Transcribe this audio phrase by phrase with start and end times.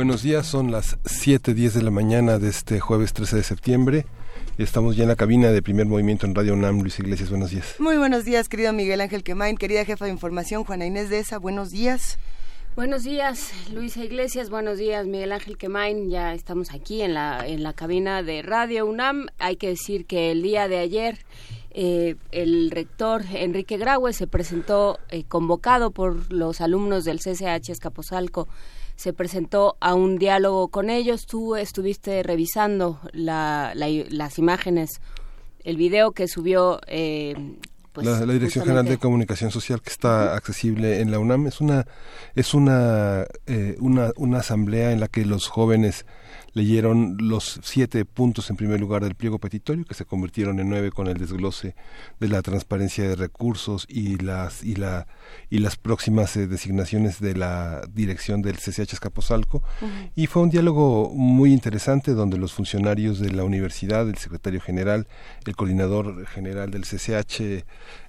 [0.00, 4.06] Buenos días, son las 7.10 de la mañana de este jueves 13 de septiembre.
[4.56, 6.80] Estamos ya en la cabina de primer movimiento en Radio UNAM.
[6.80, 7.74] Luis Iglesias, buenos días.
[7.78, 11.36] Muy buenos días, querido Miguel Ángel Quemain, querida jefa de información, Juana Inés de esa,
[11.36, 12.18] buenos días.
[12.76, 16.08] Buenos días, Luisa Iglesias, buenos días, Miguel Ángel Quemain.
[16.08, 19.26] Ya estamos aquí en la, en la cabina de Radio UNAM.
[19.38, 21.18] Hay que decir que el día de ayer
[21.72, 28.48] eh, el rector Enrique Graue se presentó eh, convocado por los alumnos del CCH Escaposalco
[29.00, 31.24] se presentó a un diálogo con ellos.
[31.24, 35.00] Tú estuviste revisando las imágenes,
[35.64, 36.82] el video que subió.
[36.86, 37.34] Eh,
[37.94, 41.86] pues, la, Dirección General de Comunicación Social que está accesible en la UNAM es una
[42.34, 46.04] es una, eh, una una asamblea en la que los jóvenes
[46.52, 50.90] leyeron los siete puntos en primer lugar del pliego petitorio que se convirtieron en nueve
[50.90, 51.74] con el desglose
[52.18, 55.06] de la transparencia de recursos y las y la
[55.48, 59.62] y las próximas eh, designaciones de la dirección del CCH Escaposalco
[60.16, 65.06] y fue un diálogo muy interesante donde los funcionarios de la universidad el secretario general
[65.46, 67.64] el coordinador general del CCH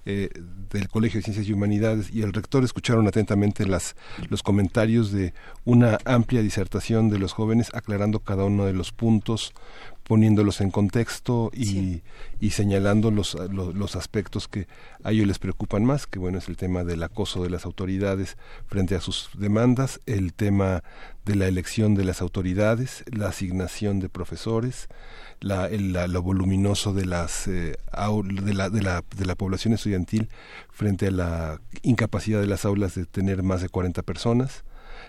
[0.06, 0.30] eh,
[0.72, 3.96] del Colegio de Ciencias y Humanidades y el rector escucharon atentamente las,
[4.30, 5.34] los comentarios de
[5.66, 9.54] una amplia disertación de los jóvenes aclarando cada uno de los puntos,
[10.04, 12.02] poniéndolos en contexto y,
[12.40, 14.68] y señalando los, los, los, aspectos que
[15.04, 18.38] a ellos les preocupan más, que bueno es el tema del acoso de las autoridades
[18.68, 20.84] frente a sus demandas, el tema
[21.26, 24.88] de la elección de las autoridades, la asignación de profesores,
[25.42, 27.75] la, lo voluminoso de las eh,
[28.23, 30.30] de, la, de, la, de la población estudiantil
[30.71, 34.64] frente a la incapacidad de las aulas de tener más de 40 personas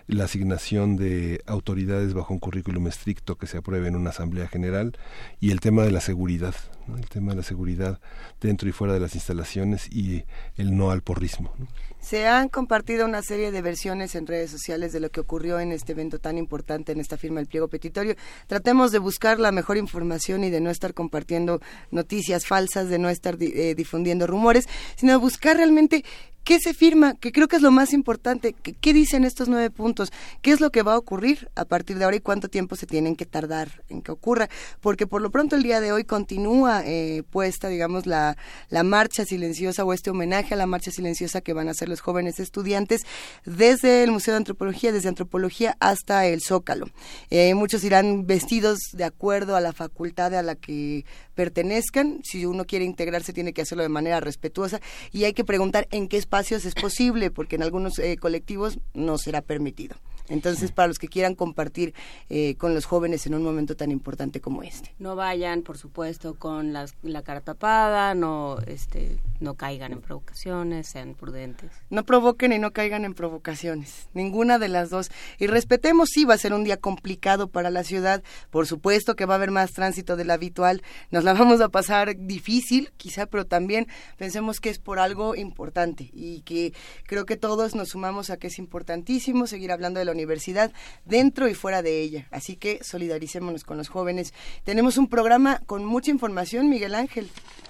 [0.07, 4.97] la asignación de autoridades bajo un currículum estricto que se apruebe en una asamblea general
[5.41, 6.55] y el tema de la seguridad,
[6.97, 8.01] el tema de la seguridad
[8.41, 10.25] dentro y fuera de las instalaciones y
[10.57, 11.53] el no al porrismo.
[12.01, 15.71] Se han compartido una serie de versiones en redes sociales de lo que ocurrió en
[15.71, 18.17] este evento tan importante, en esta firma del pliego petitorio.
[18.49, 21.61] Tratemos de buscar la mejor información y de no estar compartiendo
[21.93, 26.05] noticias falsas, de no estar eh, difundiendo rumores, sino buscar realmente
[26.45, 27.15] ¿Qué se firma?
[27.15, 28.53] Que creo que es lo más importante.
[28.53, 30.13] ¿Qué, dicen estos nueve puntos?
[30.41, 32.87] ¿Qué es lo que va a ocurrir a partir de ahora y cuánto tiempo se
[32.87, 34.49] tienen que tardar en que ocurra?
[34.81, 38.37] Porque por lo pronto el día de hoy continúa eh, puesta, digamos, la,
[38.71, 42.01] la marcha silenciosa o este homenaje a la marcha silenciosa que van a hacer los
[42.01, 43.03] jóvenes estudiantes
[43.45, 46.87] desde el Museo de Antropología, desde Antropología hasta el Zócalo.
[47.31, 51.05] Eh, muchos irán vestidos de acuerdo a la facultad a la que
[51.35, 52.21] pertenezcan.
[52.23, 56.09] Si uno quiere integrarse, tiene que hacerlo de manera respetuosa y hay que preguntar en
[56.09, 59.97] qué espacios es posible, porque en algunos eh, colectivos no será permitido.
[60.29, 61.95] Entonces, para los que quieran compartir
[62.29, 64.95] eh, con los jóvenes en un momento tan importante como este.
[64.99, 71.15] No vayan, por supuesto, con la cara tapada, no, este, no caigan en provocaciones, sean
[71.15, 71.71] prudentes.
[71.91, 75.11] No provoquen y no caigan en provocaciones, ninguna de las dos.
[75.39, 79.27] Y respetemos, sí, va a ser un día complicado para la ciudad, por supuesto que
[79.27, 83.47] va a haber más tránsito del habitual, nos la vamos a pasar difícil, quizá, pero
[83.47, 86.73] también pensemos que es por algo importante y que
[87.07, 90.73] creo que todos nos sumamos a que es importantísimo seguir hablando de la universidad
[91.05, 92.29] dentro y fuera de ella.
[92.31, 94.33] Así que solidaricémonos con los jóvenes.
[94.65, 97.29] Tenemos un programa con mucha información, Miguel Ángel.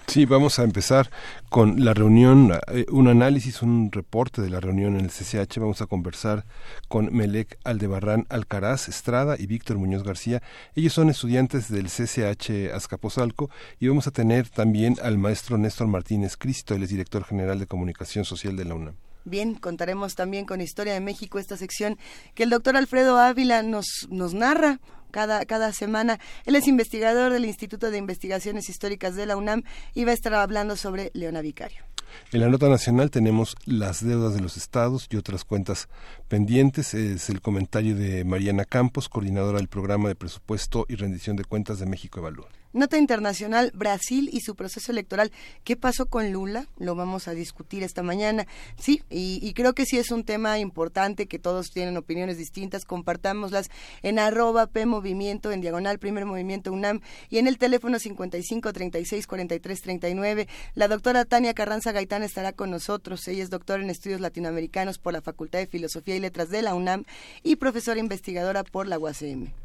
[0.08, 1.10] Sí, vamos a empezar
[1.48, 5.58] con la reunión, eh, un análisis, un reporte de la reunión en el CCH.
[5.58, 6.44] Vamos a conversar
[6.88, 10.42] con Melec Aldebarrán Alcaraz Estrada y Víctor Muñoz García.
[10.74, 13.48] Ellos son estudiantes del CCH Azcapotzalco
[13.80, 17.66] y vamos a tener también al maestro Néstor Martínez Cristo, él es director general de
[17.66, 18.96] comunicación social de la UNAM.
[19.24, 21.98] Bien, contaremos también con Historia de México esta sección
[22.34, 26.18] que el doctor Alfredo Ávila nos, nos narra cada, cada semana.
[26.44, 29.62] Él es investigador del Instituto de Investigaciones Históricas de la UNAM
[29.94, 31.84] y va a estar hablando sobre Leona Vicario.
[32.32, 35.88] En la nota nacional tenemos las deudas de los estados y otras cuentas
[36.28, 36.94] pendientes.
[36.94, 41.78] Es el comentario de Mariana Campos, coordinadora del programa de presupuesto y rendición de cuentas
[41.78, 42.48] de México Evalúa.
[42.74, 45.30] Nota internacional, Brasil y su proceso electoral.
[45.62, 46.68] ¿Qué pasó con Lula?
[46.78, 48.46] Lo vamos a discutir esta mañana.
[48.78, 52.86] Sí, y, creo que sí es un tema importante que todos tienen opiniones distintas.
[52.86, 53.70] Compartámoslas
[54.02, 59.26] en arroba P Movimiento, en diagonal Primer Movimiento UNAM y en el teléfono 55 36
[59.26, 60.48] 43 39.
[60.74, 63.28] La doctora Tania Carranza Gaitán estará con nosotros.
[63.28, 66.74] Ella es doctora en estudios latinoamericanos por la Facultad de Filosofía y Letras de la
[66.74, 67.04] UNAM
[67.42, 69.61] y profesora investigadora por la UACM.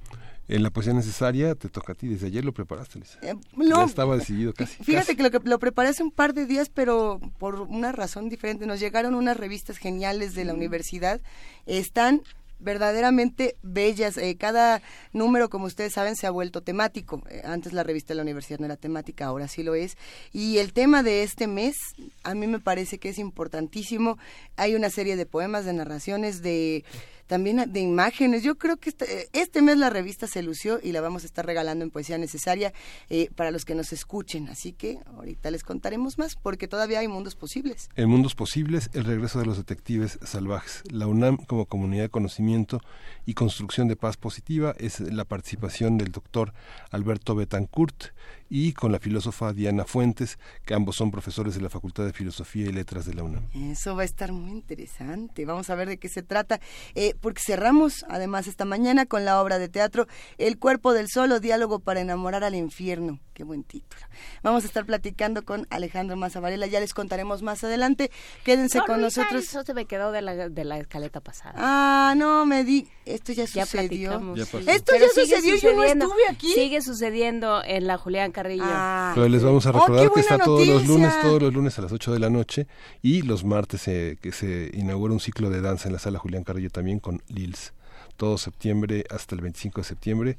[0.47, 3.19] En la poesía necesaria te toca a ti, desde ayer lo preparaste, Lisa.
[3.21, 4.81] Eh, ya estaba decidido casi.
[4.83, 8.29] Fíjate que lo, que lo preparé hace un par de días, pero por una razón
[8.29, 8.65] diferente.
[8.65, 10.57] Nos llegaron unas revistas geniales de la mm.
[10.57, 11.21] universidad.
[11.65, 12.21] Están
[12.59, 14.17] verdaderamente bellas.
[14.17, 14.81] Eh, cada
[15.13, 17.21] número, como ustedes saben, se ha vuelto temático.
[17.29, 19.97] Eh, antes la revista de la universidad no era temática, ahora sí lo es.
[20.31, 21.75] Y el tema de este mes,
[22.23, 24.17] a mí me parece que es importantísimo.
[24.55, 26.83] Hay una serie de poemas, de narraciones, de
[27.27, 28.43] también de imágenes.
[28.43, 31.45] Yo creo que este, este, mes la revista se lució y la vamos a estar
[31.45, 32.73] regalando en Poesía Necesaria
[33.09, 34.49] eh, para los que nos escuchen.
[34.49, 37.89] Así que ahorita les contaremos más porque todavía hay mundos posibles.
[37.95, 40.83] En Mundos Posibles, el regreso de los detectives salvajes.
[40.91, 42.81] La UNAM como comunidad de conocimiento
[43.25, 46.53] y construcción de paz positiva es la participación del doctor
[46.91, 48.11] Alberto Betancourt
[48.49, 52.67] y con la filósofa Diana Fuentes, que ambos son profesores de la Facultad de Filosofía
[52.67, 53.47] y Letras de la UNAM.
[53.53, 55.45] Eso va a estar muy interesante.
[55.45, 56.59] Vamos a ver de qué se trata,
[56.95, 60.07] eh, porque cerramos además esta mañana con la obra de teatro
[60.37, 63.19] El cuerpo del solo, diálogo para enamorar al infierno.
[63.33, 64.01] Qué buen título.
[64.41, 68.09] Vamos a estar platicando con Alejandro Mazavarela, ya les contaremos más adelante.
[68.43, 69.43] Quédense con nosotros.
[69.43, 71.53] Eso se me quedó de la, de la escaleta pasada.
[71.55, 72.87] Ah, no, me di.
[73.05, 74.33] Esto ya, sucedió.
[74.35, 76.51] Esto ya sucedió, yo no estuve aquí.
[76.53, 78.63] Sigue sucediendo en la Julián Carrillo.
[78.65, 79.13] Ah.
[79.15, 81.81] Pero les vamos a oh, recordar que está todos los lunes, todos los lunes a
[81.81, 82.67] las 8 de la noche
[83.01, 86.69] y los martes que se inaugura un ciclo de danza en la sala Julián Carrillo
[86.69, 87.73] también con Lils
[88.17, 90.37] todo septiembre hasta el 25 de septiembre,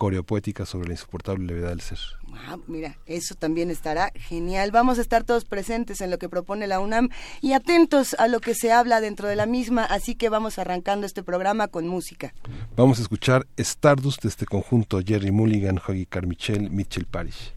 [0.00, 1.98] coreopoética sobre la insoportable levedad del ser.
[2.48, 4.70] Ah, mira, eso también estará genial.
[4.70, 7.10] Vamos a estar todos presentes en lo que propone la UNAM
[7.42, 11.04] y atentos a lo que se habla dentro de la misma, así que vamos arrancando
[11.04, 12.32] este programa con música.
[12.76, 17.52] Vamos a escuchar Stardust de este conjunto Jerry Mulligan, Huggy Carmichael, Mitchell Parish.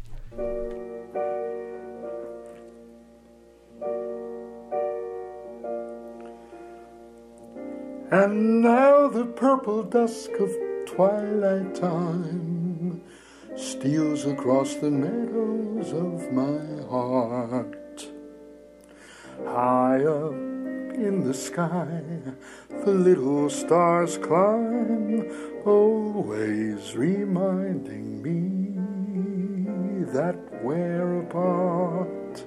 [8.11, 10.51] And now the purple dusk of
[10.95, 13.01] twilight time
[13.55, 18.05] steals across the meadows of my heart.
[19.43, 20.33] High up
[20.93, 21.99] in the sky,
[22.85, 25.31] the little stars climb,
[25.65, 28.43] always reminding me
[30.13, 32.43] that we're apart.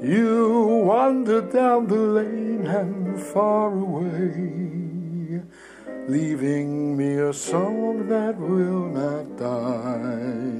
[0.00, 4.79] You wandered down the lane and far away,
[6.08, 10.50] leaving me a song that will not die.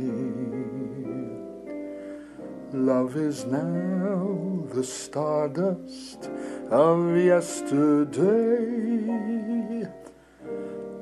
[2.73, 6.31] Love is now the stardust
[6.71, 8.21] of yesterday,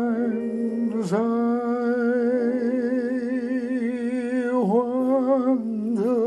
[1.14, 1.90] I
[4.70, 6.22] wonder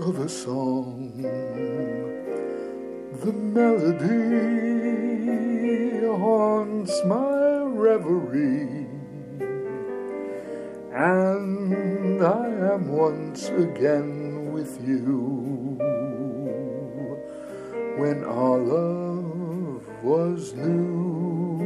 [0.00, 1.12] of a song,
[3.22, 4.08] the melody
[6.06, 8.86] haunts my reverie
[10.94, 14.27] and I am once again
[14.58, 15.78] with you
[17.96, 21.62] when our love was new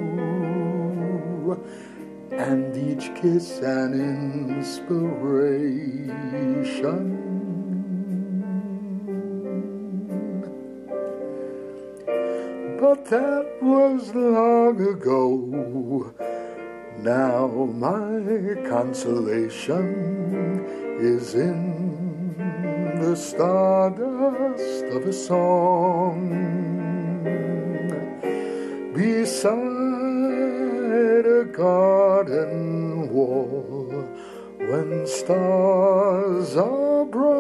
[2.33, 6.11] and each kiss an inspiration.
[12.79, 16.13] But that was long ago
[16.99, 17.49] now
[17.87, 19.95] my consolation
[21.01, 22.02] is in
[23.03, 26.31] the stardust of a song
[28.95, 29.53] beside
[31.27, 33.91] a garden wall
[34.59, 37.33] when stars are bright.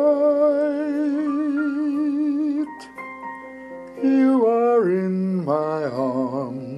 [4.02, 6.73] You are in my arms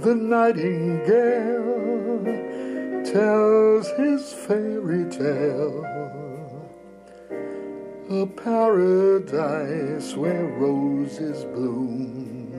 [0.00, 1.62] the nightingale
[3.04, 6.21] tells his fairy tale.
[8.10, 12.50] A paradise where roses bloom,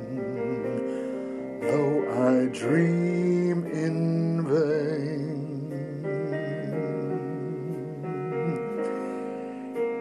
[1.61, 5.73] though I dream in vain.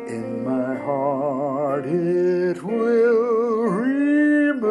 [0.08, 4.62] In my heart it will remain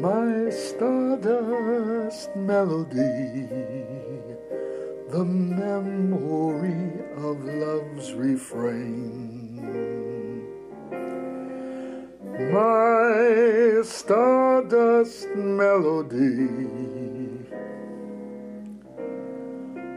[0.00, 3.48] my stardust melody,
[5.08, 9.60] the memory of love's refrain.
[12.50, 16.48] My stardust melody,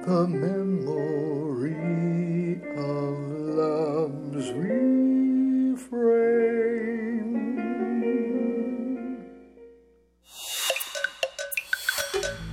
[0.06, 1.74] the memory
[2.78, 3.18] of
[3.58, 5.96] love's refrain.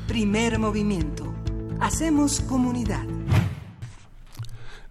[0.08, 1.34] Primer movimiento.
[1.80, 3.06] Hacemos comunidad.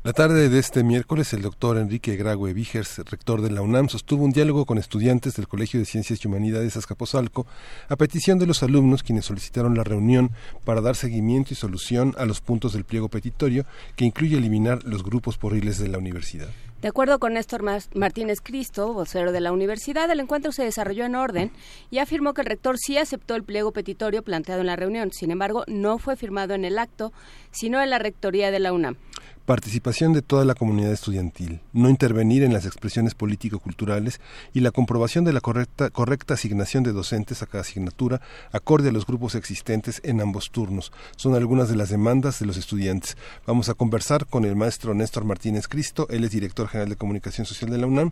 [0.03, 4.25] La tarde de este miércoles, el doctor Enrique Graue Vigers, rector de la UNAM, sostuvo
[4.25, 7.46] un diálogo con estudiantes del Colegio de Ciencias y Humanidades Azcapotzalco
[7.88, 10.31] a petición de los alumnos quienes solicitaron la reunión
[10.65, 13.63] para dar seguimiento y solución a los puntos del pliego petitorio
[13.96, 16.50] que incluye eliminar los grupos porriles de la universidad.
[16.81, 17.62] De acuerdo con Néstor
[17.93, 21.51] Martínez Cristo, vocero de la universidad, el encuentro se desarrolló en orden
[21.91, 25.12] y afirmó que el rector sí aceptó el pliego petitorio planteado en la reunión.
[25.12, 27.13] Sin embargo, no fue firmado en el acto,
[27.51, 28.98] sino en la rectoría de la UNAM
[29.46, 34.22] participación de toda la comunidad estudiantil, no intervenir en las expresiones político-culturales
[34.54, 38.22] y la comprobación de la correcta, asignación de docentes a cada asignatura
[38.52, 40.92] acorde a los grupos existentes en ambos turnos.
[41.16, 43.18] Son algunas de las demandas de los estudiantes.
[43.46, 47.46] Vamos a conversar con el maestro Néstor Martínez Cristo, él es director general de comunicación
[47.46, 48.12] social de la UNAM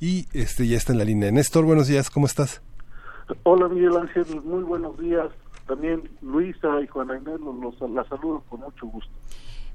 [0.00, 1.30] y este ya está en la línea.
[1.30, 2.62] Néstor, buenos días, ¿cómo estás?
[3.42, 5.28] Hola Miguel Ángel, muy buenos días.
[5.66, 9.12] También Luisa y Juana Inés los, los, saludo con mucho gusto.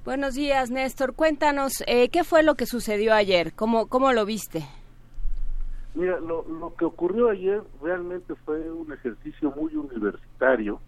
[0.06, 1.14] Buenos días, Néstor.
[1.14, 3.54] Cuéntanos, eh, ¿qué fue lo que sucedió ayer?
[3.56, 4.66] ¿Cómo, cómo lo viste?
[5.96, 10.82] Mira, lo, lo que ocurrió ayer realmente fue un ejercicio muy universitario,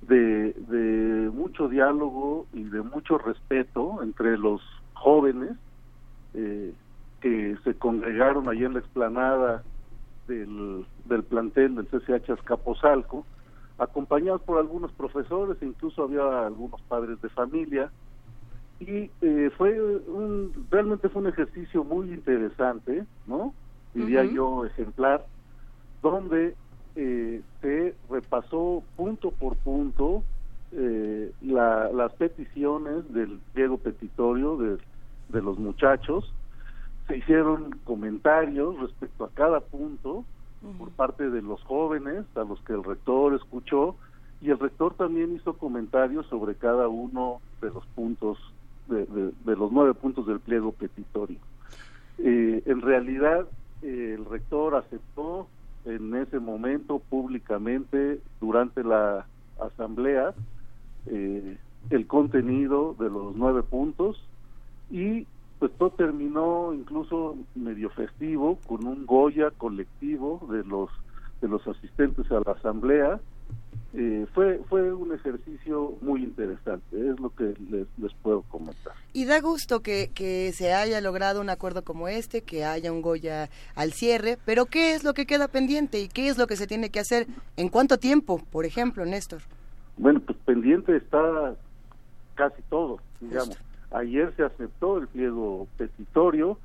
[0.00, 4.62] de, de mucho diálogo y de mucho respeto entre los
[4.94, 5.50] jóvenes
[6.32, 6.72] eh,
[7.20, 9.62] que se congregaron allí en la explanada
[10.28, 13.26] del, del plantel del CCH Azcapotzalco,
[13.76, 17.90] acompañados por algunos profesores, incluso había algunos padres de familia,
[18.80, 23.54] y eh, fue un realmente fue un ejercicio muy interesante no
[23.94, 25.26] diría yo ejemplar
[26.02, 26.54] donde
[26.96, 30.24] eh, se repasó punto por punto
[30.72, 34.78] eh, las peticiones del pliego petitorio de,
[35.28, 36.32] de los muchachos.
[37.06, 40.24] Se hicieron comentarios respecto a cada punto
[40.78, 43.96] por parte de los jóvenes a los que el rector escuchó
[44.40, 48.38] y el rector también hizo comentarios sobre cada uno de los puntos
[48.90, 51.38] de, los nueve puntos del pliego petitorio.
[52.18, 53.46] Eh, en realidad,
[53.82, 55.46] el rector aceptó
[55.84, 59.26] en ese momento públicamente durante la
[59.60, 60.34] asamblea
[61.06, 61.56] eh,
[61.88, 64.22] el contenido de los nueve puntos
[64.90, 65.26] y
[65.58, 70.90] pues todo terminó incluso medio festivo con un Goya colectivo de los
[71.40, 73.20] de los asistentes a la asamblea
[73.92, 78.92] eh, fue fue un ejercicio muy interesante, es lo que les, les puedo comentar.
[79.12, 83.02] Y da gusto que, que, se haya logrado un acuerdo como este, que haya un
[83.02, 86.56] Goya al cierre, pero ¿qué es lo que queda pendiente y qué es lo que
[86.56, 87.26] se tiene que hacer?
[87.56, 89.42] ¿En cuánto tiempo, por ejemplo, Néstor?
[89.96, 91.54] Bueno, pues pendiente está
[92.36, 93.58] casi todo, digamos.
[93.90, 96.58] Ayer se aceptó el pliego petitorio,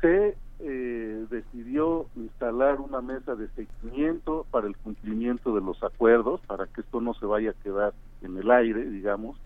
[0.00, 6.66] se eh, decidió instalar una mesa de seguimiento para el cumplimiento de los acuerdos, para
[6.66, 9.38] que esto no se vaya a quedar en el aire, digamos,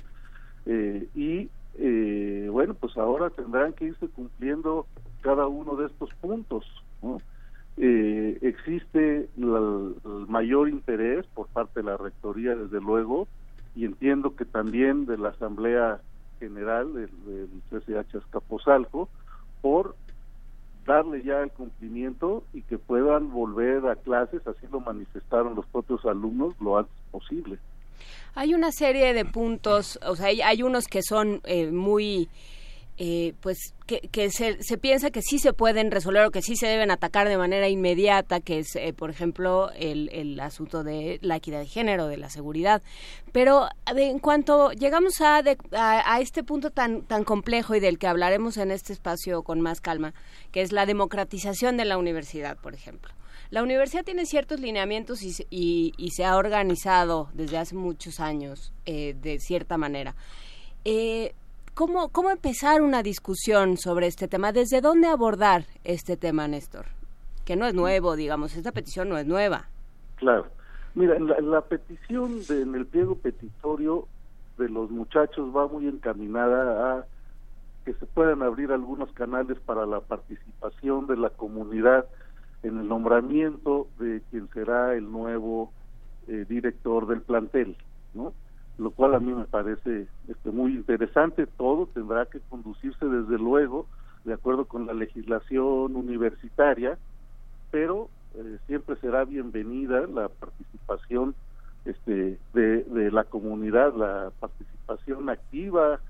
[0.65, 4.87] eh, y eh, bueno, pues ahora tendrán que irse cumpliendo
[5.21, 6.65] cada uno de estos puntos.
[7.77, 13.29] existe el mayor interés por parte de la Rectoría, desde luego,
[13.75, 16.01] y entiendo que también de la Asamblea
[16.39, 19.11] General del, del CCH Escaposalco,
[19.61, 19.95] por
[20.87, 26.05] darle ya el cumplimiento y que puedan volver a clases, así lo manifestaron los propios
[26.05, 27.59] alumnos lo antes posible.
[28.35, 32.29] Hay una serie de puntos, o sea, hay, unos que son eh, muy
[32.99, 36.91] eh, pues que, se, piensa que sí se pueden resolver o que sí se deben
[36.91, 41.61] atacar de manera inmediata, que es, eh, por ejemplo, el, el, asunto de la equidad
[41.61, 42.83] de género, de la seguridad.
[43.33, 48.57] Pero en cuanto llegamos a, a, este punto tan, tan complejo y del que hablaremos
[48.57, 50.15] en este espacio con más calma,
[50.51, 53.13] que es la democratización de la universidad, por ejemplo.
[53.51, 58.73] La universidad tiene ciertos lineamientos y, y, y se ha organizado desde hace muchos años
[58.87, 60.15] eh, de cierta manera.
[60.85, 61.35] Eh,
[61.75, 64.53] ¿Cómo, ¿Cómo empezar una discusión sobre este tema?
[64.53, 66.85] ¿Desde dónde abordar este tema, Néstor?
[67.47, 69.69] Que no es nuevo, digamos, esta petición no es nueva.
[70.17, 70.49] Claro.
[70.95, 74.07] Mira, la, petición en el pliego petitorio
[74.59, 77.07] de los muchachos va muy encaminada a
[77.87, 82.05] que se puedan abrir algunos canales para la participación de la comunidad
[82.63, 85.73] en el nombramiento de quien será el nuevo
[86.29, 87.79] eh, director del plantel,
[88.13, 88.35] ¿no?
[88.79, 91.47] Lo cual a mí me parece este, muy interesante.
[91.47, 93.87] Todo tendrá que conducirse desde luego
[94.25, 96.97] de acuerdo con la legislación universitaria,
[97.71, 101.35] pero eh, siempre será bienvenida la participación
[101.85, 106.01] este, de, la comunidad, la participación activa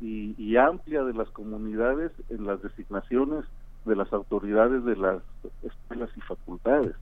[0.00, 3.44] y, amplia de las comunidades en las designaciones
[3.84, 5.22] de las autoridades de las
[5.62, 6.94] escuelas y facultades.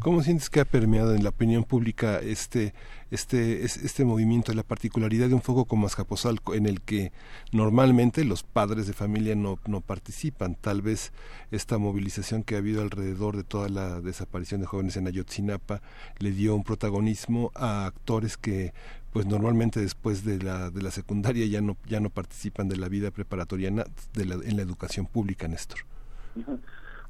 [0.00, 2.74] ¿Cómo sientes que ha permeado en la opinión pública este,
[3.10, 7.12] este, este movimiento, la particularidad de un foco como Azcapotzalco, en el que
[7.50, 10.54] normalmente los padres de familia no, no participan?
[10.54, 11.12] Tal vez
[11.50, 15.80] esta movilización que ha habido alrededor de toda la desaparición de jóvenes en Ayotzinapa
[16.18, 18.74] le dio un protagonismo a actores que
[19.12, 22.88] pues normalmente después de la, de la secundaria ya no, ya no participan de la
[22.88, 25.80] vida preparatoriana de en la educación pública, Néstor.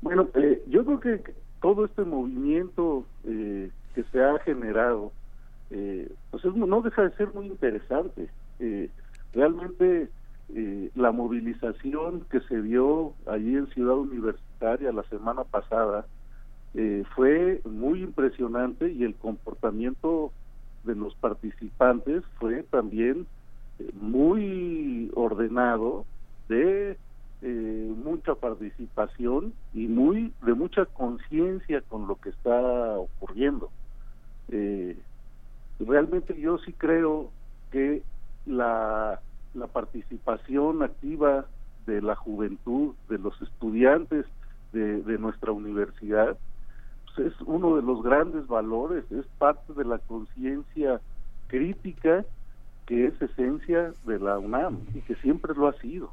[0.00, 5.12] Bueno, eh, yo creo que todo este movimiento eh, que se ha generado,
[5.70, 8.28] eh, pues no deja de ser muy interesante.
[8.60, 8.90] Eh,
[9.32, 10.08] realmente
[10.94, 16.06] la movilización que se dio allí en Ciudad Universitaria la semana pasada
[17.16, 20.30] fue muy impresionante y el comportamiento
[20.84, 23.26] de los participantes fue también
[24.00, 26.06] muy ordenado
[26.48, 26.96] de
[27.48, 33.70] eh, mucha participación y muy de mucha conciencia con lo que está ocurriendo.
[34.48, 34.98] Eh,
[35.78, 37.30] realmente yo sí creo
[37.70, 38.02] que
[38.46, 39.20] la,
[39.72, 41.46] participación activa
[41.86, 44.26] de la juventud, de los estudiantes
[44.72, 46.36] de, de nuestra universidad,
[47.04, 51.00] pues es uno de los grandes valores, es parte de la conciencia
[51.46, 52.24] crítica
[52.86, 56.10] que es esencia de la UNAM y que siempre lo ha sido.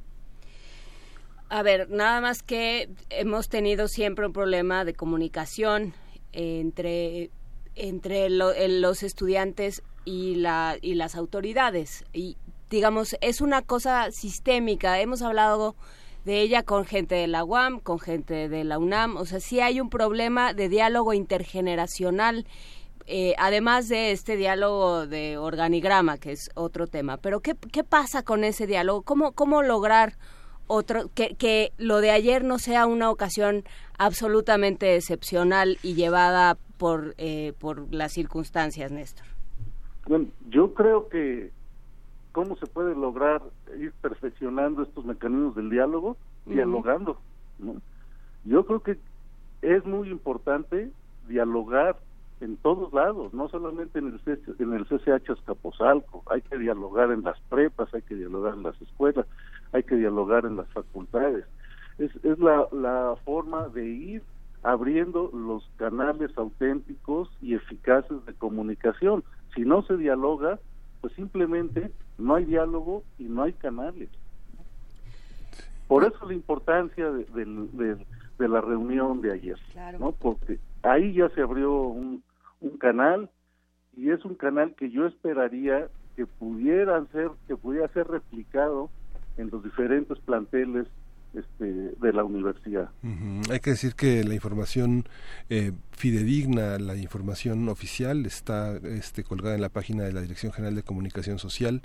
[1.53, 5.93] A ver, nada más que hemos tenido siempre un problema de comunicación
[6.31, 7.29] entre,
[7.75, 12.05] entre los estudiantes y, la, y las autoridades.
[12.12, 12.38] Y
[12.72, 15.00] digamos, es una cosa sistémica.
[15.00, 15.75] Hemos hablado
[16.25, 19.16] de ella con gente de la UAM, con gente de la UNAM.
[19.16, 22.48] O sea, sí hay un problema de diálogo intergeneracional.
[23.05, 27.18] Eh, además de este diálogo de organigrama, que es otro tema.
[27.18, 29.03] Pero, ¿qué, qué pasa con ese diálogo?
[29.03, 30.18] ¿Cómo, cómo lograr
[30.74, 33.64] otro que, que lo de ayer no sea una ocasión
[33.98, 39.25] absolutamente excepcional y llevada por eh, por las circunstancias, Néstor.
[40.07, 41.51] Bueno, yo creo que
[42.31, 43.42] cómo se puede lograr
[43.79, 47.20] ir perfeccionando estos mecanismos del diálogo, dialogando.
[47.59, 47.75] ¿no?
[48.44, 48.98] Yo creo que
[49.62, 50.92] es muy importante
[51.27, 51.98] dialogar
[52.42, 57.24] en todos lados, no solamente en el, en el CCH Escaposalco, hay que dialogar en
[57.24, 59.25] las prepas, hay que dialogar en las escuelas,
[59.74, 61.46] hay que dialogar en las facultades.
[61.98, 64.24] Es, es la, la forma de ir
[64.64, 69.24] abriendo los canales auténticos y eficaces de comunicación.
[69.53, 70.59] Si no se dialoga,
[71.01, 74.09] pues simplemente no hay diálogo y no hay canales.
[75.88, 79.57] Por eso la importancia de, de, la reunión de ayer,
[80.00, 80.12] ¿no?
[80.12, 82.24] Porque ahí ya se abrió un,
[82.62, 83.29] un canal
[83.96, 88.90] y es un canal que yo esperaría que pudieran ser, que pudiera ser replicado
[89.37, 90.87] en los diferentes planteles
[91.33, 92.91] este, de la universidad.
[93.50, 95.05] Hay que decir que la información
[95.50, 100.75] eh, fidedigna, la información oficial está este, colgada en la página de la Dirección General
[100.75, 101.81] de Comunicación Social.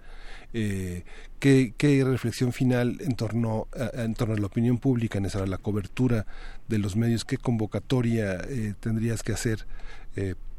[0.53, 1.05] Eh,
[1.39, 5.57] ¿qué, reflexión final en torno, a, en torno a la opinión pública, en esa, la
[5.57, 6.27] cobertura
[6.69, 7.25] de los medios?
[7.25, 9.67] ¿Qué convocatoria eh, tendrías que hacer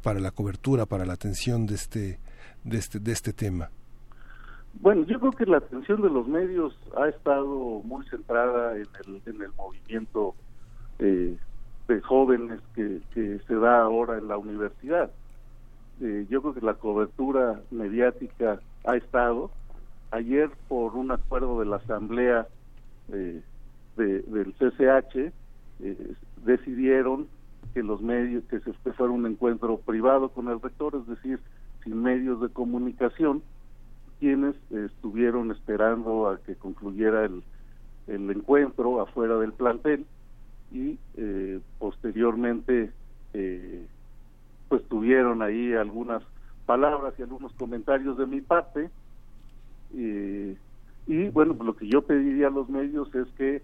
[0.01, 2.19] para la cobertura, para la atención de este,
[2.63, 3.69] de este, de este tema?
[4.73, 9.21] Bueno, yo creo que la atención de los medios ha estado muy centrada en el,
[9.25, 10.35] en el movimiento
[10.99, 11.37] eh,
[11.87, 15.11] de jóvenes que, se da ahora en la universidad.
[16.01, 19.51] Eh, yo creo que la cobertura mediática ha estado.
[20.11, 22.47] Ayer, por un acuerdo de la Asamblea
[23.11, 23.41] eh,
[23.97, 25.33] del CCH,
[26.45, 27.27] decidieron
[27.73, 31.39] que los medios, que se fuera un encuentro privado con el rector, es decir,
[31.83, 33.43] sin medios de comunicación,
[34.19, 37.43] quienes estuvieron esperando a que concluyera el,
[38.09, 40.05] el encuentro afuera del plantel
[40.71, 42.91] y eh, posteriormente
[43.33, 43.85] eh,
[44.67, 46.23] pues tuvieron ahí algunas
[46.65, 48.89] palabras y algunos comentarios de mi parte.
[49.95, 50.55] Eh,
[51.07, 53.61] y bueno lo que yo pediría a los medios es que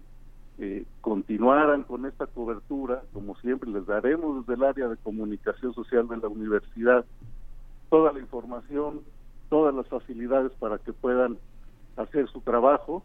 [1.02, 3.02] continuaran con esta cobertura.
[3.12, 7.04] Como siempre les daremos desde el área de comunicación social de la universidad
[7.90, 9.00] toda la información
[9.48, 11.38] todas las facilidades para que puedan
[11.96, 13.02] hacer su trabajo,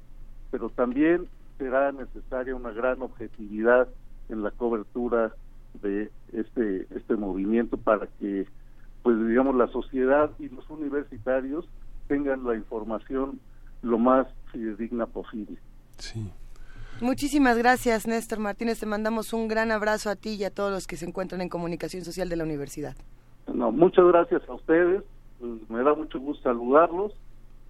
[0.52, 1.28] pero también
[1.58, 3.88] será necesaria una gran objetividad
[4.30, 5.34] en la cobertura
[5.82, 8.46] de este este movimiento para que
[9.04, 11.66] pues digamos la sociedad y los universitarios
[12.08, 13.40] tengan la información
[13.82, 15.58] lo más digna posible.
[15.98, 16.30] Sí.
[17.00, 18.80] Muchísimas gracias, Néstor Martínez.
[18.80, 21.50] Te mandamos un gran abrazo a ti y a todos los que se encuentran en
[21.50, 22.96] comunicación social de la universidad.
[23.52, 25.04] No, muchas gracias a ustedes.
[25.42, 27.14] Pues, me da mucho gusto saludarlos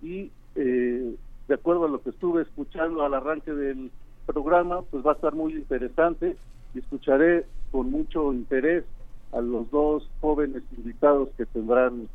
[0.01, 1.15] y eh,
[1.47, 3.91] de acuerdo a lo que estuve escuchando al arranque del
[4.25, 6.35] programa, pues va a estar muy interesante
[6.75, 8.83] y escucharé con mucho interés
[9.31, 12.09] a los dos jóvenes invitados que tendrán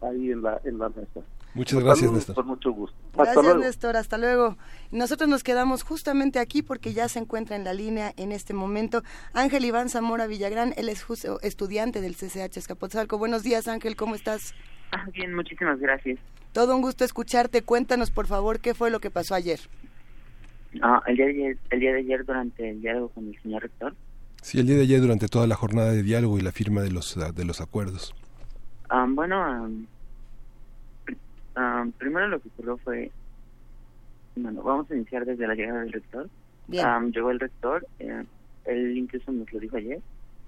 [0.00, 1.20] ahí en la en la mesa.
[1.54, 2.36] Muchas gracias, Néstor.
[2.36, 2.96] Con mucho gusto.
[3.12, 3.96] Gracias, Néstor.
[3.96, 4.56] Hasta luego.
[4.92, 9.02] Nosotros nos quedamos justamente aquí porque ya se encuentra en la línea en este momento
[9.32, 10.72] Ángel Iván Zamora Villagrán.
[10.76, 11.04] Él es
[11.42, 13.18] estudiante del CCH Escapotzalco.
[13.18, 13.96] Buenos días, Ángel.
[13.96, 14.54] ¿Cómo estás?
[14.92, 16.18] Ah, bien, muchísimas gracias.
[16.52, 17.62] Todo un gusto escucharte.
[17.62, 19.60] Cuéntanos, por favor, qué fue lo que pasó ayer.
[20.82, 23.62] Ah, el día de ayer, el día de ayer durante el diálogo con el señor
[23.62, 23.94] rector.
[24.42, 26.90] Sí, el día de ayer durante toda la jornada de diálogo y la firma de
[26.90, 28.14] los de los acuerdos.
[28.88, 29.68] Ah, bueno,
[31.98, 33.10] primero lo que ocurrió fue,
[34.36, 36.28] bueno, vamos a iniciar desde la llegada del rector.
[36.68, 38.24] llegó el rector, eh,
[38.64, 40.00] él incluso nos lo dijo ayer,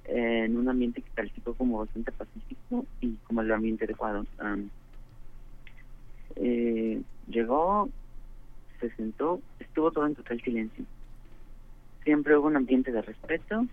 [0.05, 4.25] en un ambiente que calificó como bastante pacífico y como el ambiente adecuado.
[6.37, 7.89] eh, llegó,
[8.81, 10.85] se sentó, estuvo todo en total silencio.
[12.05, 13.67] Siempre hubo un ambiente de respeto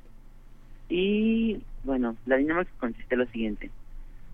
[0.88, 3.72] y, bueno, la dinámica consiste en lo siguiente.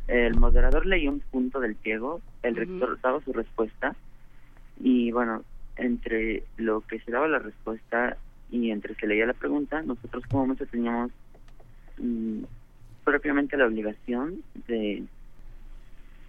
[0.08, 3.95] El moderador leyó un punto del pliego, el rector daba su respuesta
[4.79, 5.43] y bueno,
[5.77, 8.17] entre lo que se daba la respuesta
[8.51, 11.12] y entre se leía la pregunta, nosotros como mesa teníamos
[11.97, 12.43] mm,
[13.03, 15.03] propiamente la obligación de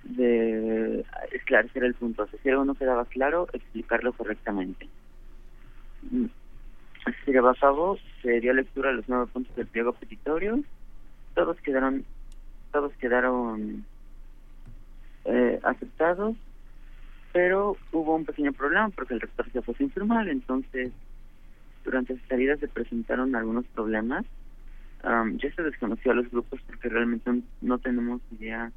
[0.08, 2.28] de esclarecer el punto.
[2.42, 4.88] si algo no quedaba claro, explicarlo correctamente.
[6.10, 6.26] Mm,
[7.24, 10.62] se llevó a cabo, se dio lectura a los nueve puntos del pliego petitorio,
[11.34, 12.04] todos quedaron
[12.72, 13.84] todos quedaron
[15.24, 16.36] eh, aceptados,
[17.32, 20.92] pero hubo un pequeño problema porque el rector se fue sin firmar, entonces
[21.84, 24.24] durante su salida se presentaron algunos problemas.
[25.36, 28.72] Ya se desconoció a los grupos porque realmente no tenemos idea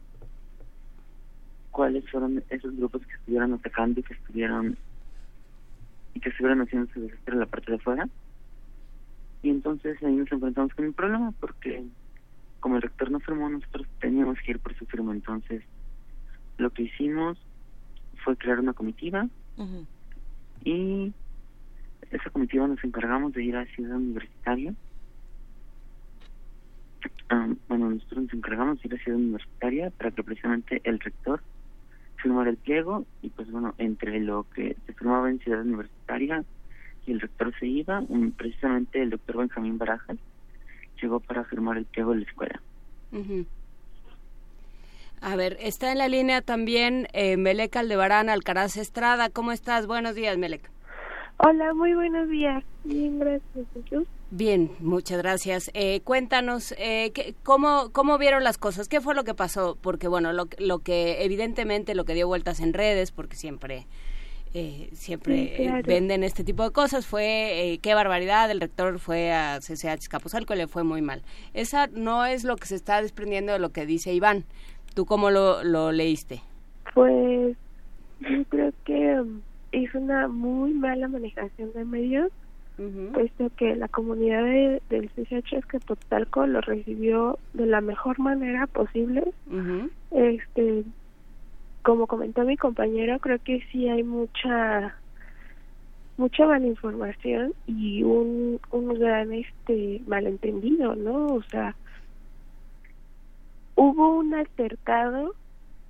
[1.71, 4.77] cuáles fueron esos grupos que estuvieron atacando y que estuvieron
[6.13, 8.09] y que estuvieron haciendo su desastre en la parte de afuera.
[9.41, 11.83] Y entonces ahí nos enfrentamos con un problema porque
[12.59, 15.13] como el rector no firmó, nosotros teníamos que ir por su firma.
[15.13, 15.63] Entonces,
[16.57, 17.37] lo que hicimos
[18.23, 19.27] fue crear una comitiva
[20.63, 21.13] y
[22.11, 24.73] esa comitiva nos encargamos de ir a Ciudad Universitaria.
[27.29, 31.41] Ah, bueno, nosotros nos encargamos de ir a Ciudad Universitaria para que precisamente el rector
[32.17, 36.43] firmara el pliego y pues bueno, entre lo que se firmaba en Ciudad Universitaria
[37.05, 38.03] y el rector se iba,
[38.35, 40.17] precisamente el doctor Benjamín Barajas
[41.01, 42.61] llegó para firmar el pliego de la escuela.
[45.21, 49.29] A ver, está en la línea también eh, Melec Aldebarán Alcaraz Estrada.
[49.29, 49.87] ¿Cómo estás?
[49.87, 50.69] Buenos días, Melec.
[51.37, 52.63] Hola, muy buenos días.
[52.83, 54.07] Bien, gracias.
[54.31, 55.71] Bien, muchas gracias.
[55.73, 58.87] Eh, cuéntanos, eh, ¿cómo, ¿cómo vieron las cosas?
[58.87, 59.77] ¿Qué fue lo que pasó?
[59.81, 63.87] Porque, bueno, lo, lo que evidentemente lo que dio vueltas en redes, porque siempre
[64.55, 67.05] eh, siempre venden este tipo de cosas.
[67.05, 71.21] Fue, eh, qué barbaridad, el rector fue a CCH Capuzalco y le fue muy mal.
[71.53, 74.45] Esa no es lo que se está desprendiendo de lo que dice Iván.
[74.95, 76.41] ¿Tú cómo lo, lo leíste?
[76.95, 77.55] Pues
[78.21, 82.31] yo creo que um, es una muy mala manejación de medios,
[83.13, 84.43] puesto que la comunidad
[84.89, 89.33] del CCH Escapotzalco lo recibió de la mejor manera posible.
[90.11, 90.83] Este
[91.81, 94.95] como comentó mi compañero, creo que sí hay mucha
[96.17, 101.27] mucha mala información y un, un gran este malentendido, ¿no?
[101.27, 101.75] O sea,
[103.75, 105.33] hubo un altercado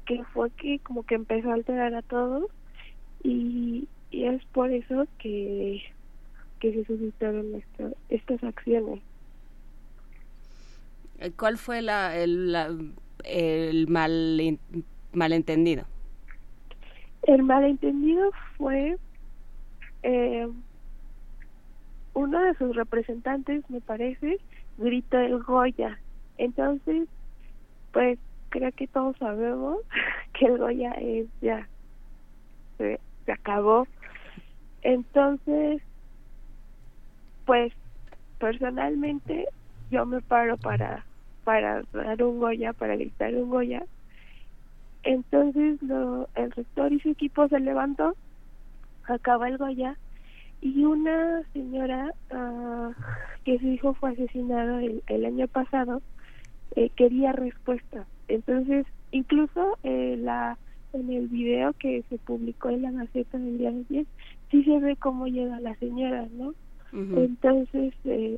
[0.06, 2.45] que fue que como que empezó a alterar a todos
[3.23, 5.82] y, y es por eso que,
[6.60, 7.63] que se suscitaron
[8.10, 9.02] estas acciones.
[11.38, 12.69] ¿Cuál fue la, el, la,
[13.26, 14.60] el mal
[15.13, 15.84] malentendido?
[17.24, 18.98] El malentendido fue
[20.04, 20.48] eh,
[22.13, 24.39] uno de sus representantes, me parece,
[24.78, 26.00] gritó el Goya.
[26.38, 27.08] Entonces,
[27.91, 28.17] pues
[28.50, 29.80] creo que todos sabemos
[30.34, 31.67] que el Goya es ya,
[32.78, 33.88] se, se acabó.
[34.82, 35.82] Entonces,
[37.50, 37.74] pues
[38.38, 39.48] personalmente
[39.90, 41.04] yo me paro para
[41.44, 43.84] para dar un Goya, para gritar un Goya,
[45.02, 48.14] entonces lo, el rector y su equipo se levantó,
[49.06, 49.98] acaba el Goya,
[50.62, 52.94] y una señora uh,
[53.44, 56.04] que su hijo fue asesinado el, el año pasado
[56.76, 58.06] eh, quería respuesta.
[58.28, 60.60] Entonces incluso eh, la
[60.94, 64.06] en el video que se publicó en la Gaceta del día de ayer,
[64.52, 66.54] sí se ve cómo llega la señora, ¿no?
[66.91, 68.38] Entonces, eh,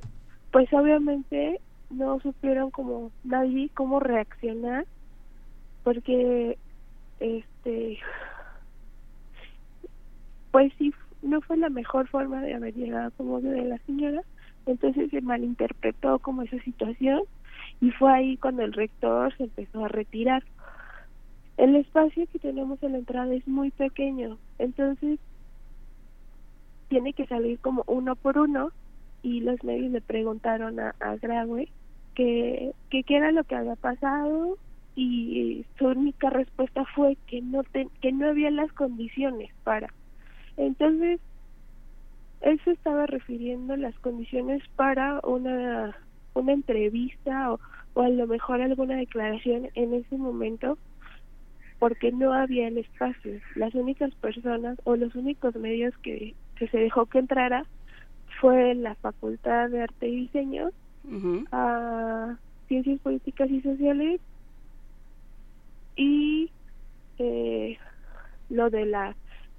[0.52, 1.60] pues obviamente
[1.90, 4.86] no supieron como nadie cómo reaccionar,
[5.84, 6.58] porque,
[7.20, 8.00] este,
[10.52, 14.22] pues sí, no fue la mejor forma de haber llegado como de la señora,
[14.66, 17.22] entonces se malinterpretó como esa situación
[17.80, 20.44] y fue ahí cuando el rector se empezó a retirar.
[21.58, 25.20] El espacio que tenemos en la entrada es muy pequeño, entonces
[26.92, 28.74] tiene que salir como uno por uno
[29.24, 31.70] y los medios le preguntaron a, a Graue
[32.16, 34.58] que, que qué era lo que había pasado
[34.94, 37.62] y su única respuesta fue que no
[38.02, 39.88] que no había las condiciones para
[40.58, 41.22] entonces
[42.42, 45.96] él se estaba refiriendo a las condiciones para una
[46.34, 47.60] una entrevista o,
[47.94, 50.78] o a lo mejor alguna declaración en ese momento
[51.82, 53.40] porque no había el espacio.
[53.56, 57.66] Las únicas personas o los únicos medios que, que se dejó que entrara
[58.40, 60.70] fue la Facultad de Arte y Diseño,
[61.52, 64.22] a Ciencias Políticas y Sociales
[65.96, 66.52] y
[67.18, 67.80] eh,
[68.52, 69.16] lo de la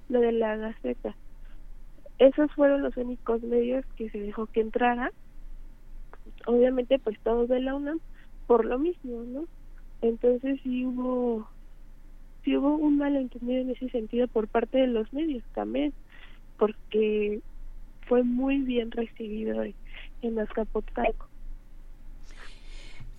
[0.07, 1.13] lo de la Gaceta.
[2.19, 5.11] Esos fueron los únicos medios que se dejó que entrara
[6.45, 7.99] obviamente pues todos de la UNAM
[8.47, 9.43] por lo mismo, ¿no?
[10.01, 11.49] Entonces sí hubo
[12.45, 15.93] sí hubo un malentendido en ese sentido por parte de los medios también,
[16.57, 17.39] porque
[18.07, 19.63] fue muy bien recibido
[20.21, 21.27] en Azcapotzalco.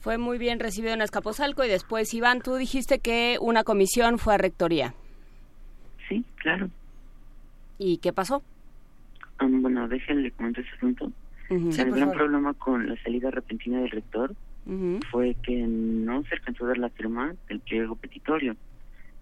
[0.01, 4.35] Fue muy bien recibido en Azcapotzalco y después, Iván, tú dijiste que una comisión fue
[4.35, 4.95] a rectoría.
[6.09, 6.69] Sí, claro.
[7.79, 8.43] ¿Y qué pasó?
[9.41, 11.11] Um, bueno, déjenle comentar ese punto
[11.51, 14.35] el gran problema con la salida repentina del rector
[15.11, 18.57] fue que no se alcanzó a dar la firma del pliego petitorio.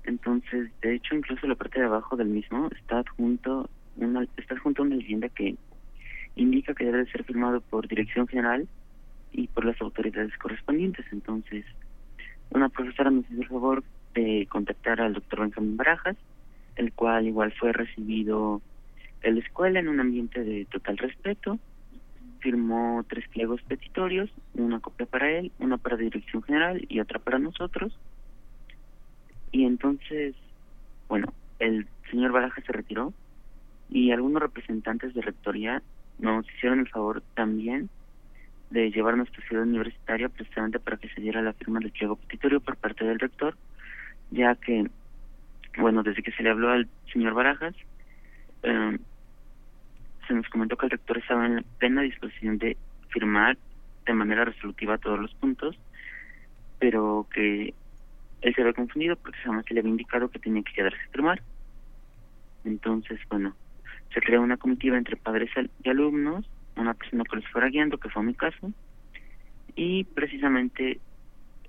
[0.04, 4.82] Entonces, de hecho, incluso la parte de abajo del mismo está adjunto una, está adjunto
[4.82, 5.56] una leyenda que
[6.36, 8.66] indica que debe ser firmado por Dirección General
[9.32, 11.06] y por las autoridades correspondientes.
[11.12, 11.64] Entonces,
[12.50, 16.16] una profesora nos hizo el favor de contactar al doctor Benjamín Barajas,
[16.76, 18.60] el cual igual fue recibido
[19.22, 21.58] en la escuela en un ambiente de total respeto
[22.42, 27.38] firmó tres pliegos petitorios, una copia para él, una para Dirección General y otra para
[27.38, 27.96] nosotros.
[29.52, 30.34] Y entonces,
[31.08, 33.14] bueno, el señor Baraja se retiró
[33.92, 35.82] y algunos representantes de rectoría
[36.18, 37.90] nos hicieron el favor también
[38.70, 42.60] de llevar nuestra ciudad universitaria precisamente para que se diera la firma del pliego petitorio
[42.60, 43.54] por parte del rector,
[44.30, 44.88] ya que,
[45.76, 47.74] bueno, desde que se le habló al señor Barajas,
[48.62, 48.98] eh,
[50.26, 52.78] se nos comentó que el rector estaba en plena disposición de
[53.10, 53.58] firmar
[54.06, 55.76] de manera resolutiva todos los puntos,
[56.78, 57.74] pero que
[58.40, 61.42] él se había confundido porque se le había indicado que tenía que quedarse a firmar.
[62.64, 63.54] Entonces, bueno,
[64.12, 65.50] se creó una comitiva entre padres
[65.82, 66.44] y alumnos,
[66.76, 68.72] una persona que los fuera guiando, que fue mi caso,
[69.74, 71.00] y precisamente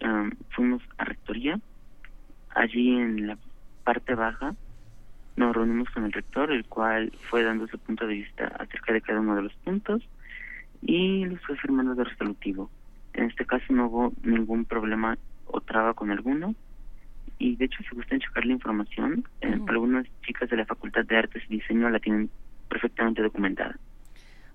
[0.02, 1.60] um, fuimos a rectoría.
[2.56, 3.38] Allí en la
[3.84, 4.56] parte baja
[5.36, 9.02] nos reunimos con el rector, el cual fue dando su punto de vista acerca de
[9.02, 10.08] cada uno de los puntos
[10.82, 12.70] y los fue firmando de resolutivo.
[13.14, 16.56] En este caso no hubo ningún problema o traba con alguno
[17.44, 21.18] y de hecho si gustan checar la información, eh, algunas chicas de la Facultad de
[21.18, 22.30] Artes y Diseño la tienen
[22.70, 23.78] perfectamente documentada.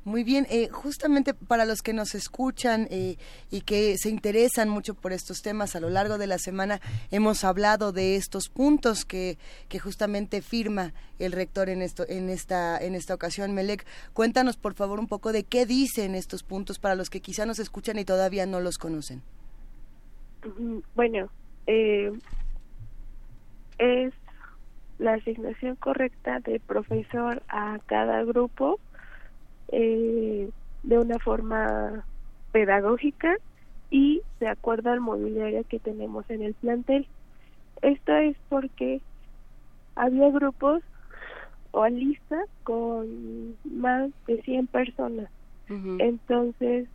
[0.05, 3.16] Muy bien, eh, justamente para los que nos escuchan eh,
[3.51, 7.44] y que se interesan mucho por estos temas, a lo largo de la semana hemos
[7.44, 9.37] hablado de estos puntos que,
[9.68, 13.53] que justamente firma el rector en, esto, en, esta, en esta ocasión.
[13.53, 17.44] Melec, cuéntanos por favor un poco de qué dicen estos puntos para los que quizá
[17.44, 19.20] nos escuchan y todavía no los conocen.
[20.94, 21.29] Bueno,
[21.66, 22.11] eh,
[23.78, 24.12] es
[24.98, 28.80] la asignación correcta de profesor a cada grupo
[29.68, 30.50] eh,
[30.82, 32.04] de una forma
[32.52, 33.36] pedagógica
[33.90, 37.06] y de acuerdo al mobiliario que tenemos en el plantel.
[37.82, 39.00] Esto es porque
[39.94, 40.82] había grupos
[41.70, 45.30] o listas con más de 100 personas.
[45.68, 46.88] Entonces,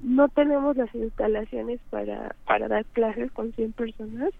[0.00, 4.30] no tenemos las instalaciones para, para dar clases con 100 personas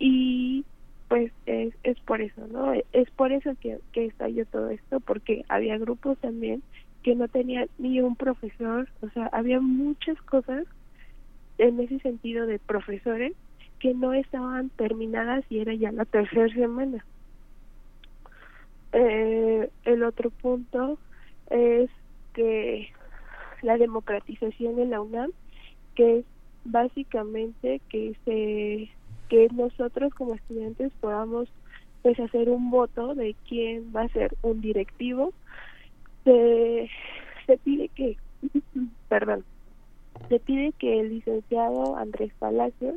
[0.00, 0.64] y
[1.12, 2.72] pues es, es por eso, ¿no?
[2.94, 6.62] Es por eso que, que estalló todo esto, porque había grupos también
[7.02, 10.64] que no tenían ni un profesor, o sea, había muchas cosas
[11.58, 13.34] en ese sentido de profesores
[13.78, 17.04] que no estaban terminadas y era ya la tercera semana.
[18.94, 20.98] Eh, el otro punto
[21.50, 21.90] es
[22.32, 22.88] que
[23.60, 25.30] la democratización de la UNAM,
[25.94, 26.24] que es
[26.64, 29.01] básicamente que se
[29.32, 31.48] que nosotros como estudiantes podamos
[32.02, 35.32] pues hacer un voto de quién va a ser un directivo.
[36.22, 36.90] Se,
[37.46, 38.18] se pide que,
[39.08, 39.42] perdón,
[40.28, 42.96] se pide que el licenciado Andrés Palacios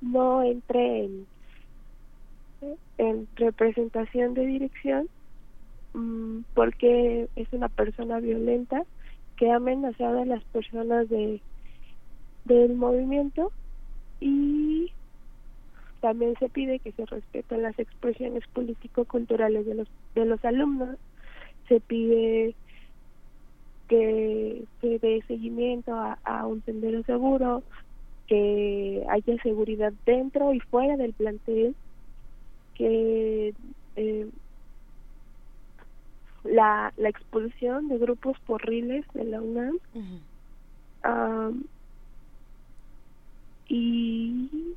[0.00, 1.26] no entre en,
[2.98, 5.08] en representación de dirección
[5.94, 8.84] mm, porque es una persona violenta
[9.36, 11.40] que ha amenazado a las personas de
[12.44, 13.50] del movimiento
[14.20, 14.92] y
[16.00, 20.96] también se pide que se respeten las expresiones político-culturales de los de los alumnos.
[21.68, 22.54] Se pide
[23.88, 27.62] que se dé seguimiento a, un sendero seguro
[28.26, 31.74] que haya seguridad dentro y fuera del plantel
[32.74, 33.54] que
[33.96, 34.28] eh,
[36.44, 39.78] la, la expulsión de grupos porriles de la UNAM
[43.68, 44.74] y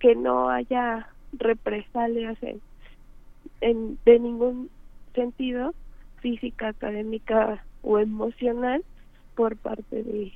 [0.00, 2.60] que no haya represalias en,
[3.60, 4.70] en, de ningún
[5.14, 5.74] sentido
[6.20, 8.82] física, académica o emocional
[9.36, 10.32] por parte de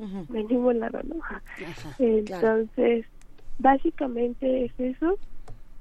[0.00, 1.16] de ningún lado, ¿no?
[1.98, 3.04] Entonces,
[3.58, 5.18] básicamente es eso,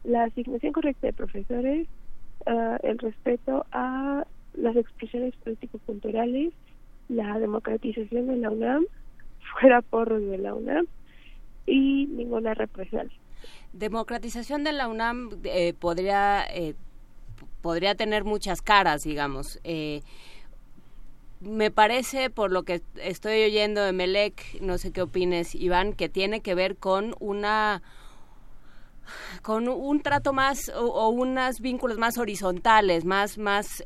[0.04, 1.88] la asignación correcta de profesores,
[2.45, 4.25] ah, el respeto a
[4.56, 6.52] las expresiones político-culturales,
[7.08, 8.86] la democratización de la UNAM,
[9.51, 10.88] fuera porros de la UNAM
[11.65, 13.15] y ninguna represalia.
[13.73, 16.75] Democratización de la UNAM eh, podría eh,
[17.62, 19.59] podría tener muchas caras, digamos.
[19.63, 20.01] Eh,
[21.39, 26.09] me parece, por lo que estoy oyendo de Melec, no sé qué opines, Iván, que
[26.09, 27.81] tiene que ver con una
[29.41, 33.83] con un trato más o, unos vínculos más horizontales, más más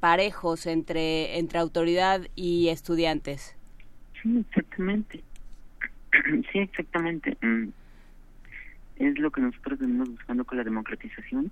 [0.00, 3.59] parejos entre entre autoridad y estudiantes.
[4.22, 5.22] Sí, exactamente.
[6.52, 7.36] Sí, exactamente.
[7.40, 7.68] Mm.
[8.96, 11.50] Es lo que nosotros venimos buscando con la democratización,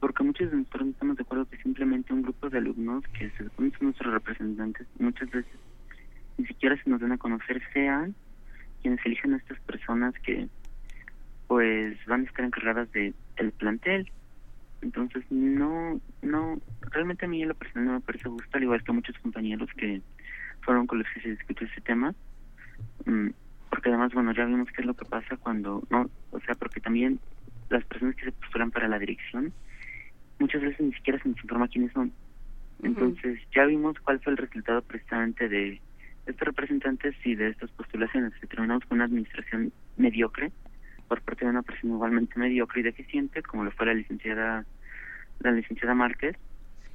[0.00, 3.30] porque muchos de nosotros no estamos de acuerdo que simplemente un grupo de alumnos que
[3.36, 5.52] son nuestros representantes, muchas veces
[6.38, 8.14] ni siquiera se nos dan a conocer, sean
[8.80, 10.48] quienes eligen a estas personas que
[11.46, 14.10] pues van a estar encargadas de el plantel.
[14.82, 16.58] Entonces, no, no,
[16.90, 19.18] realmente a mí en lo personal no me parece justo, al igual que a muchos
[19.18, 20.00] compañeros que
[20.62, 22.14] fueron con los que se discutió ese tema,
[23.06, 23.28] mm,
[23.70, 26.80] porque además, bueno, ya vimos qué es lo que pasa cuando, no, o sea, porque
[26.80, 27.20] también
[27.68, 29.52] las personas que se postulan para la dirección,
[30.38, 32.12] muchas veces ni siquiera se nos informa quiénes son.
[32.82, 35.80] Entonces, ya vimos cuál fue el resultado precisamente de
[36.26, 40.50] estos representantes y de estas postulaciones, que terminamos con una administración mediocre
[41.08, 44.64] por parte de una persona igualmente mediocre y deficiente, como lo fue la licenciada
[45.40, 46.36] la licenciada Márquez,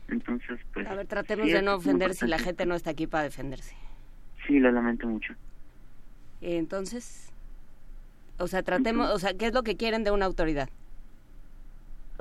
[0.07, 0.87] entonces, pues...
[0.87, 3.75] A ver, tratemos de no ofender si la gente no está aquí para defenderse.
[4.45, 5.33] Sí, lo lamento mucho.
[6.41, 7.31] Entonces,
[8.37, 10.69] o sea, tratemos, o sea, ¿qué es lo que quieren de una autoridad?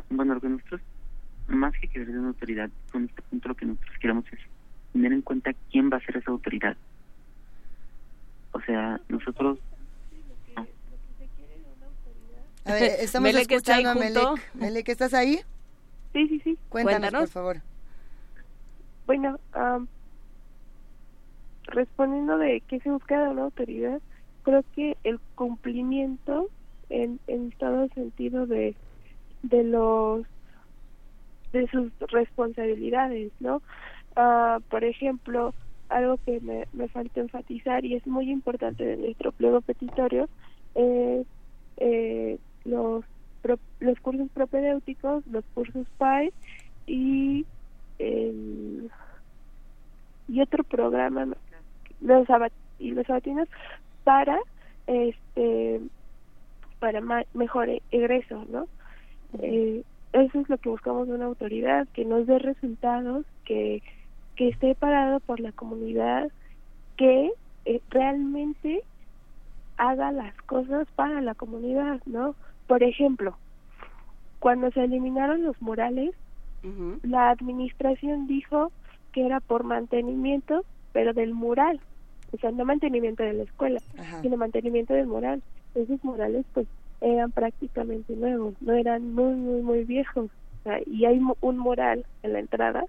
[0.09, 0.81] Bueno, lo que nosotros,
[1.49, 4.39] más que querer de una autoridad, con este punto lo que nosotros queremos es
[4.93, 6.77] tener en cuenta quién va a ser esa autoridad.
[8.53, 9.59] O sea, nosotros...
[12.65, 14.55] A ver, estamos escuchando a Melec.
[14.55, 15.41] Melec, ¿estás ahí?
[16.15, 16.59] Sí, sí, sí.
[16.71, 17.74] Cuéntanos, por favor.
[19.07, 19.39] Bueno,
[21.67, 24.01] respondiendo de qué se busca de una autoridad,
[24.43, 26.51] creo que el cumplimiento
[26.89, 28.77] en, en todo sentido de,
[29.43, 30.27] de los
[31.53, 33.63] de sus responsabilidades, ¿no?
[34.17, 35.55] Ah, por ejemplo,
[35.89, 40.29] algo que me, me falta enfatizar y es muy importante de nuestro pliego petitorio
[40.75, 41.27] es
[41.79, 43.05] eh, los
[43.81, 46.35] los cursos propedéuticos, los cursos PAE
[46.87, 47.47] y
[47.99, 48.91] y
[50.41, 51.27] otro programa
[52.01, 52.27] los
[52.79, 53.49] y los sabatinos
[54.03, 54.39] para
[54.87, 55.81] este
[56.79, 57.01] para
[57.35, 58.67] mejor egreso no
[59.41, 63.83] eh, eso es lo que buscamos de una autoridad que nos dé resultados que
[64.37, 66.31] que esté parado por la comunidad
[66.97, 67.31] que
[67.65, 68.83] eh, realmente
[69.77, 72.35] haga las cosas para la comunidad no
[72.67, 73.37] por ejemplo
[74.41, 76.15] cuando se eliminaron los murales
[77.03, 78.73] la administración dijo
[79.13, 81.81] que era por mantenimiento, pero del mural,
[82.33, 83.81] o sea, no mantenimiento de la escuela,
[84.23, 85.43] sino mantenimiento del mural.
[85.75, 86.67] Esos murales pues
[87.01, 90.31] eran prácticamente nuevos, no eran muy, muy, muy viejos.
[90.87, 92.85] y hay un mural en la entrada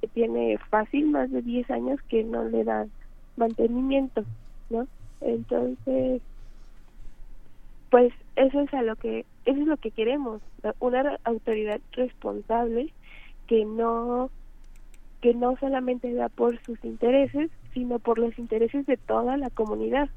[0.00, 2.90] que tiene fácil más de 10 años que no le dan
[3.36, 4.24] mantenimiento,
[4.70, 4.86] ¿no?
[5.20, 6.22] Entonces,
[7.90, 10.40] pues eso es a lo que eso es lo que queremos,
[10.78, 12.92] una autoridad responsable
[13.50, 14.30] que no
[15.20, 20.08] que no solamente da por sus intereses, sino por los intereses de toda la comunidad.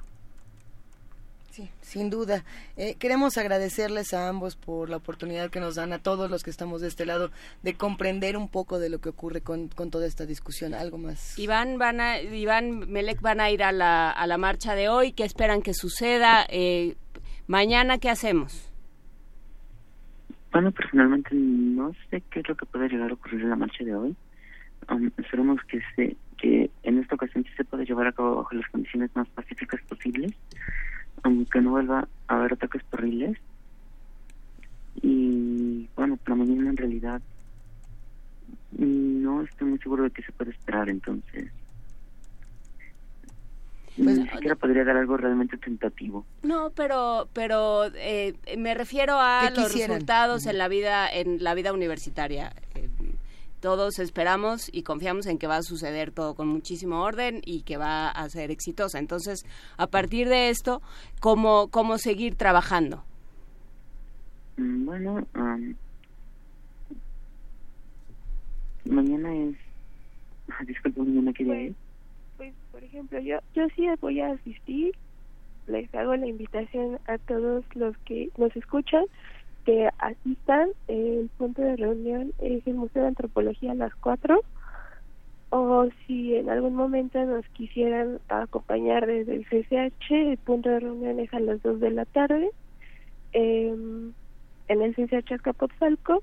[1.50, 2.46] Sí, sin duda.
[2.78, 6.52] Eh, queremos agradecerles a ambos por la oportunidad que nos dan a todos los que
[6.52, 7.32] estamos de este lado
[7.64, 10.74] de comprender un poco de lo que ocurre con, con toda esta discusión.
[10.74, 11.38] ¿Algo más?
[11.38, 15.12] Iván, van a, Iván, Melec van a ir a la, a la marcha de hoy.
[15.12, 16.46] ¿Qué esperan que suceda?
[16.50, 16.96] Eh,
[17.48, 18.73] mañana, ¿qué hacemos?
[20.54, 23.84] Bueno, personalmente no sé qué es lo que puede llegar a ocurrir en la marcha
[23.84, 24.16] de hoy.
[24.90, 28.70] Um, esperemos que se que en esta ocasión se pueda llevar a cabo bajo las
[28.70, 30.34] condiciones más pacíficas posibles
[31.24, 33.38] aunque no vuelva a haber ataques terribles.
[35.02, 37.22] Y bueno, para mañana en realidad
[38.78, 41.52] no estoy muy seguro de qué se puede esperar, entonces.
[43.96, 46.26] Pues, ni siquiera podría dar algo realmente tentativo.
[46.42, 51.74] No, pero pero eh, me refiero a los resultados en la vida en la vida
[51.74, 52.54] universitaria.
[52.74, 52.90] Eh,
[53.64, 57.78] todos esperamos y confiamos en que va a suceder todo con muchísimo orden y que
[57.78, 59.00] va a ser exitosa.
[59.00, 59.46] Entonces,
[59.78, 60.82] a partir de esto,
[61.22, 63.06] ¿cómo, cómo seguir trabajando?
[64.58, 65.26] Mm, bueno,
[68.84, 69.56] mañana es...
[70.68, 71.83] Disculpe, mañana quería pues, pues,
[72.84, 74.94] por ejemplo, yo, yo sí voy a asistir.
[75.68, 79.06] Les hago la invitación a todos los que nos escuchan
[79.64, 80.72] que asistan.
[80.90, 84.38] El punto de reunión es el Museo de Antropología a las 4.
[85.52, 91.22] O si en algún momento nos quisieran acompañar desde el CCH, el punto de reunión
[91.22, 92.52] es a las 2 de la tarde
[93.32, 94.12] em,
[94.68, 96.22] en el CCH Azcapotzalco.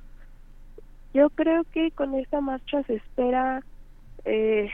[1.14, 3.62] Yo creo que con esta marcha se espera
[4.26, 4.68] eh,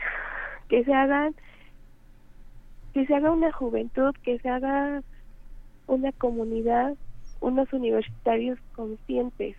[0.67, 1.33] que se hagan
[2.97, 5.03] que se haga una juventud, que se haga
[5.85, 6.95] una comunidad
[7.41, 9.55] unos universitarios conscientes.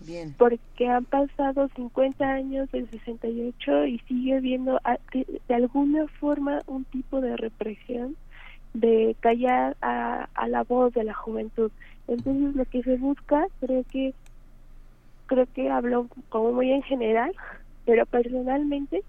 [0.00, 0.34] Bien.
[0.36, 4.80] Porque han pasado 50 años del 68 y sigue habiendo
[5.12, 8.16] de, alguna forma un tipo de represión
[8.74, 11.70] de callar a, a la voz de la juventud.
[12.08, 14.12] Entonces lo que se busca, creo que
[15.26, 17.32] creo que hablo como muy en general,
[17.84, 19.04] pero personalmente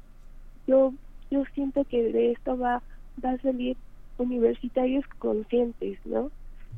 [0.68, 0.94] yo
[1.32, 2.82] yo siento que de esto va
[3.24, 3.78] va a salir
[4.18, 6.32] universitarios conscientes, ¿no?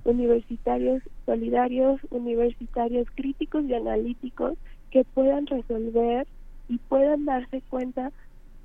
[0.06, 4.58] universitarios solidarios, universitarios críticos y analíticos
[4.92, 6.28] que puedan resolver
[6.68, 8.12] y puedan darse cuenta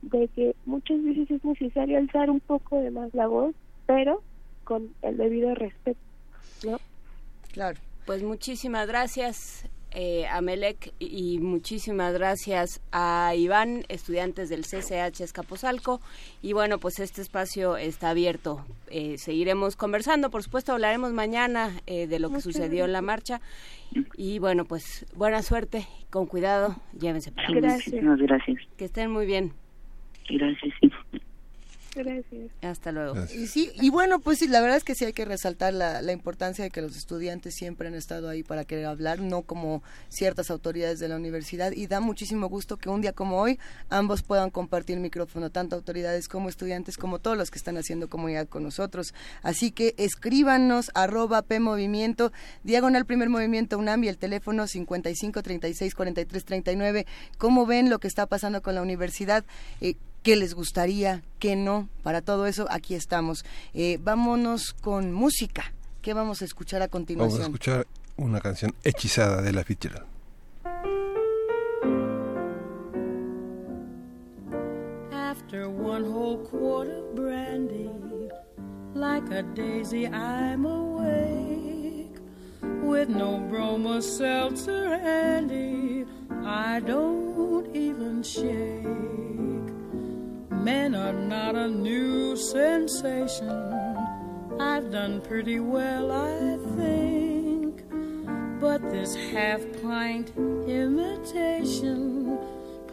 [0.03, 3.55] de que muchas veces es necesario alzar un poco de más la voz,
[3.87, 4.23] pero
[4.65, 5.99] con el debido respeto,
[6.65, 6.79] ¿no?
[7.53, 7.79] Claro.
[8.07, 16.01] Pues muchísimas gracias eh, a Melec y muchísimas gracias a Iván, estudiantes del CCH Escaposalco.
[16.43, 18.65] Y bueno, pues este espacio está abierto.
[18.91, 23.41] Eh, seguiremos conversando, por supuesto, hablaremos mañana eh, de lo que sucedió en la marcha.
[24.17, 27.95] Y bueno, pues buena suerte, con cuidado, llévense para Gracias.
[28.19, 28.59] gracias.
[28.77, 29.53] Que estén muy bien.
[30.29, 30.75] Gracias.
[31.95, 32.51] Gracias.
[32.63, 33.15] Hasta luego.
[33.35, 36.03] Y sí, y bueno, pues sí, la verdad es que sí hay que resaltar la,
[36.03, 39.83] la, importancia de que los estudiantes siempre han estado ahí para querer hablar, no como
[40.09, 41.73] ciertas autoridades de la universidad.
[41.73, 43.59] Y da muchísimo gusto que un día como hoy
[43.91, 48.49] ambos puedan compartir micrófono, tanto autoridades como estudiantes, como todos los que están haciendo comunidad
[48.49, 49.15] con nosotros.
[49.43, 52.33] Así que escríbanos arroba P Movimiento,
[52.63, 57.07] diagonal primer movimiento UNAM y el teléfono 55 36 43 39.
[57.39, 59.45] ¿Cómo ven lo que está pasando con la universidad?
[59.81, 61.89] Eh, qué les gustaría, qué no.
[62.03, 63.45] Para todo eso, aquí estamos.
[63.75, 65.73] Eh, vámonos con música.
[66.03, 67.41] ¿Qué vamos a escuchar a continuación?
[67.41, 70.07] Vamos a escuchar una canción hechizada de la Fitzgerald.
[75.13, 77.91] After one whole quart of brandy,
[78.95, 82.19] like a daisy, I'm awake.
[82.83, 86.07] With no bromo seltzer handy,
[86.45, 89.54] I don't even shake.
[90.65, 93.51] Men are not a new sensation.
[94.59, 97.83] I've done pretty well, I think.
[98.63, 100.33] But this half pint
[100.67, 102.39] imitation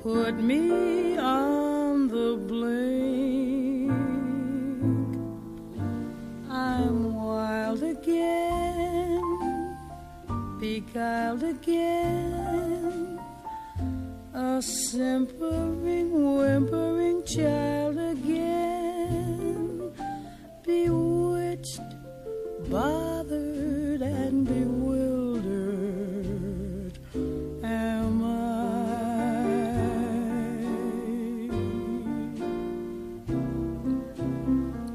[0.01, 3.93] put me on the blink.
[6.49, 9.22] I'm wild again,
[10.59, 13.11] beguiled again
[14.34, 19.91] a simpering, whimpering child again,
[20.63, 21.82] bewitched,
[22.69, 25.41] bothered, and bewildered.
[27.63, 28.27] Am I?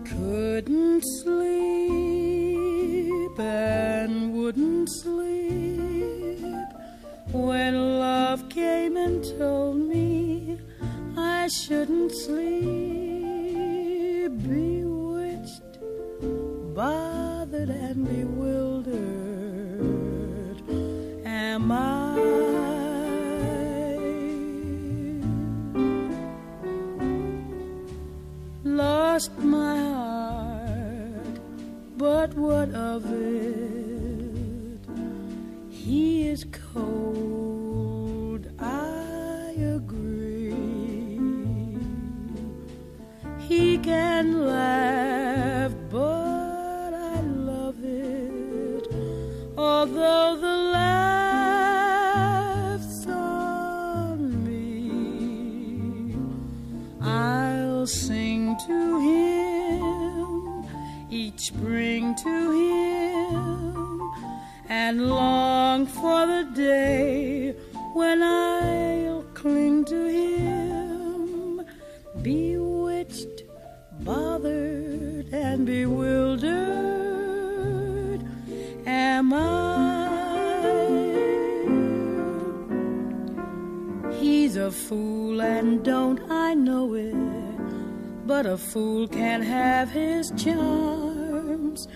[0.05, 1.79] Couldn't sleep
[3.39, 5.46] and wouldn't sleep
[7.37, 10.59] when love came and told me
[11.17, 13.53] I shouldn't sleep,
[14.43, 15.63] bewitched
[16.75, 18.97] bothered, and bewildered
[21.25, 22.17] am I.
[28.65, 31.41] Lost my heart,
[31.97, 33.76] but what of it?
[35.87, 36.43] He is
[36.75, 40.53] cold, I agree.
[43.39, 48.89] He can laugh, but I love it.
[49.57, 50.57] Although the
[52.03, 56.17] laugh's on me,
[57.01, 60.65] I'll sing to him
[61.13, 63.06] each spring to him
[64.69, 67.55] and long for the day
[67.95, 71.65] when I'll cling to him,
[72.23, 73.45] bewitched,
[74.01, 76.57] bothered, and bewildered.
[78.87, 79.77] Am I?
[84.19, 87.15] He's a fool, and don't I know it?
[88.27, 91.87] But a fool can have his charms.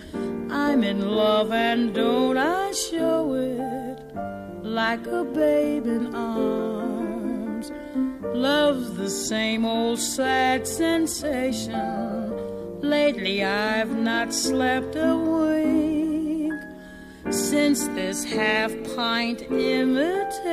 [0.52, 3.98] I'm in love, and don't I show it
[4.64, 7.72] like a babe in arms?
[8.34, 12.80] Love's the same old sad sensation.
[12.80, 16.52] Lately, I've not slept a wink
[17.30, 20.48] since this half pint imitation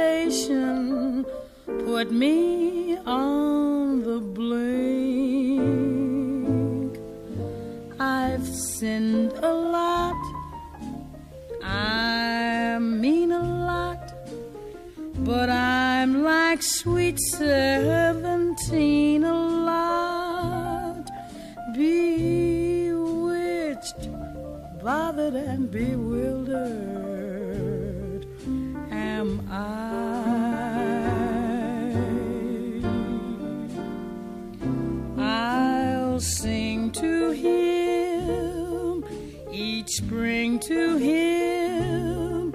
[1.85, 5.86] put me on the blink.
[8.57, 10.15] Sinned a lot,
[11.63, 14.13] I mean a lot,
[15.19, 21.07] but I'm like sweet seventeen a lot,
[21.75, 24.09] bewitched,
[24.83, 26.67] bothered, and bewildered.
[28.91, 29.67] Am I?
[35.19, 38.06] I'll sing to him
[39.87, 42.53] each spring to him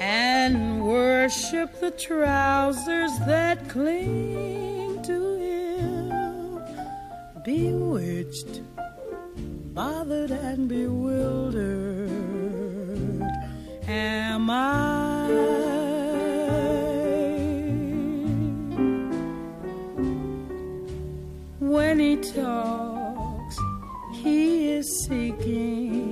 [0.00, 6.62] and worship the trousers that cling to him.
[7.44, 8.62] Bewitched,
[9.74, 12.10] bothered, and bewildered.
[13.88, 15.26] Am I?
[21.58, 23.58] When he talks,
[24.12, 26.07] he is seeking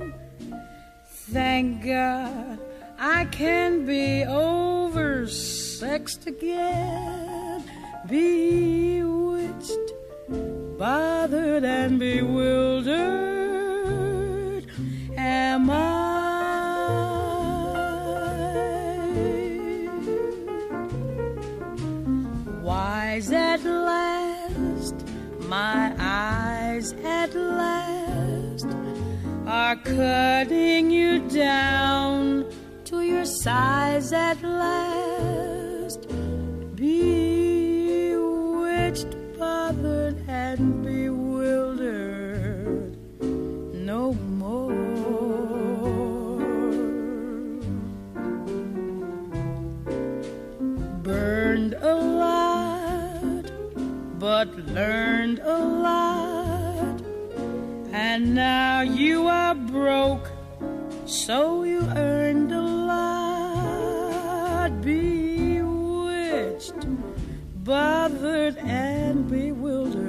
[1.37, 2.59] Thank God
[2.99, 7.63] I can be oversexed again,
[8.09, 9.93] bewitched,
[10.79, 12.87] bothered, and bewildered.
[15.19, 16.07] Am I?
[22.63, 24.95] Wise at last,
[25.41, 28.67] my eyes at last
[29.47, 31.06] are cutting you
[31.37, 32.45] down
[32.87, 36.09] to your size at last.
[36.77, 37.77] Bewitched,
[39.39, 41.77] bothered, and bewildered
[43.75, 44.73] no more.
[51.03, 53.53] Burned a lot,
[54.19, 57.03] but learned a lot.
[57.93, 60.31] And now you are broke,
[61.07, 63.17] so you earned a lot.
[64.83, 66.75] Bewitched,
[67.65, 70.05] bothered, and bewildered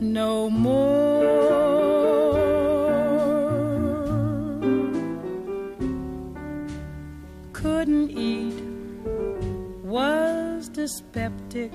[0.00, 1.52] no more.
[7.52, 8.60] Couldn't eat,
[9.84, 11.72] was dyspeptic.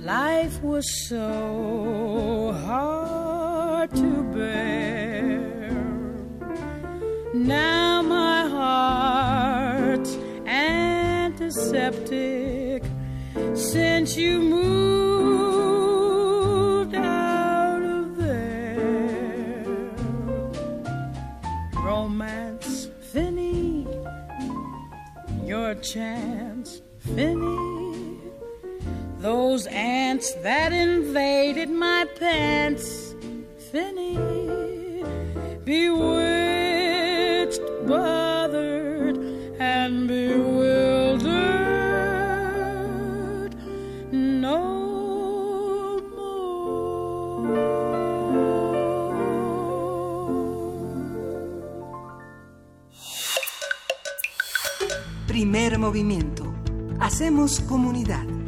[0.00, 5.40] Life was so hard to bear.
[7.34, 10.16] Now my heart's
[10.46, 11.62] antiseptic
[13.54, 15.74] since you moved
[16.94, 19.64] out of there.
[21.82, 23.86] Romance, Finney,
[25.44, 28.18] your chance, Finney.
[29.18, 33.01] Those ants that invaded my pants
[33.72, 34.18] Finny.
[35.64, 39.16] Bewitched, bothered,
[39.58, 41.32] and bewildered.
[44.12, 44.82] No
[55.26, 56.44] Primer movimiento.
[57.00, 58.41] Hacemos comunidad.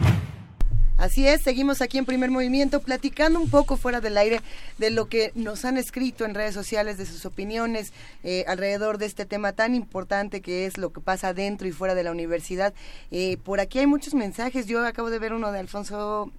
[1.04, 4.40] Así es, seguimos aquí en primer movimiento platicando un poco fuera del aire
[4.78, 7.92] de lo que nos han escrito en redes sociales, de sus opiniones
[8.22, 11.94] eh, alrededor de este tema tan importante que es lo que pasa dentro y fuera
[11.94, 12.72] de la universidad.
[13.10, 16.32] Eh, por aquí hay muchos mensajes, yo acabo de ver uno de Alfonso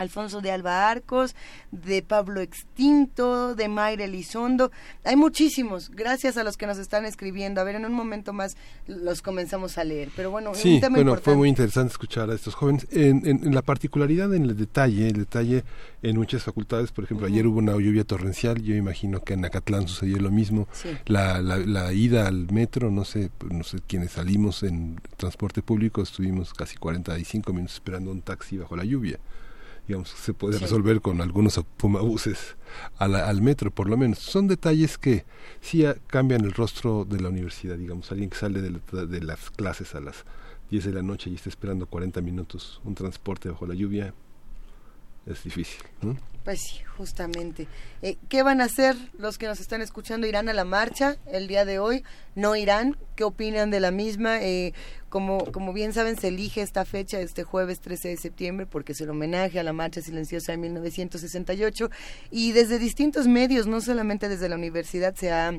[0.00, 1.34] Alfonso de Alba Arcos,
[1.72, 4.70] de Pablo Extinto, de Mayra Elizondo.
[5.04, 7.60] Hay muchísimos, gracias a los que nos están escribiendo.
[7.60, 10.08] A ver, en un momento más los comenzamos a leer.
[10.16, 11.24] Pero bueno, sí, un tema bueno, importante.
[11.24, 12.86] fue muy interesante escuchar a estos jóvenes.
[12.90, 15.64] En, en- en la particularidad, en el detalle, el detalle
[16.02, 19.86] en muchas facultades, por ejemplo, ayer hubo una lluvia torrencial, yo imagino que en Acatlán
[19.88, 20.66] sucedió lo mismo.
[20.72, 20.88] Sí.
[21.06, 26.02] La, la, la ida al metro, no sé, no sé, quienes salimos en transporte público,
[26.02, 29.18] estuvimos casi 45 minutos esperando un taxi bajo la lluvia.
[29.90, 30.60] Digamos, se puede Sí.
[30.60, 32.56] resolver con algunos pumabuses
[32.96, 34.20] a la- al metro, por lo menos.
[34.20, 35.24] Son detalles que
[35.60, 39.50] sí cambian el rostro de la universidad, digamos, alguien que sale de, la- de las
[39.50, 40.24] clases a las
[40.70, 44.14] 10 de la noche y está esperando 40 minutos un transporte bajo la lluvia,
[45.32, 45.80] es difícil.
[46.44, 47.68] Pues sí, justamente.
[48.00, 50.26] Eh, ¿Qué van a hacer los que nos están escuchando?
[50.26, 52.02] ¿Irán a la marcha el día de hoy?
[52.34, 52.96] ¿No irán?
[53.14, 54.42] ¿Qué opinan de la misma?
[54.42, 54.72] Eh,
[55.10, 59.00] como, como bien saben, se elige esta fecha, este jueves 13 de septiembre, porque es
[59.02, 61.90] el homenaje a la marcha silenciosa de 1968.
[62.30, 65.52] Y desde distintos medios, no solamente desde la universidad, se ha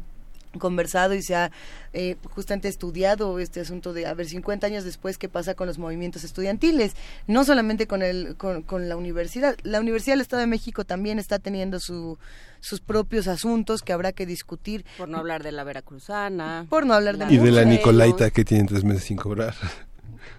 [0.60, 1.52] conversado y se ha
[1.94, 5.78] eh, justamente estudiado este asunto de a ver 50 años después qué pasa con los
[5.78, 6.94] movimientos estudiantiles
[7.28, 11.20] no solamente con el con, con la universidad la universidad del Estado de México también
[11.20, 12.18] está teniendo su
[12.60, 16.68] sus propios asuntos que habrá que discutir Por no hablar de la veracruzana.
[16.70, 17.66] por no hablar de Y de la.
[17.66, 19.56] Nicolaita que tienen tres meses sin cobrar.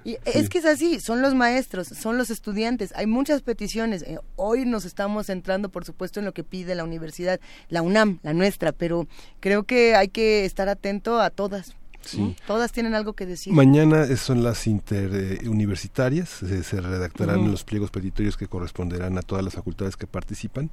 [0.04, 4.02] Y es que es así, son los maestros, son los estudiantes, hay muchas peticiones.
[4.02, 8.18] Eh, hoy nos estamos centrando, por supuesto, en lo que pide la universidad, la UNAM,
[8.22, 9.06] la nuestra, pero
[9.40, 11.74] creo que hay que estar atento a todas.
[12.16, 12.34] ¿No?
[12.46, 13.52] Todas tienen algo que decir.
[13.52, 17.48] Mañana eh, son las interuniversitarias, se, se redactarán Ujú.
[17.50, 20.70] los pliegos petitorios que corresponderán a todas las facultades que participan.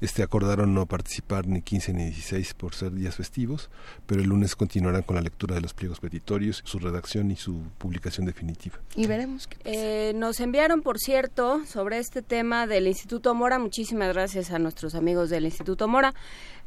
[0.00, 3.70] Este acordaron no participar ni 15 ni 16 por ser días festivos,
[4.06, 7.60] pero el lunes continuarán con la lectura de los pliegos petitorios, su redacción y su
[7.78, 8.78] publicación definitiva.
[8.96, 14.12] Y veremos qué Eh, nos enviaron, por cierto, sobre este tema del Instituto Mora, muchísimas
[14.12, 16.14] gracias a nuestros amigos del Instituto Mora,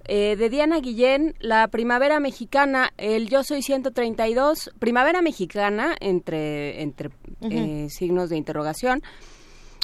[0.07, 7.09] eh, de Diana Guillén, la Primavera Mexicana, el Yo Soy 132, Primavera Mexicana, entre, entre
[7.41, 9.01] eh, signos de interrogación,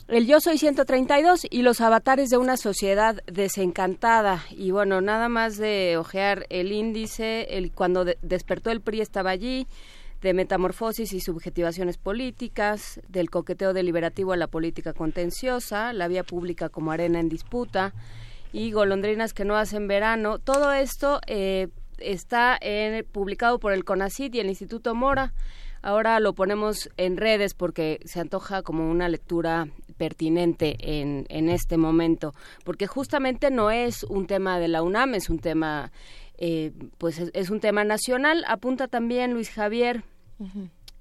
[0.08, 4.44] el Yo Soy 132 y los avatares de una sociedad desencantada.
[4.52, 9.30] Y bueno, nada más de ojear el índice, el, cuando de- despertó el PRI estaba
[9.30, 9.68] allí,
[10.22, 16.70] de metamorfosis y subjetivaciones políticas, del coqueteo deliberativo a la política contenciosa, la vía pública
[16.70, 17.94] como arena en disputa
[18.54, 20.40] y golondrinas que no hacen verano.
[20.40, 21.68] Todo esto eh,
[22.00, 25.34] está en- publicado por el CONACIT y el Instituto Mora.
[25.84, 31.78] Ahora lo ponemos en redes porque se antoja como una lectura pertinente en, en este
[31.78, 32.34] momento,
[32.64, 35.92] porque justamente no es un tema de la UNAM, es un tema,
[36.38, 38.44] eh, pues es, es un tema nacional.
[38.48, 40.04] Apunta también Luis Javier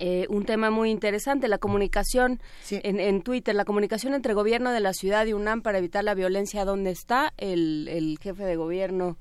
[0.02, 2.40] eh, un tema muy interesante, la comunicación
[2.70, 6.14] en, en Twitter, la comunicación entre gobierno de la ciudad y UNAM para evitar la
[6.14, 6.64] violencia.
[6.64, 9.18] ¿Dónde está el, el jefe de gobierno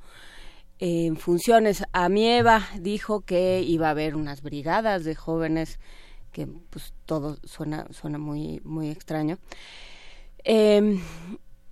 [0.79, 1.83] en funciones?
[1.91, 5.79] Amieva dijo que iba a haber unas brigadas de jóvenes,
[6.31, 9.37] que pues todo suena, suena muy, muy extraño.
[10.45, 10.97] Eh,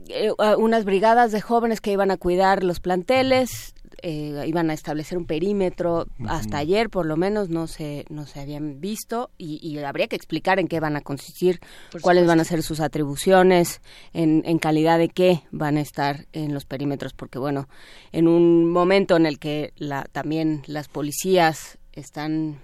[0.09, 5.17] eh, unas brigadas de jóvenes que iban a cuidar los planteles, eh, iban a establecer
[5.17, 6.07] un perímetro.
[6.27, 10.15] Hasta ayer, por lo menos, no se, no se habían visto y, y habría que
[10.15, 11.59] explicar en qué van a consistir,
[11.91, 13.81] Por cuáles van a ser sus atribuciones,
[14.13, 17.67] en, en calidad de qué van a estar en los perímetros, porque bueno,
[18.11, 22.59] en un momento en el que la, también las policías están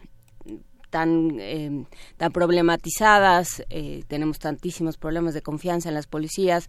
[0.94, 1.86] tan, eh,
[2.18, 6.68] tan problematizadas, eh, tenemos tantísimos problemas de confianza en las policías.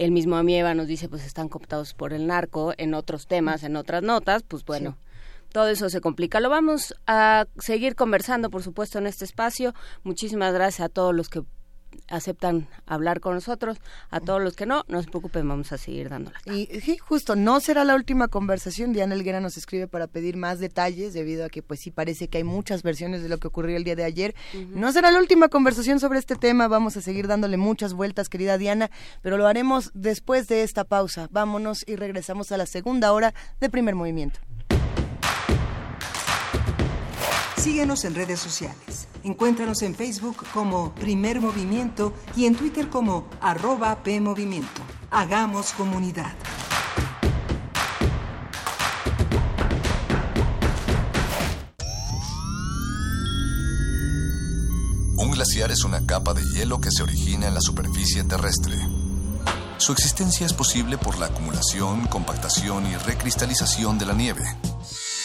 [0.00, 3.76] El mismo Amieva nos dice, pues están cooptados por el narco en otros temas, en
[3.76, 4.96] otras notas, pues bueno,
[5.52, 6.40] todo eso se complica.
[6.40, 9.74] Lo vamos a seguir conversando, por supuesto, en este espacio.
[10.02, 11.42] Muchísimas gracias a todos los que
[12.08, 13.78] aceptan hablar con nosotros.
[14.10, 16.38] A todos los que no, no se preocupen, vamos a seguir dándola.
[16.46, 18.92] Y sí, justo, no será la última conversación.
[18.92, 22.38] Diana Elguera nos escribe para pedir más detalles, debido a que pues sí parece que
[22.38, 24.34] hay muchas versiones de lo que ocurrió el día de ayer.
[24.74, 28.58] No será la última conversación sobre este tema, vamos a seguir dándole muchas vueltas, querida
[28.58, 28.90] Diana,
[29.22, 31.28] pero lo haremos después de esta pausa.
[31.30, 34.40] Vámonos y regresamos a la segunda hora de primer movimiento.
[37.60, 39.06] Síguenos en redes sociales.
[39.22, 44.80] Encuéntranos en Facebook como Primer Movimiento y en Twitter como arroba PMovimiento.
[45.10, 46.32] Hagamos comunidad.
[55.18, 58.76] Un glaciar es una capa de hielo que se origina en la superficie terrestre.
[59.76, 64.44] Su existencia es posible por la acumulación, compactación y recristalización de la nieve.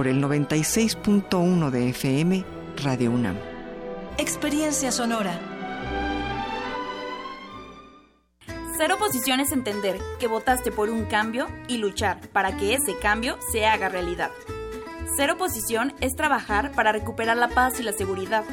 [0.00, 2.42] por el 96.1 de FM
[2.82, 3.36] Radio UNAM.
[4.16, 5.38] Experiencia sonora.
[8.78, 13.36] Ser oposición es entender que votaste por un cambio y luchar para que ese cambio
[13.52, 14.30] se haga realidad.
[15.18, 18.44] Ser oposición es trabajar para recuperar la paz y la seguridad,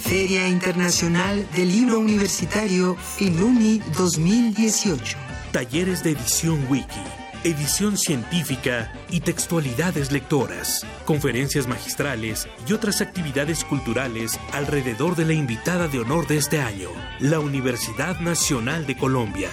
[0.03, 5.17] Feria Internacional del Libro Universitario Filuni 2018.
[5.53, 6.99] Talleres de edición wiki,
[7.43, 15.87] edición científica y textualidades lectoras, conferencias magistrales y otras actividades culturales alrededor de la invitada
[15.87, 19.49] de honor de este año, la Universidad Nacional de Colombia.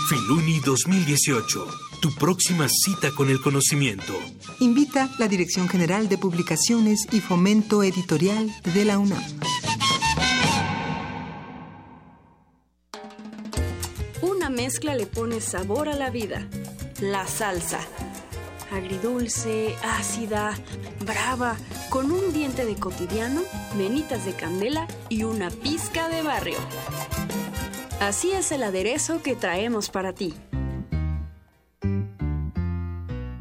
[0.07, 1.67] Filuni 2018,
[1.99, 4.13] tu próxima cita con el conocimiento.
[4.61, 9.21] Invita la Dirección General de Publicaciones y Fomento Editorial de la UNAM.
[14.21, 16.47] Una mezcla le pone sabor a la vida.
[17.01, 17.79] La salsa.
[18.71, 20.57] Agridulce, ácida,
[21.05, 21.57] brava,
[21.89, 23.41] con un diente de cotidiano,
[23.75, 26.57] menitas de candela y una pizca de barrio.
[27.99, 30.35] Así es el aderezo que traemos para ti.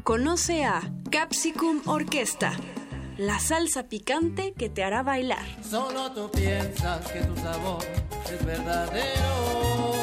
[0.03, 0.81] Conoce a
[1.11, 2.53] Capsicum Orquesta,
[3.17, 5.45] la salsa picante que te hará bailar.
[5.63, 7.83] Solo tú piensas que tu sabor
[8.31, 9.93] es verdadero.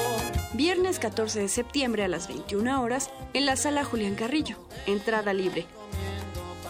[0.53, 4.57] Viernes 14 de septiembre a las 21 horas en la sala Julián Carrillo.
[4.87, 5.67] Entrada libre.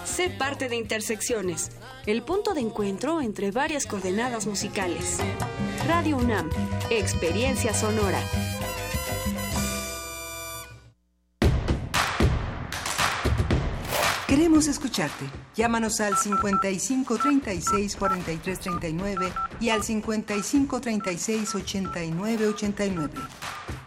[0.05, 1.71] Sé parte de Intersecciones,
[2.07, 5.19] el punto de encuentro entre varias coordenadas musicales.
[5.89, 6.51] Radio UNAM,
[6.91, 8.21] Experiencia Sonora.
[14.29, 15.25] Queremos escucharte.
[15.55, 23.15] Llámanos al 55 36 43 39 y al 55 36 89 89.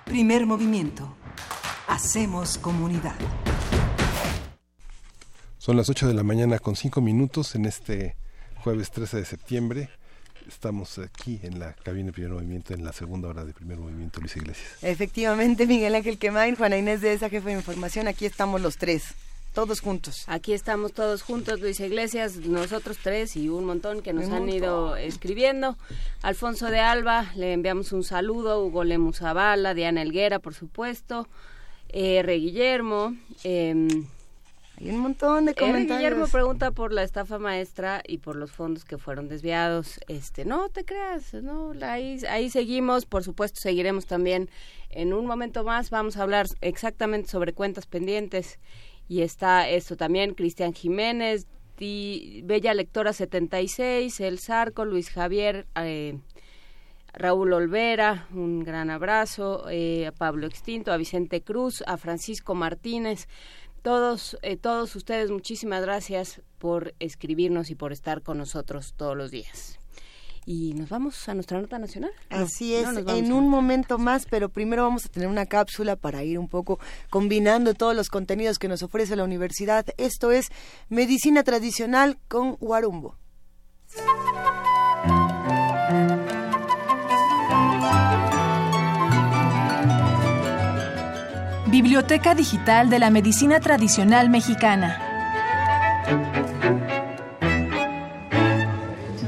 [0.05, 1.15] Primer movimiento.
[1.87, 3.15] Hacemos comunidad.
[5.67, 8.15] Son las 8 de la mañana con 5 minutos en este
[8.63, 9.89] jueves 13 de septiembre.
[10.47, 14.21] Estamos aquí en la cabina de primer movimiento, en la segunda hora de primer movimiento,
[14.21, 14.81] Luis Iglesias.
[14.81, 19.13] Efectivamente, Miguel Ángel Quemain, Juana Inés de esa jefe de información, aquí estamos los tres
[19.53, 20.23] todos juntos.
[20.27, 24.95] Aquí estamos todos juntos, Luis Iglesias, nosotros tres y un montón que nos han ido
[24.95, 25.75] escribiendo.
[26.21, 31.27] Alfonso de Alba, le enviamos un saludo, Hugo Lemus Zavala, Diana Elguera, por supuesto,
[31.89, 32.35] eh, R.
[32.35, 33.17] Guillermo.
[33.43, 34.05] Eh,
[34.79, 35.97] hay un montón de comentarios.
[35.97, 39.99] Guillermo pregunta por la estafa maestra y por los fondos que fueron desviados.
[40.07, 44.49] Este, no te creas, no, ahí, ahí seguimos, por supuesto seguiremos también
[44.91, 45.89] en un momento más.
[45.89, 48.59] Vamos a hablar exactamente sobre cuentas pendientes
[49.09, 51.47] y está esto también, Cristian Jiménez,
[51.79, 56.19] Bella Lectora 76, El Zarco, Luis Javier, eh,
[57.13, 63.27] Raúl Olvera, un gran abrazo, eh, a Pablo Extinto, a Vicente Cruz, a Francisco Martínez,
[63.87, 69.31] todos, eh, todos ustedes, muchísimas gracias por escribirnos y por estar con nosotros todos los
[69.31, 69.79] días
[70.45, 72.11] y nos vamos a nuestra nota nacional.
[72.29, 76.37] Así es, en un momento más, pero primero vamos a tener una cápsula para ir
[76.37, 76.79] un poco
[77.09, 79.85] combinando todos los contenidos que nos ofrece la universidad.
[79.95, 80.47] Esto es
[80.89, 83.15] Medicina Tradicional con Guarumbo.
[91.79, 94.99] Biblioteca Digital de la Medicina Tradicional Mexicana.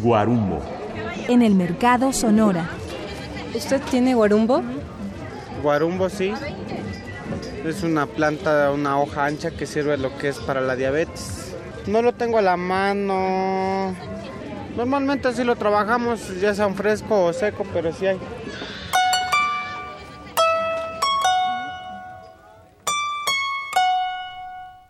[0.01, 0.59] Guarumbo
[1.27, 2.67] en el mercado Sonora.
[3.53, 4.63] ¿Usted tiene guarumbo?
[5.61, 6.33] Guarumbo sí.
[7.63, 11.53] Es una planta, una hoja ancha que sirve lo que es para la diabetes.
[11.85, 13.93] No lo tengo a la mano.
[14.75, 18.17] Normalmente así lo trabajamos, ya sea fresco o seco, pero sí hay.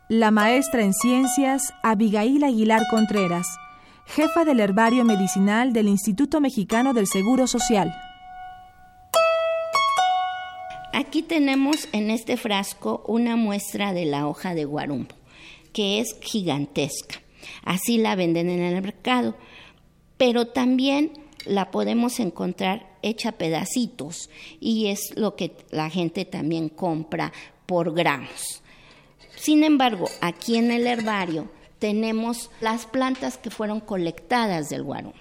[0.09, 3.45] La maestra en ciencias, Abigail Aguilar Contreras
[4.07, 7.95] jefa del herbario medicinal del Instituto Mexicano del Seguro Social.
[10.93, 15.13] Aquí tenemos en este frasco una muestra de la hoja de guarumbo,
[15.73, 17.21] que es gigantesca.
[17.63, 19.35] Así la venden en el mercado,
[20.17, 21.11] pero también
[21.45, 27.31] la podemos encontrar hecha pedacitos y es lo que la gente también compra
[27.67, 28.63] por gramos.
[29.39, 35.17] Sin embargo, aquí en el herbario tenemos las plantas que fueron colectadas del guarumbo.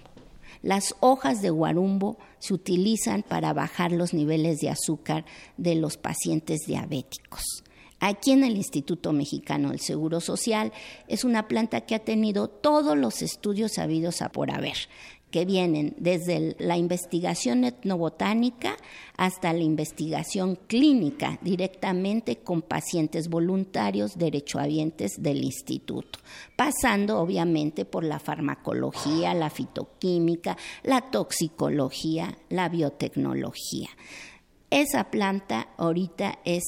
[0.61, 5.25] Las hojas de guarumbo se utilizan para bajar los niveles de azúcar
[5.57, 7.63] de los pacientes diabéticos.
[8.01, 10.73] Aquí en el Instituto Mexicano del Seguro Social
[11.07, 14.77] es una planta que ha tenido todos los estudios habidos a por haber
[15.31, 18.77] que vienen desde la investigación etnobotánica
[19.17, 26.19] hasta la investigación clínica directamente con pacientes voluntarios derechohabientes del instituto,
[26.57, 33.89] pasando obviamente por la farmacología, la fitoquímica, la toxicología, la biotecnología.
[34.71, 36.63] Esa planta ahorita es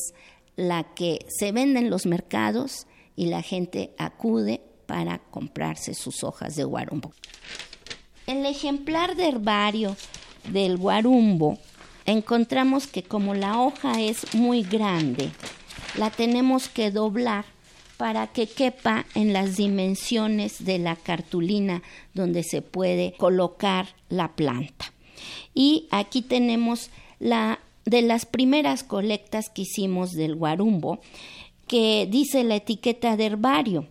[0.57, 2.87] la que se vende en los mercados
[3.17, 7.13] y la gente acude para comprarse sus hojas de guarumbo.
[8.27, 9.97] El ejemplar de herbario
[10.53, 11.59] del guarumbo
[12.07, 15.31] encontramos que como la hoja es muy grande,
[15.97, 17.45] la tenemos que doblar
[17.97, 21.83] para que quepa en las dimensiones de la cartulina
[22.15, 24.93] donde se puede colocar la planta.
[25.55, 31.01] Y aquí tenemos la de las primeras colectas que hicimos del guarumbo,
[31.67, 33.87] que dice la etiqueta de herbario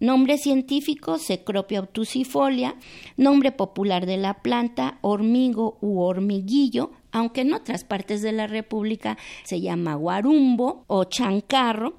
[0.00, 2.76] Nombre científico, Cecropia obtusifolia.
[3.16, 9.18] Nombre popular de la planta, hormigo u hormiguillo, aunque en otras partes de la República
[9.44, 11.96] se llama guarumbo o chancarro.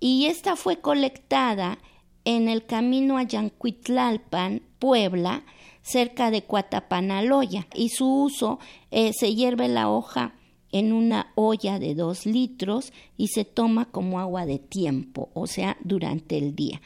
[0.00, 1.78] Y esta fue colectada
[2.24, 5.44] en el camino a Yancuitlalpan, Puebla,
[5.82, 7.68] cerca de Cuatapanaloya.
[7.74, 8.58] Y su uso
[8.90, 10.34] eh, se hierve la hoja
[10.72, 15.76] en una olla de dos litros y se toma como agua de tiempo, o sea,
[15.84, 16.80] durante el día.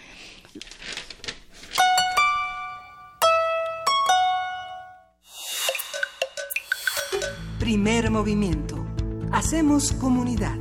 [7.59, 8.85] Primer movimiento.
[9.33, 10.57] Hacemos comunidad.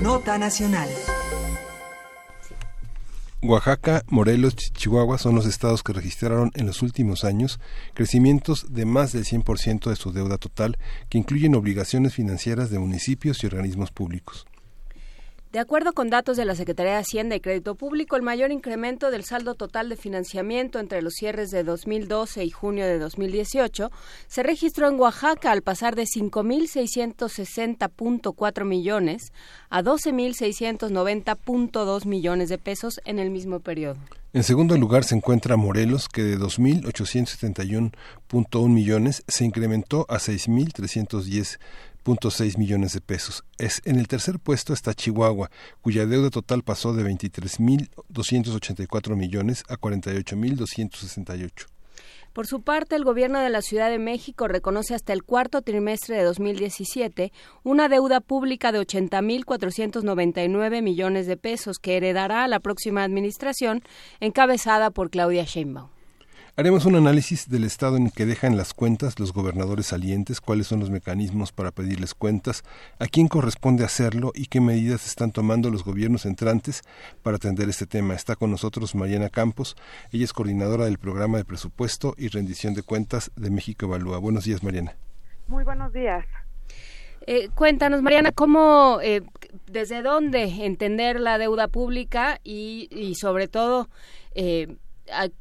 [0.00, 0.88] Nota Nacional.
[3.42, 7.60] Oaxaca, Morelos, Chihuahua son los estados que registraron en los últimos años
[7.94, 10.76] crecimientos de más del 100% de su deuda total,
[11.08, 14.46] que incluyen obligaciones financieras de municipios y organismos públicos.
[15.58, 19.10] De acuerdo con datos de la Secretaría de Hacienda y Crédito Público, el mayor incremento
[19.10, 23.90] del saldo total de financiamiento entre los cierres de 2012 y junio de 2018
[24.28, 29.32] se registró en Oaxaca al pasar de 5.660.4 millones
[29.68, 33.98] a 12.690.2 millones de pesos en el mismo periodo.
[34.34, 40.18] En segundo lugar se encuentra Morelos, que de 2.871.1 millones se incrementó a
[42.04, 43.44] 6.310.6 millones de pesos.
[43.58, 49.76] Es, en el tercer puesto está Chihuahua, cuya deuda total pasó de 23.284 millones a
[49.76, 51.66] 48.268.
[52.32, 56.16] Por su parte, el gobierno de la Ciudad de México reconoce hasta el cuarto trimestre
[56.16, 57.32] de 2017
[57.64, 63.82] una deuda pública de 80.499 millones de pesos que heredará la próxima administración
[64.20, 65.88] encabezada por Claudia Sheinbaum.
[66.58, 70.80] Haremos un análisis del estado en que dejan las cuentas los gobernadores salientes, cuáles son
[70.80, 72.64] los mecanismos para pedirles cuentas,
[72.98, 76.82] a quién corresponde hacerlo y qué medidas están tomando los gobiernos entrantes
[77.22, 78.14] para atender este tema.
[78.14, 79.76] Está con nosotros Mariana Campos,
[80.10, 84.18] ella es coordinadora del programa de presupuesto y rendición de cuentas de México Evalúa.
[84.18, 84.96] Buenos días, Mariana.
[85.46, 86.26] Muy buenos días.
[87.28, 89.22] Eh, cuéntanos, Mariana, cómo, eh,
[89.68, 93.88] desde dónde entender la deuda pública y, y sobre todo,
[94.34, 94.76] eh,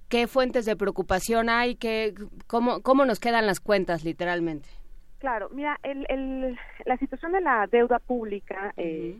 [0.09, 2.13] qué fuentes de preocupación hay, qué,
[2.47, 4.69] cómo, cómo nos quedan las cuentas literalmente.
[5.19, 9.17] Claro, mira, el, el, la situación de la deuda pública eh,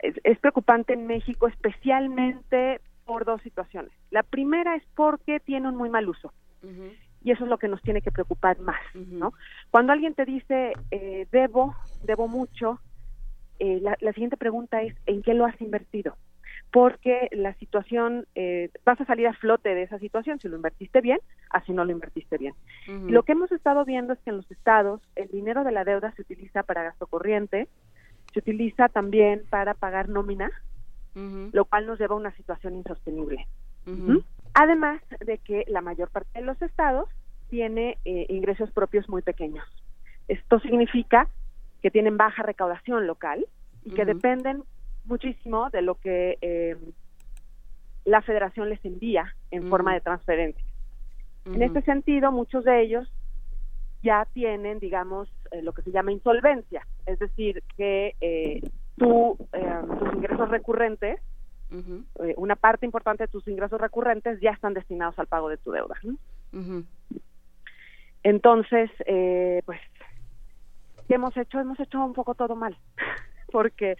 [0.00, 3.92] es, preocupante en México, especialmente por dos situaciones.
[4.10, 6.32] La primera es porque tiene un muy mal uso.
[7.22, 9.34] Y eso es lo que nos tiene que preocupar más, ¿no?
[9.70, 12.80] Cuando alguien te dice, eh, debo, debo mucho,
[13.58, 16.16] eh, la, la siguiente pregunta es, ¿en qué lo has invertido?
[16.74, 21.00] Porque la situación, eh, vas a salir a flote de esa situación si lo invertiste
[21.00, 22.52] bien, así no lo invertiste bien.
[22.88, 26.10] Lo que hemos estado viendo es que en los estados el dinero de la deuda
[26.16, 27.68] se utiliza para gasto corriente,
[28.32, 30.50] se utiliza también para pagar nómina,
[31.52, 33.46] lo cual nos lleva a una situación insostenible.
[34.54, 37.08] Además de que la mayor parte de los estados
[37.50, 39.64] tiene eh, ingresos propios muy pequeños.
[40.26, 41.28] Esto significa
[41.82, 43.46] que tienen baja recaudación local
[43.84, 44.64] y que dependen
[45.04, 46.76] muchísimo de lo que eh,
[48.04, 50.64] la federación les envía en forma de transferencia.
[51.46, 53.10] En este sentido, muchos de ellos
[54.02, 58.62] ya tienen, digamos, eh, lo que se llama insolvencia, es decir, que eh,
[58.96, 59.36] tú,
[59.98, 61.20] tus ingresos recurrentes,
[62.36, 65.96] una parte importante de tus ingresos recurrentes ya están destinados al pago de tu deuda.
[68.22, 68.90] Entonces,
[69.64, 69.80] pues,
[71.08, 71.58] ¿qué hemos hecho?
[71.58, 72.76] Hemos hecho un poco todo mal,
[73.52, 73.96] porque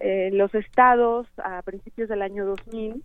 [0.00, 3.02] eh, los estados a principios del año 2000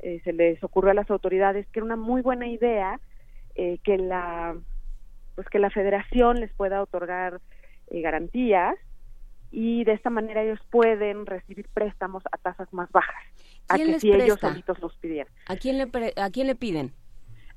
[0.00, 3.00] eh, se les ocurrió a las autoridades que era una muy buena idea
[3.54, 4.56] eh, que la
[5.34, 7.40] pues que la federación les pueda otorgar
[7.88, 8.76] eh, garantías
[9.50, 13.22] y de esta manera ellos pueden recibir préstamos a tasas más bajas
[13.68, 15.32] a que si ellos solitos los pidieran.
[15.46, 16.92] ¿A quién le a quién le piden?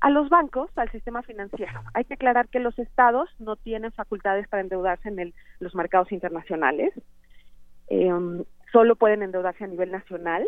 [0.00, 1.80] A los bancos, al sistema financiero.
[1.94, 6.12] Hay que aclarar que los estados no tienen facultades para endeudarse en el, los mercados
[6.12, 6.92] internacionales.
[7.88, 8.12] Eh,
[8.72, 10.46] solo pueden endeudarse a nivel nacional,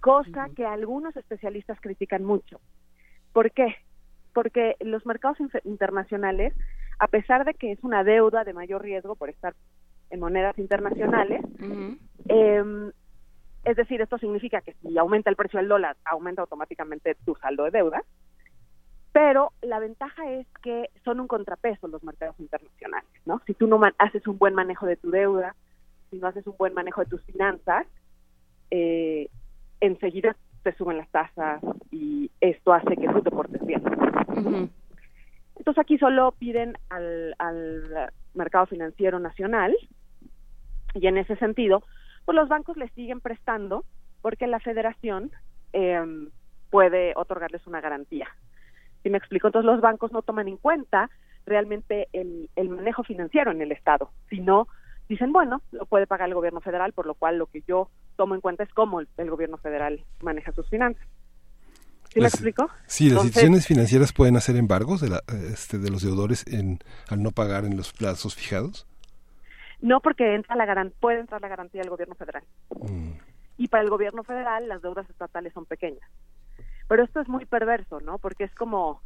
[0.00, 2.60] cosa que algunos especialistas critican mucho.
[3.32, 3.76] ¿Por qué?
[4.32, 6.54] Porque los mercados internacionales,
[6.98, 9.54] a pesar de que es una deuda de mayor riesgo por estar
[10.10, 11.42] en monedas internacionales,
[12.28, 12.90] em,
[13.64, 17.64] es decir, esto significa que si aumenta el precio del dólar, aumenta automáticamente tu saldo
[17.64, 18.02] de deuda,
[19.12, 23.40] pero la ventaja es que son un contrapeso los mercados internacionales, ¿no?
[23.46, 25.54] Si tú no haces un buen manejo de tu deuda,
[26.10, 27.86] si no haces un buen manejo de tus finanzas,
[28.70, 29.28] eh,
[29.80, 33.82] enseguida te suben las tasas y esto hace que tú te portes bien.
[35.56, 39.76] Entonces aquí solo piden al, al mercado financiero nacional
[40.94, 41.82] y en ese sentido,
[42.24, 43.84] pues los bancos les siguen prestando
[44.22, 45.30] porque la federación
[45.72, 46.00] eh,
[46.70, 48.28] puede otorgarles una garantía.
[49.02, 51.10] Si me explico, entonces los bancos no toman en cuenta
[51.46, 54.68] realmente el, el manejo financiero en el Estado, sino
[55.08, 58.34] dicen, bueno, lo puede pagar el gobierno federal, por lo cual lo que yo tomo
[58.34, 61.06] en cuenta es cómo el, gobierno federal maneja sus finanzas.
[62.12, 62.68] ¿Sí me explico?
[62.86, 66.78] Sí, las instituciones financieras pueden hacer embargos de, la, este, de los deudores en,
[67.08, 68.86] al no pagar en los plazos fijados.
[69.80, 72.42] No, porque entra la puede entrar la garantía del gobierno federal.
[72.70, 73.12] Mm.
[73.58, 76.08] Y para el gobierno federal las deudas estatales son pequeñas.
[76.88, 78.18] Pero esto es muy perverso, ¿no?
[78.18, 79.02] Porque es como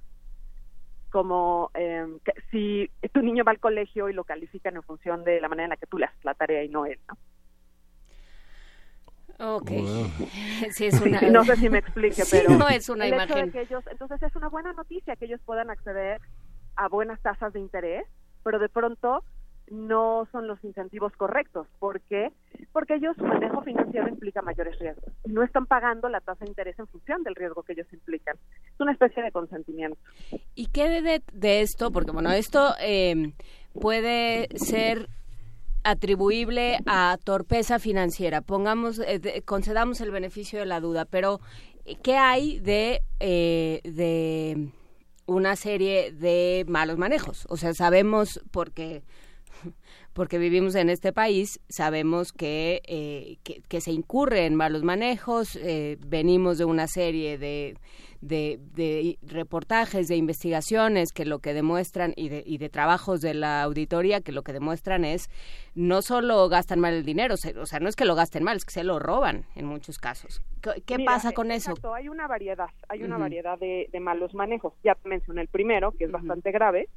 [1.12, 2.06] como eh,
[2.50, 5.70] si tu niño va al colegio y lo califican en función de la manera en
[5.70, 9.56] la que tú le haces la tarea y no él, ¿no?
[9.56, 9.70] Ok.
[10.70, 11.20] Sí, es una...
[11.20, 13.50] no sé si me explique, pero no es una imagen.
[13.50, 16.20] que ellos, entonces es una buena noticia que ellos puedan acceder
[16.76, 18.06] a buenas tasas de interés,
[18.42, 19.24] pero de pronto
[19.72, 21.66] no son los incentivos correctos.
[21.78, 22.30] ¿Por qué?
[22.72, 25.10] Porque ellos, su manejo financiero implica mayores riesgos.
[25.24, 28.36] No están pagando la tasa de interés en función del riesgo que ellos implican.
[28.66, 29.98] Es una especie de consentimiento.
[30.54, 31.90] ¿Y qué de, de esto?
[31.90, 33.32] Porque, bueno, esto eh,
[33.72, 35.08] puede ser
[35.84, 38.42] atribuible a torpeza financiera.
[38.42, 41.40] Pongamos, eh, concedamos el beneficio de la duda, pero
[42.02, 44.68] ¿qué hay de, eh, de
[45.24, 47.46] una serie de malos manejos?
[47.48, 49.02] O sea, sabemos porque
[50.12, 53.38] porque vivimos en este país, sabemos que, eh,
[53.68, 57.76] que, se incurre en malos manejos, eh, venimos de una serie de,
[58.22, 63.62] de, reportajes, de investigaciones que lo que demuestran y de, y de trabajos de la
[63.62, 65.28] auditoría que lo que demuestran es
[65.74, 68.64] no solo gastan mal el dinero, o sea, no es que lo gasten mal, es
[68.64, 70.42] que se lo roban en muchos casos.
[70.86, 71.74] ¿Qué, pasa con eso?
[71.94, 74.74] Hay una variedad, hay una variedad de, malos manejos.
[74.84, 76.88] Ya mencioné el primero, que es bastante grave,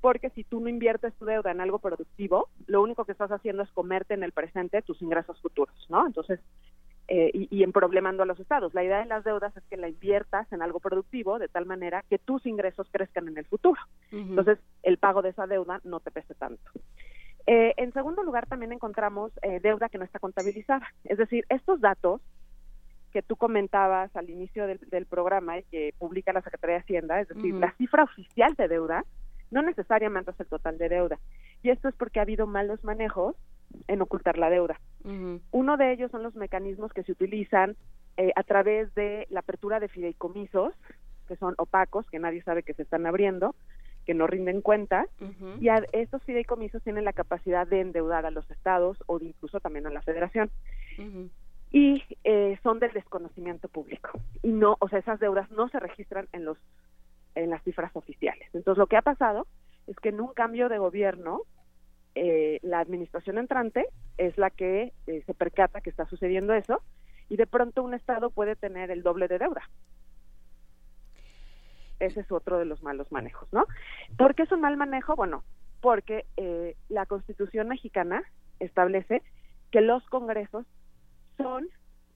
[0.00, 3.62] porque si tú no inviertes tu deuda en algo productivo, lo único que estás haciendo
[3.62, 6.06] es comerte en el presente tus ingresos futuros, ¿no?
[6.06, 6.40] Entonces,
[7.08, 8.74] eh, y, y en problemando a los estados.
[8.74, 12.04] La idea de las deudas es que la inviertas en algo productivo de tal manera
[12.10, 13.80] que tus ingresos crezcan en el futuro.
[14.10, 16.62] Entonces, el pago de esa deuda no te pese tanto.
[17.46, 20.86] Eh, en segundo lugar, también encontramos eh, deuda que no está contabilizada.
[21.04, 22.20] Es decir, estos datos
[23.12, 27.28] que tú comentabas al inicio del, programa y que publica la Secretaría de Hacienda, es
[27.28, 29.04] decir, la cifra oficial de deuda,
[29.50, 31.18] no necesariamente es el total de deuda.
[31.62, 33.36] Y esto es porque ha habido malos manejos
[33.88, 34.78] en ocultar la deuda.
[35.52, 37.76] Uno de ellos son los mecanismos que se utilizan
[38.16, 40.74] eh, a través de la apertura de fideicomisos,
[41.28, 43.54] que son opacos, que nadie sabe que se están abriendo,
[44.04, 45.06] que no rinden cuenta,
[45.60, 49.90] y estos fideicomisos tienen la capacidad de endeudar a los estados o incluso también a
[49.90, 50.50] la federación.
[51.72, 54.10] Y eh, son del desconocimiento público.
[54.42, 56.56] Y no, o sea, esas deudas no se registran en los
[57.36, 58.48] en las cifras oficiales.
[58.52, 59.46] Entonces, lo que ha pasado
[59.86, 61.42] es que en un cambio de gobierno,
[62.14, 63.86] eh, la administración entrante
[64.18, 66.82] es la que eh, se percata que está sucediendo eso
[67.28, 69.68] y de pronto un Estado puede tener el doble de deuda.
[72.00, 73.66] Ese es otro de los malos manejos, ¿no?
[74.18, 75.14] ¿Por qué es un mal manejo?
[75.16, 75.44] Bueno,
[75.80, 78.22] porque eh, la Constitución mexicana
[78.60, 79.22] establece
[79.70, 80.66] que los congresos
[81.36, 81.68] son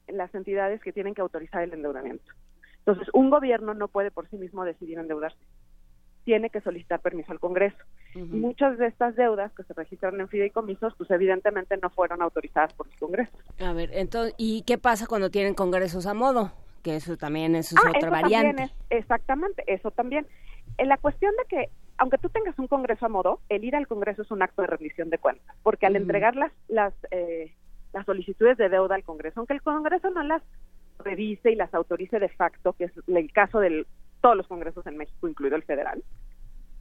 [0.08, 2.32] las entidades que tienen que autorizar el endeudamiento.
[2.80, 5.38] Entonces, un gobierno no puede por sí mismo decidir endeudarse.
[6.24, 7.78] Tiene que solicitar permiso al Congreso.
[8.14, 12.86] muchas de estas deudas que se registran en fideicomisos, pues evidentemente no fueron autorizadas por
[12.86, 13.38] los congresos.
[13.58, 16.52] A ver, entonces, ¿y qué pasa cuando tienen congresos a modo?
[16.82, 18.70] Que eso también es ah, otra variante.
[18.88, 20.26] exactamente, eso también.
[20.78, 23.86] En la cuestión de que, aunque tú tengas un congreso a modo, el ir al
[23.86, 27.54] congreso es un acto de rendición de cuentas, porque al entregar las, las, eh,
[27.92, 30.42] las solicitudes de deuda al congreso, aunque el congreso no las
[31.00, 33.86] revise y las autorice de facto, que es el caso de
[34.20, 36.02] todos los congresos en México, incluido el federal,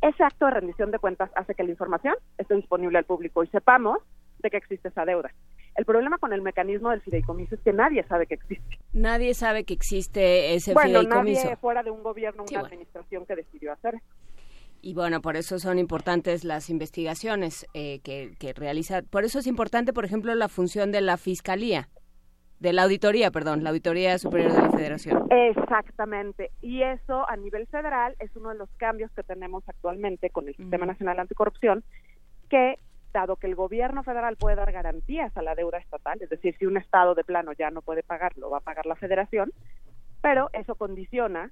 [0.02, 3.48] ese acto de rendición de cuentas hace que la información esté disponible al público y
[3.48, 4.00] sepamos
[4.40, 5.32] de que existe esa deuda.
[5.76, 8.80] El problema con el mecanismo del fideicomiso es que nadie sabe que existe.
[8.94, 11.44] Nadie sabe que existe ese bueno, fideicomiso.
[11.44, 13.96] nadie fuera de un gobierno, una administración que decidió hacer.
[14.82, 19.02] Y bueno, por eso son importantes las investigaciones eh, que, que realiza.
[19.02, 21.90] Por eso es importante, por ejemplo, la función de la fiscalía
[22.60, 25.28] de la auditoría, perdón, la Auditoría Superior de la Federación.
[25.30, 26.52] Exactamente.
[26.62, 30.56] Y eso a nivel federal es uno de los cambios que tenemos actualmente con el
[30.56, 31.84] Sistema Nacional Anticorrupción,
[32.50, 32.78] que
[33.14, 36.66] dado que el gobierno federal puede dar garantías a la deuda estatal, es decir, si
[36.66, 39.52] un estado de plano ya no puede pagarlo, va a pagar la federación,
[40.22, 41.52] pero eso condiciona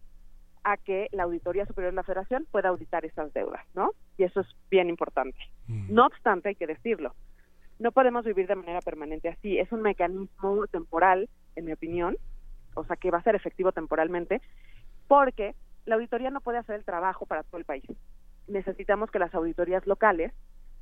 [0.64, 3.92] a que la Auditoría Superior de la Federación pueda auditar esas deudas, ¿no?
[4.18, 5.38] Y eso es bien importante.
[5.68, 7.16] No obstante, hay que decirlo,
[7.80, 9.58] no podemos vivir de manera permanente así.
[9.58, 12.18] Es un mecanismo temporal, en mi opinión,
[12.76, 14.41] o sea, que va a ser efectivo temporalmente,
[15.08, 15.56] porque
[15.86, 17.86] la auditoría no puede hacer el trabajo para todo el país.
[18.48, 20.34] Necesitamos que las auditorías locales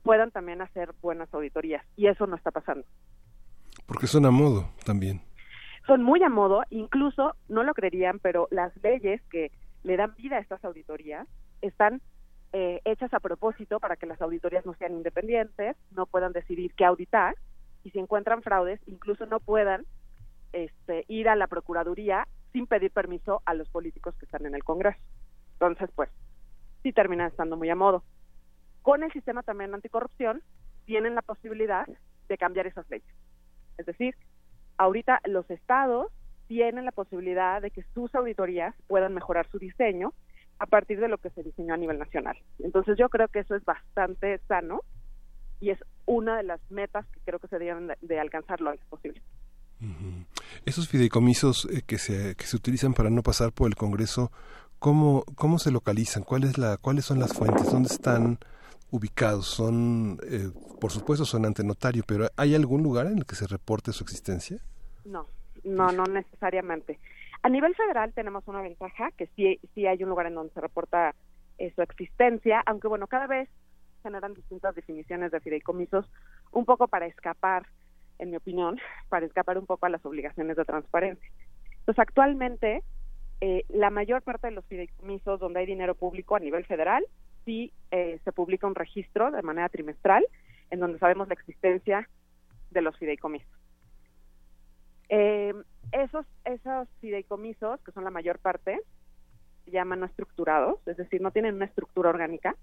[0.03, 2.85] puedan también hacer buenas auditorías, y eso no está pasando.
[3.85, 5.21] Porque son a modo también.
[5.87, 9.51] Son muy a modo, incluso, no lo creerían, pero las leyes que
[9.83, 11.27] le dan vida a estas auditorías
[11.61, 12.01] están
[12.57, 16.85] eh, hechas a propósito para que las auditorías no sean independientes, no puedan decidir qué
[16.85, 17.35] auditar
[17.83, 19.85] y si encuentran fraudes, incluso no puedan
[20.53, 24.63] este, ir a la Procuraduría sin pedir permiso a los políticos que están en el
[24.63, 25.01] Congreso.
[25.55, 26.09] Entonces, pues,
[26.81, 28.05] sí terminan estando muy a modo.
[28.83, 30.41] Con el sistema también anticorrupción,
[30.85, 31.85] tienen la posibilidad
[32.29, 33.13] de cambiar esas leyes.
[33.77, 34.15] Es decir,
[34.77, 36.07] ahorita los estados
[36.47, 40.13] tienen la posibilidad de que sus auditorías puedan mejorar su diseño
[40.59, 42.37] a partir de lo que se diseñó a nivel nacional.
[42.59, 44.81] Entonces yo creo que eso es bastante sano
[45.59, 48.85] y es una de las metas que creo que se deben de, alcanzar lo antes
[48.87, 49.21] posible.
[50.65, 54.31] Esos fideicomisos eh, que, se, que se utilizan para no pasar por el Congreso,
[54.79, 56.23] ¿cómo, cómo se localizan?
[56.23, 57.71] ¿Cuál es la, ¿Cuáles son las fuentes?
[57.71, 58.39] ¿Dónde están?
[58.91, 59.47] ubicados?
[59.47, 60.49] Son, eh,
[60.79, 64.03] por supuesto, son ante notario, pero ¿hay algún lugar en el que se reporte su
[64.03, 64.59] existencia?
[65.03, 65.27] No,
[65.63, 66.99] no, no necesariamente.
[67.41, 70.61] A nivel federal tenemos una ventaja, que sí, sí hay un lugar en donde se
[70.61, 71.15] reporta
[71.57, 73.49] eh, su existencia, aunque bueno, cada vez
[74.03, 76.09] generan distintas definiciones de fideicomisos,
[76.51, 77.65] un poco para escapar,
[78.19, 78.79] en mi opinión,
[79.09, 81.29] para escapar un poco a las obligaciones de transparencia.
[81.79, 82.83] Entonces, actualmente,
[83.41, 87.05] eh, la mayor parte de los fideicomisos donde hay dinero público a nivel federal,
[87.45, 90.25] sí eh, se publica un registro de manera trimestral
[90.71, 92.09] en donde sabemos la existencia
[92.71, 93.47] de los fideicomisos.
[95.09, 95.53] Eh,
[95.91, 98.79] esos, esos fideicomisos, que son la mayor parte,
[99.65, 102.55] se llaman no estructurados, es decir, no tienen una estructura orgánica,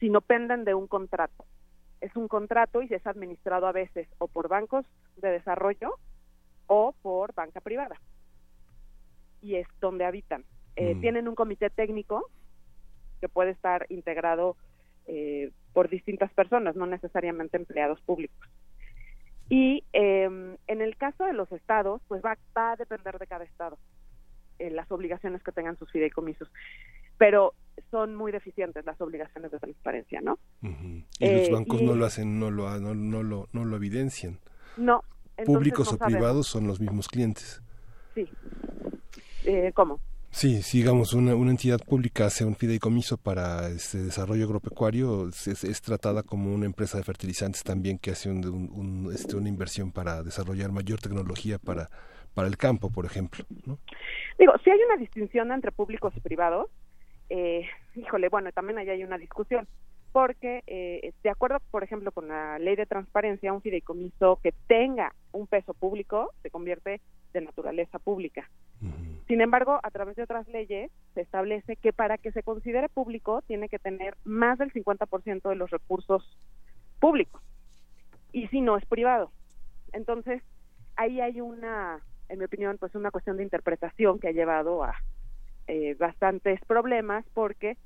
[0.00, 1.44] sino penden de un contrato.
[2.00, 4.84] Es un contrato y es administrado a veces o por bancos
[5.16, 5.98] de desarrollo
[6.66, 8.00] o por banca privada.
[9.40, 10.44] Y es donde habitan.
[10.76, 11.00] Eh, mm.
[11.00, 12.30] Tienen un comité técnico
[13.20, 14.56] que puede estar integrado
[15.06, 18.48] eh, por distintas personas, no necesariamente empleados públicos.
[19.48, 23.78] Y em, en el caso de los estados, pues va, a depender de cada estado
[24.58, 26.50] eh, las obligaciones que tengan sus fideicomisos.
[27.18, 27.54] Pero
[27.90, 30.38] son muy deficientes las obligaciones de transparencia, ¿no?
[31.18, 34.38] Y los bancos no lo hacen, no lo, no, no lo, no lo evidencian.
[34.76, 35.02] No.
[35.44, 37.62] Públicos o privados son los mismos clientes.
[38.14, 38.28] Sí.
[39.44, 40.00] Eh, ¿Cómo?
[40.34, 46.24] Sí, digamos, una, una, entidad pública hace un fideicomiso para este desarrollo agropecuario, es, tratada
[46.24, 50.98] como una empresa de fertilizantes también que hace un, este, una inversión para desarrollar mayor
[50.98, 51.88] tecnología para,
[52.34, 53.44] para el campo, por ejemplo.
[53.64, 53.78] ¿no?
[54.36, 56.68] Digo, si hay una distinción entre públicos y privados,
[57.30, 59.68] eh, híjole, bueno, también ahí hay una discusión
[60.10, 65.14] porque eh, de acuerdo, por ejemplo, con la ley de transparencia, un fideicomiso que tenga
[65.30, 67.00] un peso público se convierte
[67.34, 68.48] de naturaleza pública.
[69.26, 73.42] Sin embargo, a través de otras leyes se establece que para que se considere público
[73.42, 76.38] tiene que tener más del 50% de los recursos
[77.00, 77.42] públicos
[78.32, 79.30] y si no es privado.
[79.92, 80.42] Entonces,
[80.96, 84.94] ahí hay una, en mi opinión, pues una cuestión de interpretación que ha llevado a
[85.66, 87.76] eh, bastantes problemas porque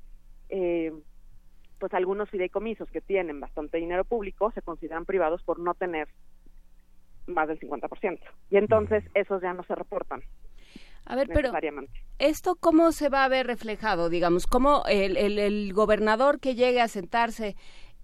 [0.49, 0.91] eh,
[1.79, 6.09] pues algunos fideicomisos que tienen bastante dinero público se consideran privados por no tener
[7.29, 8.19] más del 50%.
[8.49, 10.21] Y entonces esos ya no se reportan.
[11.05, 11.51] A ver, pero
[12.19, 14.09] ¿esto cómo se va a ver reflejado?
[14.09, 17.55] Digamos, ¿cómo el, el, gobernador que llegue a sentarse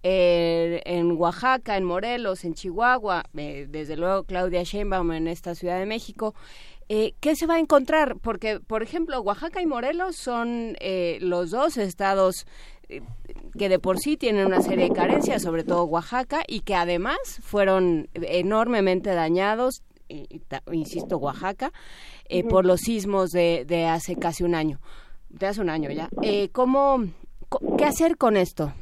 [0.02, 5.78] eh, en Oaxaca, en Morelos, en Chihuahua, eh, desde luego Claudia Sheinbaum en esta Ciudad
[5.78, 6.34] de México,
[6.88, 8.16] eh, ¿qué se va a encontrar?
[8.20, 10.76] Porque, por ejemplo, Oaxaca y Morelos son
[11.20, 12.44] los dos estados
[13.56, 17.18] que de por sí tienen una serie de carencias, sobre todo Oaxaca, y que además
[17.42, 19.82] fueron enormemente dañados,
[20.72, 21.72] insisto, Oaxaca,
[22.28, 24.78] eh, por los sismos de, de, hace casi un año,
[25.28, 26.08] de hace un año ya.
[26.22, 27.04] Eh, ¿cómo,
[27.78, 28.72] ¿Qué hacer con esto?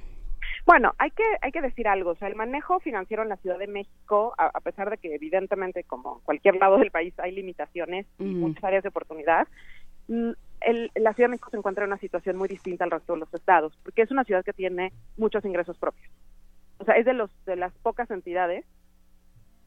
[0.66, 2.10] Bueno, hay que hay que decir algo.
[2.10, 5.84] O sea, el manejo financiero en la Ciudad de México, a, pesar de que evidentemente,
[5.84, 9.46] como en cualquier lado del país, hay limitaciones y muchas áreas de oportunidad,
[10.66, 13.20] mm, la Ciudad de México se encuentra en una situación muy distinta al resto de
[13.20, 16.10] los estados, porque es una ciudad que tiene muchos ingresos propios.
[16.78, 18.64] O sea, es de los de las pocas entidades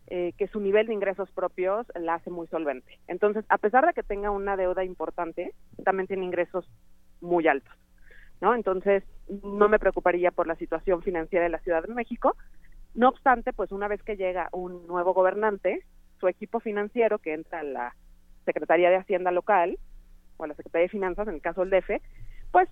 [0.09, 2.97] eh, que su nivel de ingresos propios la hace muy solvente.
[3.07, 5.53] Entonces, a pesar de que tenga una deuda importante,
[5.83, 6.69] también tiene ingresos
[7.19, 7.73] muy altos,
[8.39, 8.55] ¿no?
[8.55, 9.03] Entonces,
[9.43, 12.37] no me preocuparía por la situación financiera de la Ciudad de México.
[12.93, 15.83] No obstante, pues una vez que llega un nuevo gobernante,
[16.21, 17.95] su equipo financiero que entra a la
[18.45, 19.77] Secretaría de Hacienda local,
[20.37, 22.01] o a la Secretaría de Finanzas, en el caso del DF,
[22.51, 22.69] pues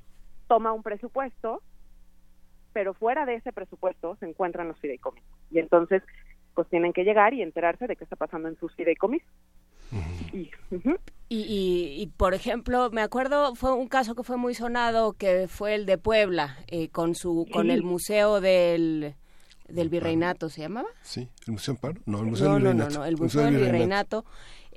[0.47, 1.61] toma un presupuesto,
[2.73, 5.29] pero fuera de ese presupuesto se encuentran los fideicomisos.
[5.51, 6.03] Y entonces,
[6.53, 9.29] pues tienen que llegar y enterarse de qué está pasando en sus fideicomisos.
[10.31, 10.49] y,
[11.29, 15.85] y, por ejemplo, me acuerdo, fue un caso que fue muy sonado, que fue el
[15.85, 19.15] de Puebla, eh, con su con el museo del
[19.67, 20.89] del virreinato, ¿se llamaba?
[21.01, 22.93] Sí, el Museo Amparo, no, el Museo del Virreinato.
[22.93, 24.25] No, no, el Museo, del Virreinato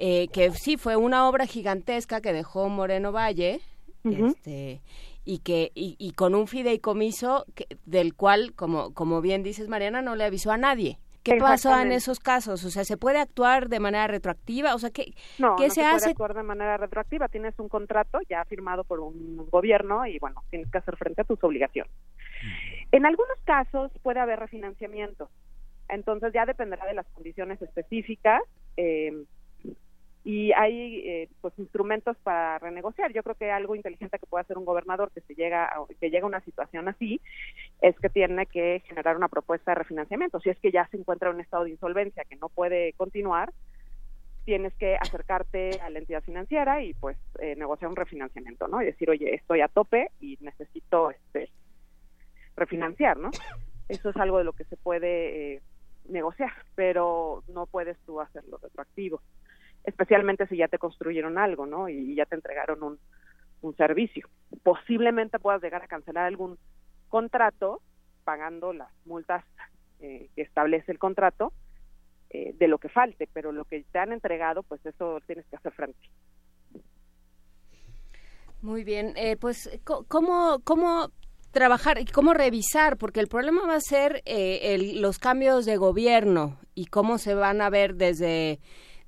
[0.00, 3.60] eh, que sí fue una obra gigantesca que dejó Moreno Valle,
[4.04, 4.80] este,
[5.24, 7.44] y que y, con un fideicomiso
[7.84, 11.00] del cual, como como bien dices Mariana, no le avisó a nadie.
[11.24, 12.64] ¿Qué pasó en esos casos?
[12.64, 14.74] O sea, ¿se puede actuar de manera retroactiva?
[14.74, 17.28] O sea, ¿qué, no, ¿qué no se, puede actuar de manera retroactiva.
[17.28, 21.24] Tienes un contrato ya firmado por un gobierno y, bueno, tienes que hacer frente a
[21.24, 21.92] tus obligaciones.
[22.92, 25.30] En algunos casos puede haber refinanciamiento.
[25.88, 28.42] Entonces ya dependerá de las condiciones específicas.
[28.76, 29.24] Eh,
[30.24, 33.12] y hay eh, pues instrumentos para renegociar.
[33.12, 36.10] Yo creo que algo inteligente que puede hacer un gobernador que se llega a, que
[36.10, 37.20] llega a una situación así
[37.80, 40.40] es que tiene que generar una propuesta de refinanciamiento.
[40.40, 43.52] Si es que ya se encuentra en un estado de insolvencia que no puede continuar,
[44.44, 48.82] tienes que acercarte a la entidad financiera y pues eh, negociar un refinanciamiento, ¿no?
[48.82, 51.50] Y decir, oye, estoy a tope y necesito este
[52.58, 53.30] refinanciar, ¿no?
[53.88, 55.62] Eso es algo de lo que se puede eh,
[56.08, 59.22] negociar, pero no puedes tú hacerlo retroactivo,
[59.84, 61.88] especialmente si ya te construyeron algo, ¿no?
[61.88, 62.98] Y ya te entregaron un,
[63.62, 64.28] un servicio.
[64.62, 66.58] Posiblemente puedas llegar a cancelar algún
[67.08, 67.80] contrato
[68.24, 69.44] pagando las multas
[70.00, 71.52] eh, que establece el contrato
[72.30, 75.56] eh, de lo que falte, pero lo que te han entregado, pues eso tienes que
[75.56, 75.98] hacer frente.
[78.60, 81.10] Muy bien, eh, pues ¿cómo, cómo
[81.50, 84.22] trabajar y cómo revisar, porque el problema va a ser
[84.94, 88.60] los cambios de gobierno y cómo se van a ver desde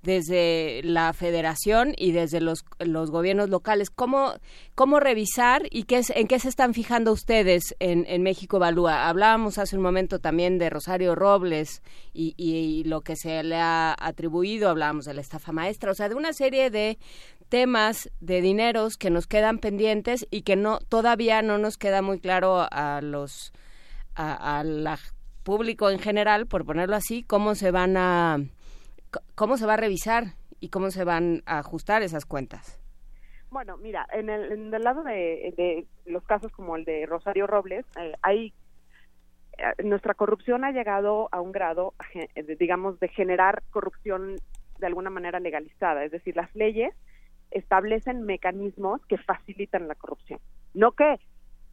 [0.02, 3.90] desde la federación y desde los, los gobiernos locales.
[3.90, 4.34] ¿Cómo,
[4.74, 9.08] cómo revisar y qué es, en qué se están fijando ustedes en, en México Evalúa?
[9.08, 13.94] Hablábamos hace un momento también de Rosario Robles y, y, lo que se le ha
[13.98, 16.98] atribuido, hablábamos de la estafa maestra, o sea, de una serie de
[17.50, 22.18] temas de dineros que nos quedan pendientes y que no todavía no nos queda muy
[22.18, 23.52] claro a los
[24.14, 24.98] a, a la
[25.42, 28.38] público en general, por ponerlo así, cómo se van a
[29.34, 30.24] ¿Cómo se va a revisar
[30.60, 32.78] y cómo se van a ajustar esas cuentas?
[33.50, 38.52] Bueno, mira, en el, lado de, los casos como el de Rosario Robles, eh, hay
[39.58, 41.94] eh, nuestra corrupción ha llegado a un grado,
[42.58, 44.36] digamos, de generar corrupción
[44.78, 46.94] de alguna manera legalizada, es decir, las leyes
[47.50, 50.40] establecen mecanismos que facilitan la corrupción,
[50.74, 51.18] no que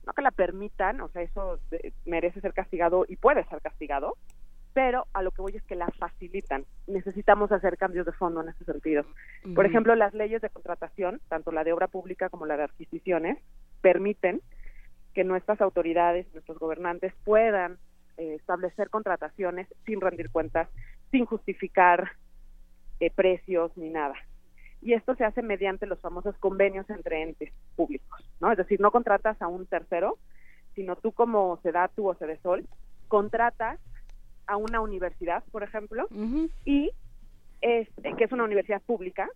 [0.06, 1.60] no que la permitan, o sea, eso
[2.06, 4.16] merece ser castigado y puede ser castigado,
[4.74, 6.66] pero a lo que voy es que la facilitan.
[6.88, 9.04] Necesitamos hacer cambios de fondo en ese sentido.
[9.54, 13.38] Por ejemplo, las leyes de contratación, tanto la de obra pública como la de adquisiciones,
[13.82, 14.40] permiten
[15.14, 17.80] que nuestras autoridades, nuestros gobernantes puedan
[18.18, 20.70] eh, establecer contrataciones sin rendir cuentas,
[21.12, 22.12] sin justificar
[23.00, 24.16] eh, precios ni nada.
[24.82, 28.52] Y esto se hace mediante los famosos convenios entre entes públicos, ¿no?
[28.52, 30.18] Es decir, no contratas a un tercero,
[30.76, 32.66] sino tú como Sedatu o Sedesol
[33.08, 33.80] contratas
[34.46, 36.08] a una universidad, por ejemplo,
[36.64, 36.92] y
[37.62, 39.28] es, que es una universidad pública,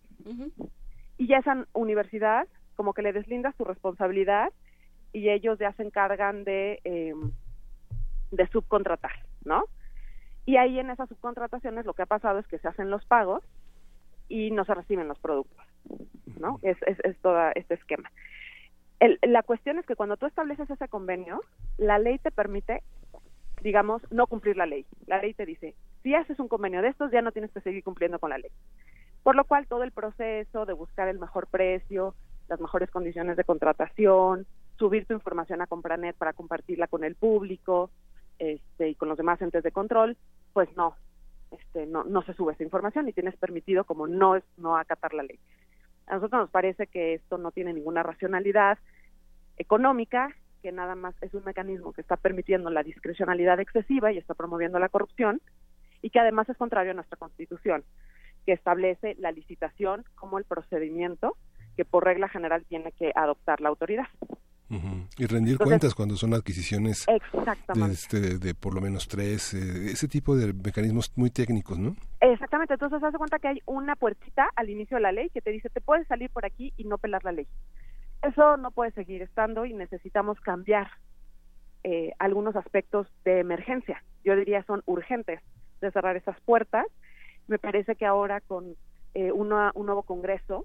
[1.18, 2.46] y ya esa universidad
[2.76, 4.52] como que le deslinda su responsabilidad
[5.12, 7.32] y ellos ya se encargan de, em,
[8.30, 9.12] de subcontratar,
[9.44, 9.64] ¿no?
[10.46, 13.44] Y ahí en esas subcontrataciones lo que ha pasado es que se hacen los pagos
[14.32, 15.64] y no se reciben los productos,
[16.40, 16.58] ¿no?
[16.62, 18.10] Es, es, es todo este esquema.
[19.22, 21.42] la cuestión es que cuando tú estableces ese convenio,
[21.76, 22.82] la ley te permite
[23.62, 24.84] digamos, no cumplir la ley.
[25.06, 27.82] La ley te dice, si haces un convenio de estos, ya no tienes que seguir
[27.84, 28.50] cumpliendo con la ley.
[29.22, 32.14] Por lo cual, todo el proceso de buscar el mejor precio,
[32.48, 34.46] las mejores condiciones de contratación,
[34.78, 37.90] subir tu información a Compranet para compartirla con el público
[38.38, 40.16] este, y con los demás entes de control,
[40.52, 40.96] pues no,
[41.52, 45.14] este, no, no se sube esa información y tienes permitido como no, es, no acatar
[45.14, 45.38] la ley.
[46.06, 48.78] A nosotros nos parece que esto no tiene ninguna racionalidad
[49.56, 54.34] económica que nada más es un mecanismo que está permitiendo la discrecionalidad excesiva y está
[54.34, 55.40] promoviendo la corrupción
[56.00, 57.84] y que además es contrario a nuestra Constitución,
[58.46, 61.36] que establece la licitación como el procedimiento
[61.76, 64.06] que por regla general tiene que adoptar la autoridad.
[65.18, 70.08] Y rendir cuentas cuando son adquisiciones de, este, de, por lo menos tres, eh, ese
[70.08, 71.94] tipo de mecanismos muy técnicos, ¿no?
[72.20, 75.50] Exactamente, entonces hace cuenta que hay una puertita al inicio de la ley que te
[75.50, 77.46] dice, te puedes salir por aquí y no pelar la ley.
[78.22, 80.88] Eso no puede seguir estando y necesitamos cambiar
[81.84, 84.02] eh, algunos aspectos de emergencia.
[84.24, 85.40] Yo diría son urgentes
[85.80, 86.86] de cerrar esas puertas.
[87.48, 88.76] Me parece que ahora con
[89.14, 90.64] eh, un nuevo Congreso,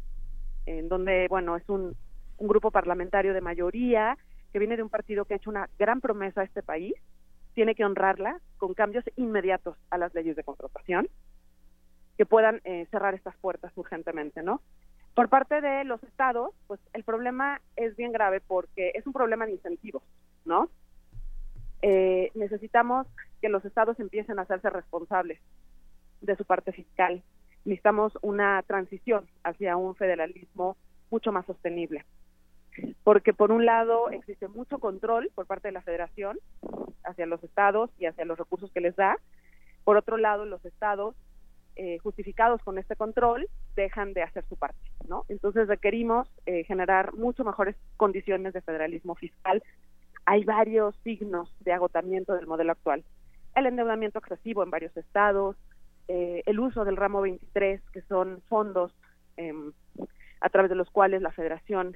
[0.66, 1.96] en donde, bueno, es un,
[2.38, 4.18] un grupo parlamentario de mayoría
[4.52, 6.94] que viene de un partido que ha hecho una gran promesa a este país,
[7.54, 11.08] tiene que honrarla con cambios inmediatos a las leyes de contratación
[12.18, 14.62] que puedan eh, cerrar estas puertas urgentemente, ¿no?
[15.14, 19.46] Por parte de los estados, pues el problema es bien grave porque es un problema
[19.46, 20.04] de incentivos,
[20.46, 20.70] ¿no?
[21.82, 23.08] Eh, necesitamos
[23.42, 25.40] que los estados empiecen a hacerse responsables
[26.22, 27.24] de su parte fiscal.
[27.66, 30.78] Necesitamos una transición hacia un federalismo
[31.10, 32.06] mucho más sostenible.
[33.04, 36.38] Porque por un lado existe mucho control por parte de la federación
[37.04, 39.18] hacia los estados y hacia los recursos que les da.
[39.84, 41.16] Por otro lado, los estados
[41.80, 45.26] eh, justificados con este control dejan de hacer su parte, ¿no?
[45.30, 49.64] Entonces requerimos eh, generar mucho mejores condiciones de federalismo fiscal.
[50.26, 53.04] Hay varios signos de agotamiento del modelo actual.
[53.56, 55.56] El endeudamiento excesivo en varios estados,
[56.08, 58.92] eh, el uso del ramo 23, que son fondos
[59.36, 59.72] em,
[60.42, 61.96] a través de los cuales la federación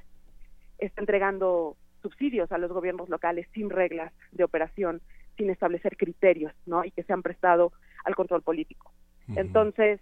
[0.81, 5.01] está entregando subsidios a los gobiernos locales sin reglas de operación,
[5.37, 6.83] sin establecer criterios, ¿no?
[6.83, 7.71] Y que se han prestado
[8.03, 8.91] al control político.
[9.35, 10.01] Entonces,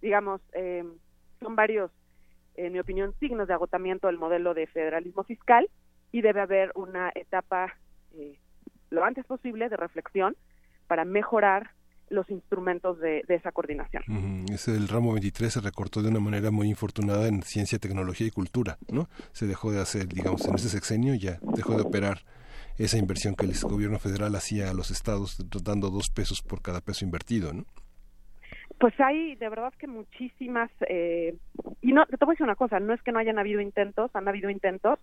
[0.00, 0.84] digamos, eh,
[1.40, 1.90] son varios,
[2.54, 5.68] en mi opinión, signos de agotamiento del modelo de federalismo fiscal
[6.12, 7.74] y debe haber una etapa
[8.14, 8.38] eh,
[8.90, 10.36] lo antes posible de reflexión
[10.86, 11.70] para mejorar
[12.10, 14.02] los instrumentos de, esa coordinación.
[14.50, 18.30] Ese el ramo 23 se recortó de una manera muy infortunada en ciencia, tecnología y
[18.30, 19.08] cultura, ¿no?
[19.32, 22.18] Se dejó de hacer, digamos, en ese sexenio ya dejó de operar
[22.78, 26.80] esa inversión que el gobierno federal hacía a los estados, dando dos pesos por cada
[26.80, 27.64] peso invertido, ¿no?
[28.78, 31.34] Pues hay de verdad que muchísimas, eh,
[31.80, 34.14] y no, te voy a decir una cosa, no es que no hayan habido intentos,
[34.14, 35.00] han habido intentos,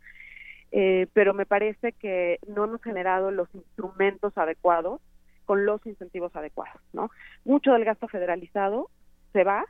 [0.71, 5.01] eh, pero me parece que no hemos generado los instrumentos adecuados
[5.45, 7.11] con los incentivos adecuados, ¿no?
[7.43, 8.89] Mucho del gasto federalizado
[9.33, 9.65] se va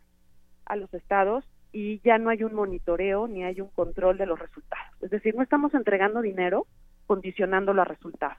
[0.65, 4.39] a los estados y ya no hay un monitoreo ni hay un control de los
[4.39, 4.87] resultados.
[5.01, 6.65] Es decir, no estamos entregando dinero
[7.05, 8.37] condicionándolo a resultados.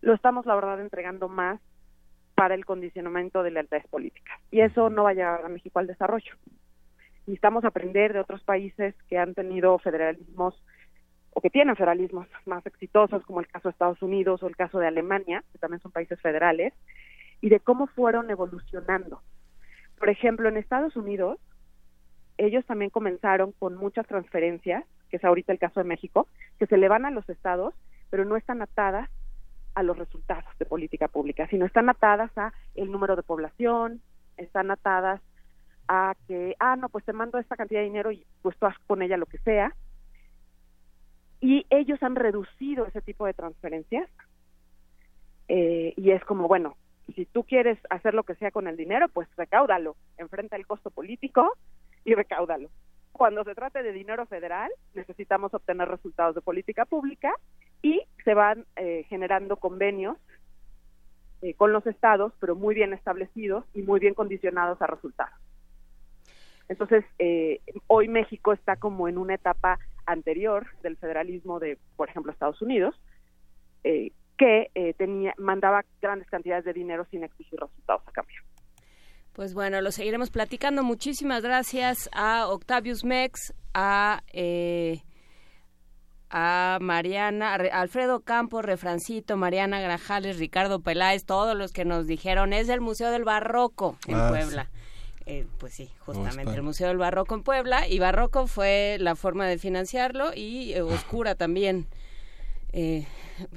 [0.00, 1.60] Lo estamos, la verdad, entregando más
[2.34, 4.40] para el condicionamiento de lealtades políticas.
[4.50, 6.34] Y eso no va a llevar a México al desarrollo.
[7.26, 10.60] Necesitamos aprender de otros países que han tenido federalismos
[11.32, 14.78] o que tienen federalismos más exitosos, como el caso de Estados Unidos o el caso
[14.78, 16.72] de Alemania, que también son países federales,
[17.40, 19.22] y de cómo fueron evolucionando.
[19.98, 21.38] Por ejemplo, en Estados Unidos,
[22.38, 26.26] ellos también comenzaron con muchas transferencias, que es ahorita el caso de México,
[26.58, 27.74] que se le van a los estados,
[28.10, 29.08] pero no están atadas
[29.74, 34.00] a los resultados de política pública, sino están atadas a el número de población,
[34.36, 35.20] están atadas
[35.86, 38.76] a que, ah, no, pues te mando esta cantidad de dinero y pues tú haz
[38.86, 39.74] con ella lo que sea,
[41.40, 44.08] y ellos han reducido ese tipo de transferencias
[45.48, 46.76] eh, y es como, bueno,
[47.14, 50.90] si tú quieres hacer lo que sea con el dinero, pues recáudalo, enfrenta el costo
[50.90, 51.56] político
[52.04, 52.68] y recáudalo.
[53.12, 57.34] Cuando se trate de dinero federal, necesitamos obtener resultados de política pública
[57.82, 60.18] y se van eh, generando convenios
[61.42, 65.34] eh, con los estados, pero muy bien establecidos y muy bien condicionados a resultados.
[66.68, 67.04] Entonces,
[67.88, 69.80] hoy México está como en una etapa
[70.10, 72.94] anterior del federalismo de, por ejemplo, Estados Unidos,
[73.84, 78.40] eh, que eh, tenía, mandaba grandes cantidades de dinero sin exigir resultados a cambio.
[79.32, 80.82] Pues bueno, lo seguiremos platicando.
[80.82, 85.02] Muchísimas gracias a Octavius Mex, a eh,
[86.30, 92.52] a Mariana, a Alfredo Campos, Refrancito, Mariana Grajales, Ricardo Peláez, todos los que nos dijeron
[92.52, 94.70] es el Museo del Barroco en ah, Puebla.
[95.30, 99.46] Eh, pues sí, justamente el Museo del Barroco en Puebla y Barroco fue la forma
[99.46, 101.86] de financiarlo y eh, Oscura también.
[102.72, 103.06] Eh,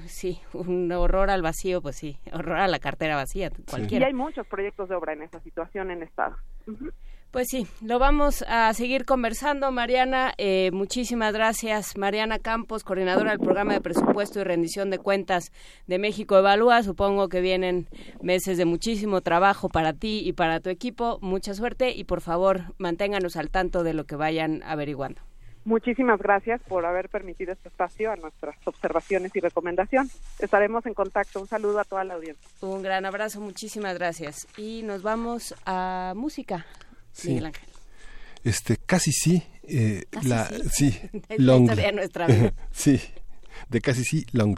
[0.06, 4.06] sí, un horror al vacío, pues sí, horror a la cartera vacía, cualquiera.
[4.06, 6.36] Y hay muchos proyectos de obra en esa situación en Estado.
[7.34, 10.34] Pues sí, lo vamos a seguir conversando, Mariana.
[10.38, 15.52] Eh, muchísimas gracias, Mariana Campos, coordinadora del programa de presupuesto y rendición de cuentas
[15.88, 16.84] de México Evalúa.
[16.84, 17.88] Supongo que vienen
[18.22, 21.18] meses de muchísimo trabajo para ti y para tu equipo.
[21.22, 25.20] Mucha suerte y por favor manténganos al tanto de lo que vayan averiguando.
[25.66, 30.16] Muchísimas gracias por haber permitido este espacio a nuestras observaciones y recomendaciones.
[30.38, 31.42] Estaremos en contacto.
[31.42, 32.48] Un saludo a toda la audiencia.
[32.62, 34.48] Un gran abrazo, muchísimas gracias.
[34.56, 36.68] Y nos vamos a música.
[37.14, 37.40] Sí.
[38.44, 39.44] Este, casi sí.
[39.66, 40.92] Eh, la, sí?
[40.92, 41.00] sí
[41.38, 41.68] long.
[41.68, 42.54] La nuestra vida.
[42.72, 43.00] sí,
[43.70, 44.56] de casi sí, long.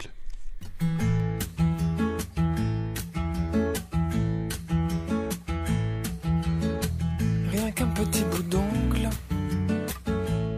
[7.52, 9.08] Rien qu'un petit bout d'ongle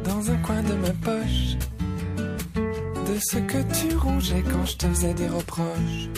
[0.05, 1.57] dans un coin de ma poche
[3.07, 6.09] de ce que tu rongeais quand je te faisais des reproches.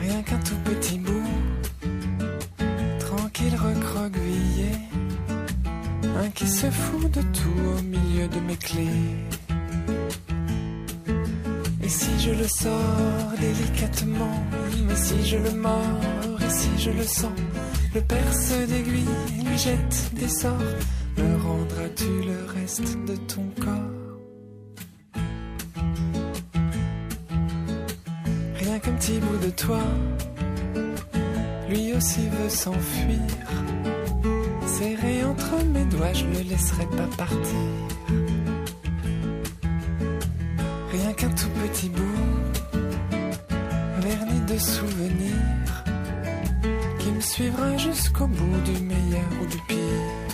[0.00, 1.33] Rien qu'un tout petit bout
[3.64, 4.72] recroquevillé,
[6.22, 9.16] un qui se fout de tout au milieu de mes clés.
[11.82, 14.42] Et si je le sors délicatement,
[14.86, 17.38] mais si je le mords, et si je le sens,
[17.94, 20.72] le perce d'aiguille lui jette des sorts,
[21.18, 23.94] me rendras-tu le reste de ton corps?
[28.60, 29.82] Rien qu'un petit bout de toi
[31.68, 33.20] lui aussi veut s'enfuir.
[34.66, 37.68] Serré entre mes doigts, je le laisserai pas partir.
[40.92, 42.78] Rien qu'un tout petit bout,
[44.00, 45.84] verni de souvenirs,
[46.98, 50.24] qui me suivra jusqu'au bout du meilleur ou du pire.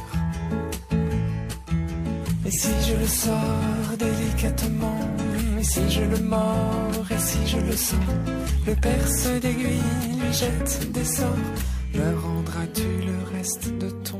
[2.47, 5.01] Et si je le sors délicatement,
[5.73, 8.11] si je le mords, et si je le sens,
[8.67, 11.53] le perce d'aiguille lui jette des sorts,
[11.95, 14.20] me rendras-tu le reste de ton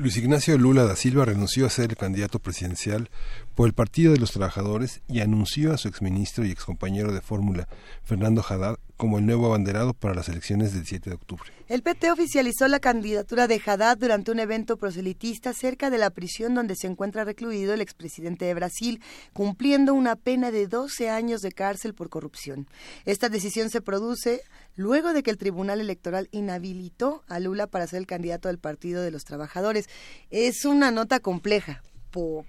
[0.00, 3.10] Luis Ignacio Lula da Silva renunció a ser el candidato presidencial
[3.56, 7.66] por el Partido de los Trabajadores y anunció a su exministro y excompañero de fórmula,
[8.04, 11.50] Fernando Haddad, como el nuevo abanderado para las elecciones del 7 de octubre.
[11.66, 16.54] El PT oficializó la candidatura de Haddad durante un evento proselitista cerca de la prisión
[16.54, 19.02] donde se encuentra recluido el expresidente de Brasil,
[19.32, 22.68] cumpliendo una pena de 12 años de cárcel por corrupción.
[23.04, 24.42] Esta decisión se produce
[24.78, 29.02] luego de que el Tribunal Electoral inhabilitó a Lula para ser el candidato del Partido
[29.02, 29.88] de los Trabajadores.
[30.30, 31.82] Es una nota compleja,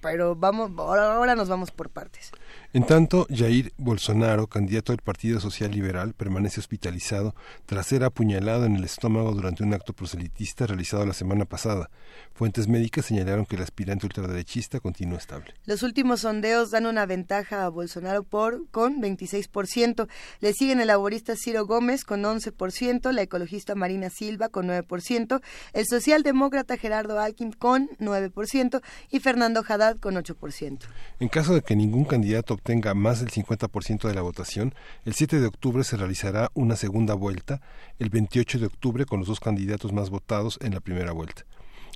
[0.02, 2.32] pero vamos ahora nos vamos por partes.
[2.72, 7.34] En tanto, Jair Bolsonaro, candidato del Partido Social Liberal, permanece hospitalizado
[7.66, 11.90] tras ser apuñalado en el estómago durante un acto proselitista realizado la semana pasada.
[12.36, 15.56] Fuentes médicas señalaron que el aspirante ultraderechista continúa estable.
[15.66, 20.08] Los últimos sondeos dan una ventaja a Bolsonaro por con 26%.
[20.40, 25.41] Le siguen el laborista Ciro Gómez con 11%, la ecologista Marina Silva con 9%,
[25.74, 28.80] el socialdemócrata Gerardo Alkin con 9%
[29.10, 30.82] y Fernando Haddad con 8%.
[31.20, 34.76] En caso de que ningún candidato obtenga más del 50% de la votación,
[35.06, 37.61] el 7 de octubre se realizará una segunda vuelta,
[37.98, 41.45] el 28 de octubre con los dos candidatos más votados en la primera vuelta.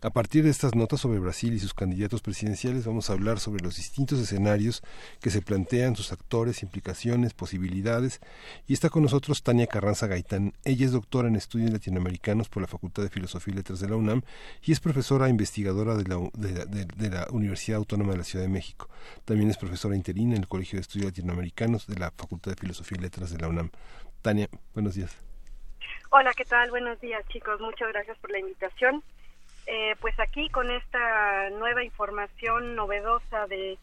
[0.04, 3.64] A partir de estas notas sobre Brasil y sus candidatos presidenciales vamos a hablar sobre
[3.64, 4.84] los distintos escenarios
[5.22, 8.20] que se plantean, sus actores, implicaciones, posibilidades.
[8.68, 10.56] Y está con nosotros Tania Carranza Gaitán.
[10.66, 13.96] Ella es doctora en estudios latinoamericanos por la Facultad de Filosofía y Letras de la
[13.96, 14.24] UNAM
[14.62, 16.04] y es profesora investigadora de
[17.10, 18.90] la, Universidad Autónoma de la Ciudad de México.
[19.24, 22.98] También es profesora interina en el Colegio de Estudios Latinoamericanos de la Facultad de Filosofía
[23.00, 23.70] y Letras de la UNAM.
[24.22, 25.16] Tania, buenos días.
[26.10, 26.72] Hola, ¿qué tal?
[26.72, 27.62] Buenos días, chicos.
[27.62, 29.02] Muchas gracias por la invitación.
[29.66, 33.78] Eh, pues aquí con esta nueva información novedosa de,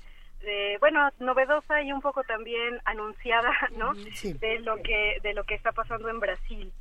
[0.79, 5.73] bueno novedosa y un poco también anunciada no de lo que de lo que está
[5.73, 6.73] pasando en Brasil.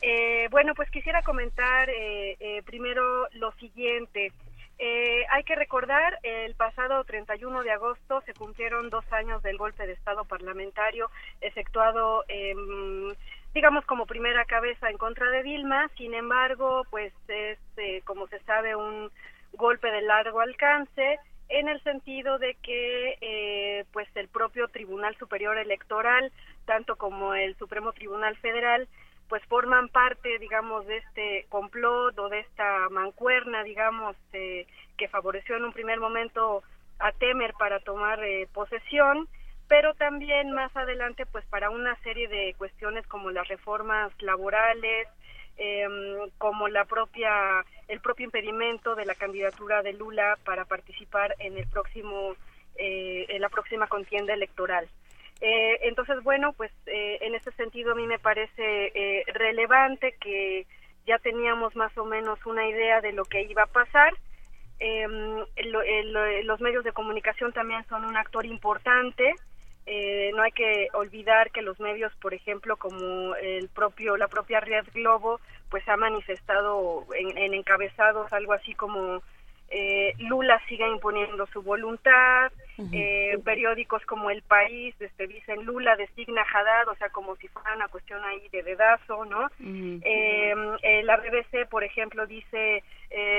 [0.00, 4.32] Eh, bueno pues quisiera comentar eh, primero lo siguiente.
[5.30, 9.94] Hay que recordar el pasado 31 de agosto se cumplieron dos años del golpe de
[9.94, 11.10] estado parlamentario
[11.40, 13.16] efectuado en
[13.56, 15.88] digamos, como primera cabeza en contra de Dilma.
[15.96, 19.10] Sin embargo, pues es, eh, como se sabe, un
[19.54, 21.18] golpe de largo alcance
[21.48, 26.30] en el sentido de que eh, pues el propio Tribunal Superior Electoral,
[26.66, 28.88] tanto como el Supremo Tribunal Federal,
[29.26, 34.66] pues forman parte, digamos, de este complot o de esta mancuerna, digamos, eh,
[34.98, 36.62] que favoreció en un primer momento
[36.98, 38.20] a Temer para tomar
[38.52, 39.26] posesión
[39.68, 45.08] pero también más adelante pues para una serie de cuestiones como las reformas laborales
[45.58, 45.86] eh,
[46.38, 51.66] como la propia el propio impedimento de la candidatura de Lula para participar en el
[51.66, 52.36] próximo
[52.76, 54.86] eh, en la próxima contienda electoral.
[55.40, 60.66] Eh, entonces bueno pues eh, en ese sentido a mí me parece eh, relevante que
[61.06, 64.14] ya teníamos más o menos una idea de lo que iba a pasar.
[64.78, 65.38] Em,
[66.44, 69.34] los medios de comunicación también son un actor importante
[69.88, 74.58] eh, no hay que olvidar que los medios, por ejemplo, como el propio, la propia
[74.58, 75.40] Red Globo,
[75.70, 79.22] pues ha manifestado en, encabezados algo así como
[79.68, 82.50] eh, Lula siga imponiendo su voluntad,
[82.92, 87.74] eh, periódicos como El País este, dicen Lula designa Haddad, o sea, como si fuera
[87.76, 89.48] una cuestión ahí de dedazo, ¿no?
[89.60, 92.82] la BBC, por ejemplo, dice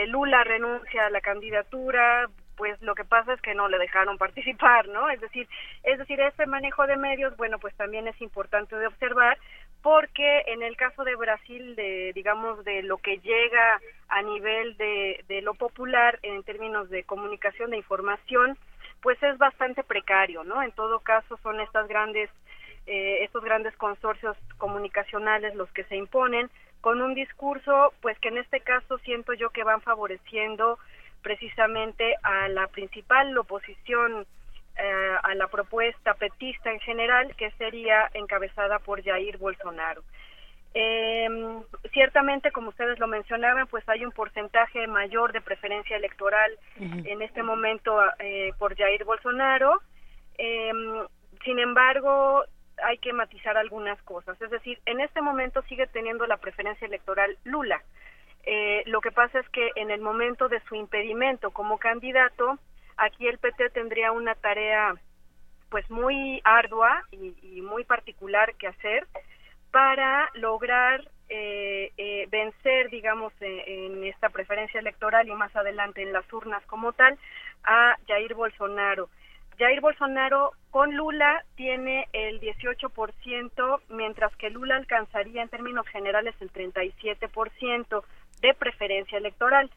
[0.08, 4.88] Lula renuncia a la candidatura, pues lo que pasa es que no le dejaron participar,
[4.90, 5.10] ¿no?
[5.10, 5.48] Es decir,
[5.84, 9.38] es decir, este manejo de medios, bueno, pues también es importante de observar
[9.82, 13.80] porque en el caso de Brasil, de, digamos, de lo que llega
[14.10, 18.58] a nivel de, de lo popular en términos de comunicación, de información,
[19.02, 20.62] pues es bastante precario, ¿no?
[20.62, 22.30] En todo caso son estas grandes,
[22.88, 26.50] eh, estos grandes consorcios comunicacionales los que se imponen
[26.82, 30.80] con un discurso, pues que en este caso siento yo que van favoreciendo
[31.28, 34.26] precisamente a la principal oposición
[34.78, 40.04] eh, a la propuesta petista en general, que sería encabezada por Jair Bolsonaro.
[40.74, 41.28] Eh,
[41.92, 47.44] ciertamente, como ustedes lo mencionaban, pues hay un porcentaje mayor de preferencia electoral en este
[47.44, 49.82] momento eh, por Jair Bolsonaro.
[50.38, 50.72] Eh,
[51.44, 52.46] sin embargo,
[52.82, 54.42] hay que matizar algunas cosas.
[54.42, 57.82] Es decir, en este momento sigue teniendo la preferencia electoral Lula.
[58.50, 62.58] Eh, lo que pasa es que en el momento de su impedimento como candidato,
[62.96, 64.96] aquí el PT tendría una tarea
[65.70, 69.06] pues muy ardua y, muy particular que hacer
[69.70, 76.32] para lograr eh, eh, vencer, digamos, en, esta preferencia electoral y más adelante en las
[76.32, 77.20] urnas como tal,
[77.66, 79.10] a Jair Bolsonaro.
[79.60, 86.50] Jair Bolsonaro con Lula tiene el 18%, mientras que Lula alcanzaría en términos generales el
[86.54, 88.06] 37%
[88.42, 89.70] de preferencia electoral.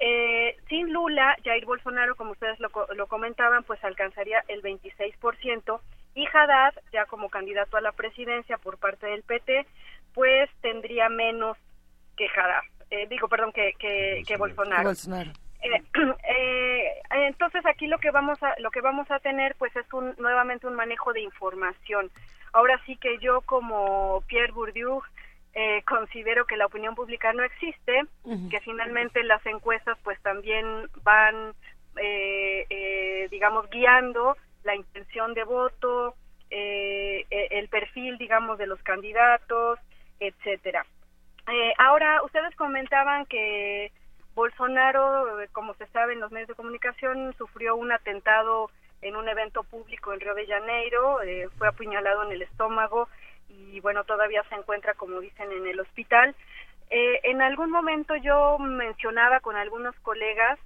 [0.00, 5.80] Eh, sin Lula, Jair Bolsonaro, como ustedes lo, lo comentaban, pues alcanzaría el 26%
[6.14, 9.66] y Haddad, ya como candidato a la presidencia por parte del PT,
[10.14, 11.56] pues tendría menos
[12.16, 14.90] que Haddad, eh, digo, perdón, que, que, Bolsonaro.
[14.90, 15.82] Eh,
[16.28, 20.14] eh, entonces aquí lo que vamos a lo que vamos a tener pues es un
[20.18, 22.10] nuevamente un manejo de información.
[22.52, 25.02] Ahora sí que yo como Pierre Bourdieu
[25.54, 28.04] eh, considero que la opinión pública no existe,
[28.50, 31.54] que finalmente las encuestas pues también van,
[31.96, 36.14] eh, eh, digamos, guiando la intención de voto,
[36.50, 39.78] el perfil, digamos, de los candidatos,
[40.20, 40.84] etcétera.
[41.78, 43.90] ahora, ustedes comentaban que
[44.34, 48.70] Bolsonaro, como se sabe en los medios de comunicación, sufrió un atentado
[49.02, 51.18] en un evento público en Río de Janeiro,
[51.56, 53.08] fue apuñalado en el estómago
[53.58, 56.34] y bueno, todavía se encuentra, como dicen, en el hospital.
[56.90, 60.58] Eh, en algún momento yo mencionaba con algunos colegas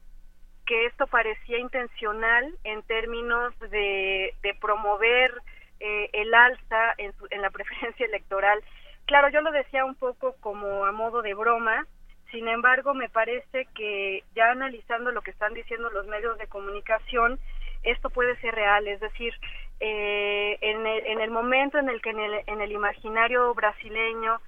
[0.67, 5.33] que esto parecía intencional en términos de, promover
[5.81, 8.63] eh, el alza en, en la preferencia electoral.
[9.07, 11.87] Claro, yo lo decía un poco como a modo de broma,
[12.33, 17.39] sin embargo, me parece que ya analizando lo que están diciendo los medios de comunicación,
[17.83, 19.35] esto puede ser real, es decir,
[19.81, 24.41] eh, en, el, en, el, momento en el que en el, en el imaginario brasileño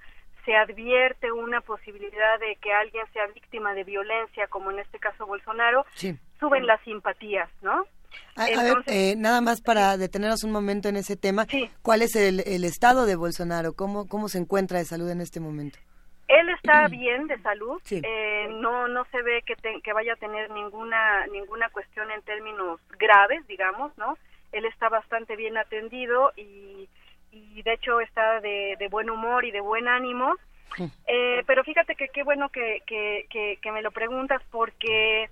[0.45, 5.25] se advierte una posibilidad de que alguien sea víctima de violencia, como en este caso
[5.25, 5.85] Bolsonaro,
[6.39, 7.85] suben las simpatías, ¿no?
[8.37, 11.47] A, ver, eh, nada más para detenernos un momento en ese tema,
[11.81, 13.73] ¿cuál es el, el, estado de Bolsonaro?
[13.73, 15.79] ¿Cómo, ¿Cómo se encuentra de salud en este momento?
[16.27, 20.49] Él está bien de salud, eh, no no se ve que, que vaya a tener
[20.49, 24.17] ninguna ninguna cuestión en términos graves, digamos, ¿no?
[24.51, 26.89] Él está bastante bien atendido y,
[27.31, 30.35] y de hecho está de, de buen humor y de buen ánimo.
[31.07, 35.29] Eh, pero fíjate que qué bueno que, que, que, que me lo preguntas porque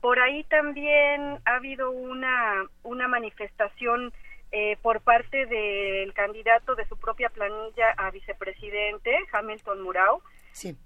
[0.00, 4.12] por ahí también ha habido una, una manifestación
[4.52, 10.22] eh, por parte del candidato de su propia planilla a vicepresidente, Hamilton Murao,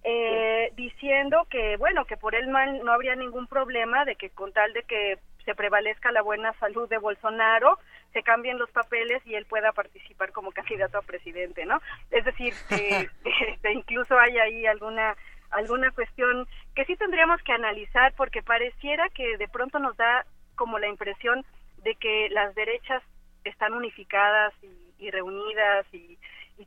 [0.02, 4.52] eh, diciendo que, bueno, que por él mal no habría ningún problema de que con
[4.52, 7.78] tal de que se prevalezca la buena salud de Bolsonaro,
[8.12, 11.80] se cambien los papeles y él pueda participar como candidato a presidente, ¿no?
[12.10, 15.16] Es decir, eh, este, incluso hay ahí alguna
[15.50, 16.46] alguna cuestión
[16.76, 20.24] que sí tendríamos que analizar porque pareciera que de pronto nos da
[20.54, 21.44] como la impresión
[21.78, 23.02] de que las derechas
[23.44, 24.52] están unificadas
[24.98, 26.18] y, reunidas y,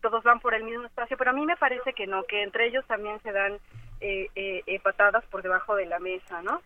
[0.02, 2.66] todos van por el mismo espacio, pero a mí me parece que no, que entre
[2.66, 3.54] ellos también se dan
[4.02, 6.62] eh, eh, eh patadas por debajo de la mesa, ¿no?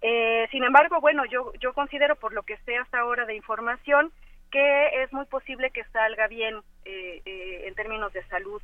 [0.00, 4.10] Eh, sin embargo, bueno, yo, yo considero por lo que sé hasta ahora de información
[4.50, 8.60] que es muy posible que salga bien en términos de salud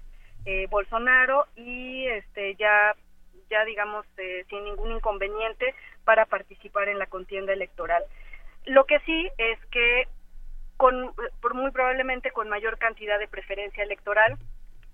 [0.70, 2.97] Bolsonaro y este ya
[3.48, 4.05] ya digamos
[4.48, 5.74] sin ningún inconveniente
[6.05, 8.02] para participar en la contienda electoral.
[8.64, 10.09] Lo que sí es que
[10.77, 14.36] con por muy probablemente con mayor cantidad de preferencia electoral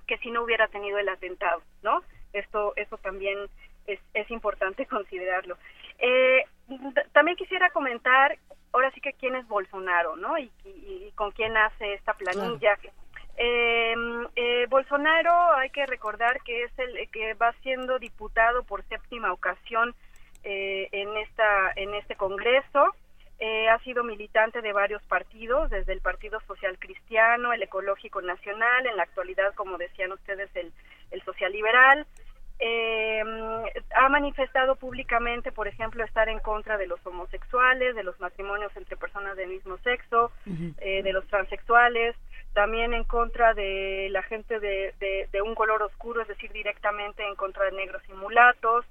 [0.06, 2.02] que si no hubiera tenido el atentado, ¿no?
[2.32, 3.38] Esto eso también
[3.86, 5.56] es, es importante considerarlo.
[5.98, 6.44] Eh,
[7.12, 8.36] también quisiera comentar,
[8.72, 10.38] ahora sí que quién es Bolsonaro, ¿no?
[10.38, 10.50] Y,
[11.14, 12.76] con quién hace esta planilla.
[13.36, 13.94] Eh,
[14.34, 19.94] eh, Bolsonaro hay que recordar que es el que va siendo diputado por séptima ocasión
[20.44, 22.94] en esta en este Congreso.
[23.70, 28.96] Ha sido militante de varios partidos, desde el Partido Social Cristiano, el Ecológico Nacional, en
[28.96, 30.72] la actualidad, como decían ustedes, el,
[31.10, 32.06] el Social Liberal.
[32.64, 33.20] Eh,
[33.96, 38.96] ha manifestado públicamente, por ejemplo, estar en contra de los homosexuales, de los matrimonios entre
[38.96, 40.30] personas del mismo sexo,
[40.78, 42.14] eh, de los transexuales,
[42.54, 44.94] también en contra de la gente de,
[45.32, 48.84] de, un color oscuro, es decir, directamente en contra de negros y mulatos.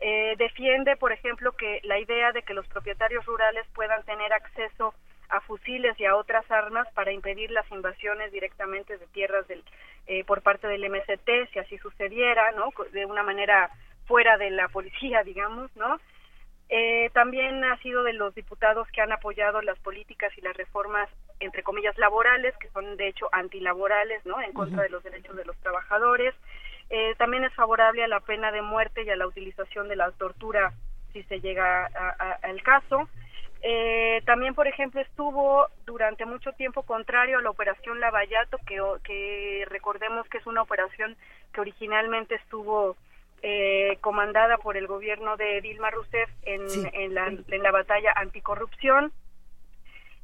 [0.00, 4.94] Eh, defiende, por ejemplo, que la idea de que los propietarios rurales puedan tener acceso
[5.28, 9.62] a fusiles y a otras armas para impedir las invasiones directamente de tierras del,
[10.06, 12.70] eh, por parte del MST, si así sucediera, ¿no?
[12.92, 13.70] De una manera
[14.06, 16.00] fuera de la policía, digamos, ¿no?
[16.72, 21.08] Eh, también ha sido de los diputados que han apoyado las políticas y las reformas,
[21.40, 24.40] entre comillas, laborales, que son de hecho antilaborales, ¿no?
[24.40, 26.34] En contra de los derechos de los trabajadores.
[26.90, 30.10] Eh, también es favorable a la pena de muerte y a la utilización de la
[30.12, 30.72] tortura
[31.12, 31.86] si se llega
[32.42, 33.08] al caso.
[33.62, 39.64] Eh, también, por ejemplo, estuvo durante mucho tiempo contrario a la operación Lavallato, que, que
[39.68, 41.16] recordemos que es una operación
[41.52, 42.96] que originalmente estuvo
[43.42, 46.62] eh, comandada por el gobierno de Dilma Rousseff en,
[46.92, 49.12] en, la, en la batalla anticorrupción.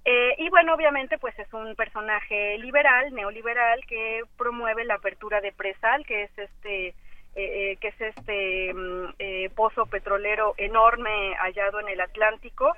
[0.08, 5.50] Eh, y bueno, obviamente, pues es un personaje liberal, neoliberal, que promueve la apertura de
[5.52, 6.94] Presal, que es este
[7.34, 12.72] eh, que es este mm, pozo petrolero enorme hallado en el Atlántico,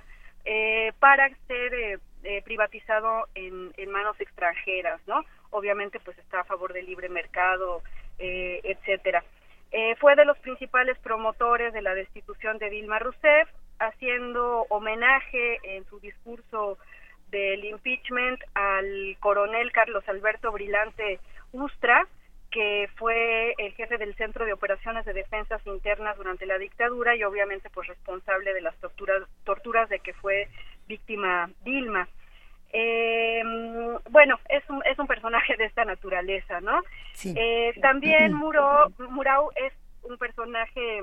[0.51, 5.23] eh, para ser eh, eh, privatizado en, manos extranjeras, ¿no?
[5.51, 7.83] Obviamente, pues está a favor del libre mercado,
[8.19, 9.23] etcétera.
[10.01, 13.49] fue de los principales promotores de la destitución de Dilma Rousseff,
[13.79, 16.79] haciendo homenaje en su discurso
[17.31, 21.21] del impeachment al coronel Carlos Alberto Brilante
[21.53, 22.07] Ustra,
[22.51, 27.23] que fue el jefe del Centro de Operaciones de Defensas Internas durante la dictadura y
[27.23, 30.49] obviamente pues responsable de las torturas, torturas de que fue
[30.87, 32.09] víctima Dilma.
[32.73, 33.43] Eh,
[34.11, 36.83] bueno, es un, es un personaje de esta naturaleza, ¿no?
[37.25, 39.73] Eh, también Muro, Murau es
[40.03, 41.03] un personaje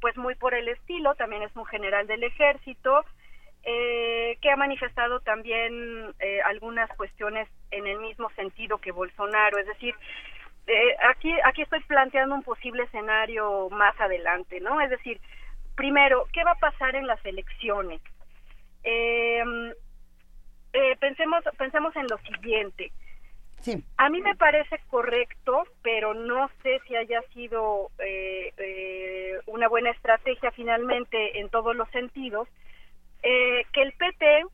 [0.00, 3.04] pues muy por el estilo, también es un general del ejército,
[3.64, 9.66] eh, que ha manifestado también eh, algunas cuestiones en el mismo sentido que Bolsonaro, es
[9.66, 9.94] decir,
[10.66, 14.80] eh, aquí, aquí estoy planteando un posible escenario más adelante, ¿no?
[14.80, 15.20] Es decir,
[15.74, 18.00] primero, ¿qué va a pasar en las elecciones?
[18.82, 19.72] Em,
[20.72, 22.92] eh, pensemos, pensemos en lo siguiente.
[23.96, 30.50] A mí me parece correcto, pero no sé si haya sido eh, una buena estrategia
[30.50, 32.46] finalmente en todos los sentidos,
[33.24, 34.44] que el PT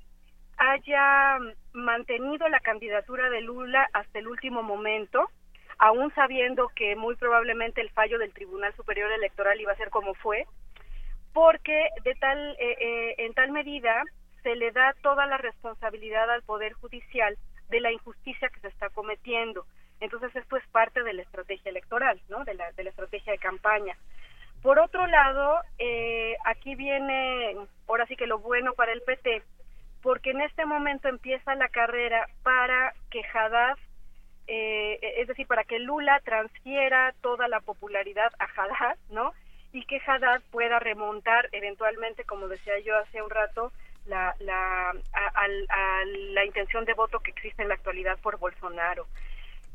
[0.56, 1.38] haya
[1.72, 5.28] mantenido la candidatura de Lula hasta el último momento,
[5.78, 10.14] aún sabiendo que muy probablemente el fallo del Tribunal Superior Electoral iba a ser como
[10.14, 10.44] fue,
[11.32, 14.02] porque de tal, eh, eh, en tal medida
[14.42, 17.36] se le da toda la responsabilidad al Poder Judicial
[17.70, 19.64] de la injusticia que se está cometiendo.
[20.01, 22.44] Entonces esto es parte de la estrategia electoral, ¿no?
[22.44, 23.97] De la, de la estrategia de campaña.
[24.62, 27.57] Por otro lado, eh, aquí viene,
[27.89, 29.43] ahora sí que lo bueno para el PT,
[30.03, 33.77] porque en este momento empieza la carrera para que Haddad
[34.53, 39.32] eh, es decir, para que Lula transfiera toda la popularidad a Haddad, ¿no?
[39.73, 43.70] Y que Haddad pueda remontar eventualmente, como decía yo hace un rato,
[44.07, 45.49] la, la, a,
[46.07, 49.07] la intención de voto que existe en la actualidad por Bolsonaro.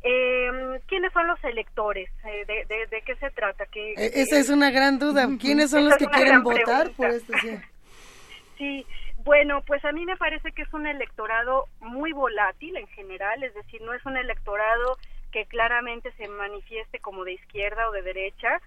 [0.07, 2.09] Eh, ¿Quiénes son los electores?
[2.25, 3.65] Eh, de, de, qué se trata?
[3.65, 5.27] ¿Qué, e, Esa es una gran duda.
[5.41, 7.33] ¿Quiénes son los que quieren votar por esto?
[8.59, 8.85] sí,
[9.23, 13.55] bueno, pues a mí me parece que es un electorado muy volátil en general, es
[13.55, 14.99] decir, no es un electorado
[15.31, 18.61] que claramente se manifieste como de izquierda o de derecha,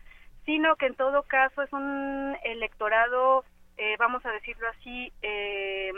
[0.44, 3.44] sino que en todo caso es un electorado,
[3.77, 5.93] eh, vamos a decirlo así, eh,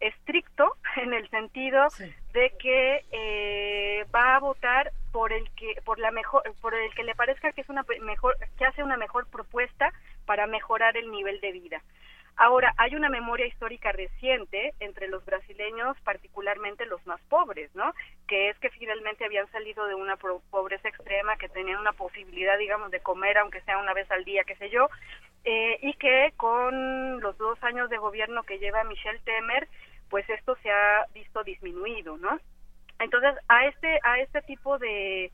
[0.00, 1.86] estricto en el sentido
[2.32, 7.04] de que eh, va a votar por el que por la mejor por el que
[7.04, 9.92] le parezca que es una mejor que hace una mejor propuesta
[10.26, 11.82] para mejorar el nivel de vida
[12.38, 17.94] Ahora, hay una memoria histórica reciente entre los brasileños, particularmente los más pobres, ¿no?
[18.28, 22.90] Que es que finalmente habían salido de una pobreza extrema, que tenían una posibilidad, digamos,
[22.90, 24.90] de comer, aunque sea una vez al día, qué sé yo,
[25.46, 29.68] eh, y que con los dos años de gobierno que lleva Michel Temer,
[30.10, 32.38] pues esto se ha visto disminuido, ¿no?
[32.98, 35.30] Entonces, a este, a este tipo de,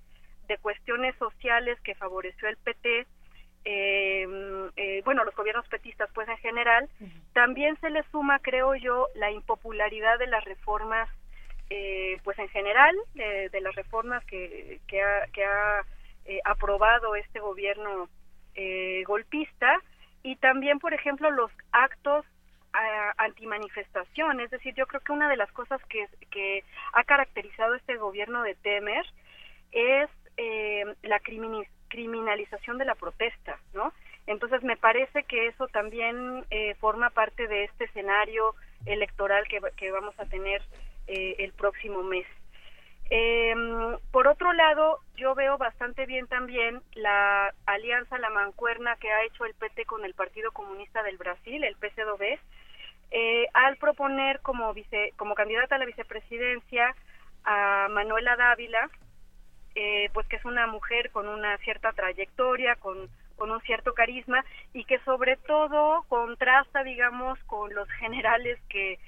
[0.48, 3.06] de cuestiones sociales que favoreció el PT,
[3.64, 6.90] eh, eh, bueno, los gobiernos petistas, pues en general,
[7.32, 11.08] también se le suma, creo yo, la impopularidad de las reformas,
[11.70, 15.86] eh, pues en general, de las reformas que, que ha, que ha
[16.26, 18.10] eh, aprobado este gobierno
[19.06, 19.80] golpista
[20.22, 22.24] y también, por ejemplo, los actos
[23.18, 24.40] antimanifestación.
[24.40, 28.42] Es decir, yo creo que una de las cosas que, que ha caracterizado este gobierno
[28.42, 29.04] de Temer
[29.72, 31.20] es eh, la
[31.88, 33.92] criminalización de la protesta, ¿no?
[34.26, 38.54] Entonces me parece que eso también eh, forma parte de este escenario
[38.86, 40.62] electoral que, que vamos a tener
[41.08, 42.26] eh, el próximo mes.
[43.14, 43.54] Eh,
[44.10, 49.44] por otro lado, yo veo bastante bien también la alianza, la mancuerna que ha hecho
[49.44, 52.38] el PT con el Partido Comunista del Brasil, el PCdoB,
[53.10, 56.96] eh, al proponer como, vice, como candidata a la vicepresidencia
[57.44, 58.88] a Manuela Dávila,
[59.74, 64.42] eh, pues que es una mujer con una cierta trayectoria, con, con un cierto carisma
[64.72, 68.98] y que sobre todo contrasta, digamos, con los generales que,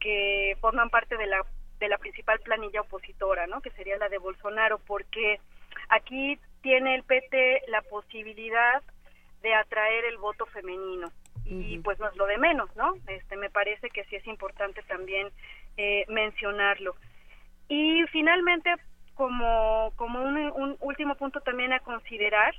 [0.00, 1.42] que forman parte de la
[1.78, 3.60] de la principal planilla opositora, ¿no?
[3.60, 5.40] Que sería la de Bolsonaro, porque
[5.88, 8.82] aquí tiene el PT la posibilidad
[9.42, 11.12] de atraer el voto femenino
[11.50, 12.94] y pues no es lo de menos, ¿no?
[13.06, 15.28] Este me parece que sí es importante también
[15.78, 16.94] eh, mencionarlo.
[17.68, 18.70] Y finalmente,
[19.14, 22.54] como como un, un último punto también a considerar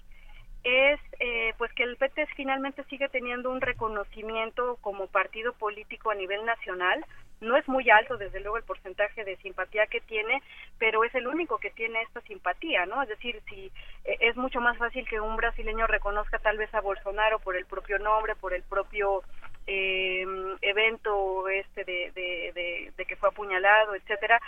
[0.64, 6.16] es eh, pues que el PT finalmente sigue teniendo un reconocimiento como partido político a
[6.16, 7.06] nivel nacional
[7.42, 10.42] no es muy alto desde luego el porcentaje de simpatía que tiene
[10.78, 13.72] pero es el único que tiene esta simpatía no es decir si
[14.06, 17.66] eh, es mucho más fácil que un brasileño reconozca tal vez a Bolsonaro por el
[17.66, 19.24] propio nombre por el propio
[19.68, 20.26] eh,
[20.62, 24.42] evento este de, de, de, que fue apuñalado etcétera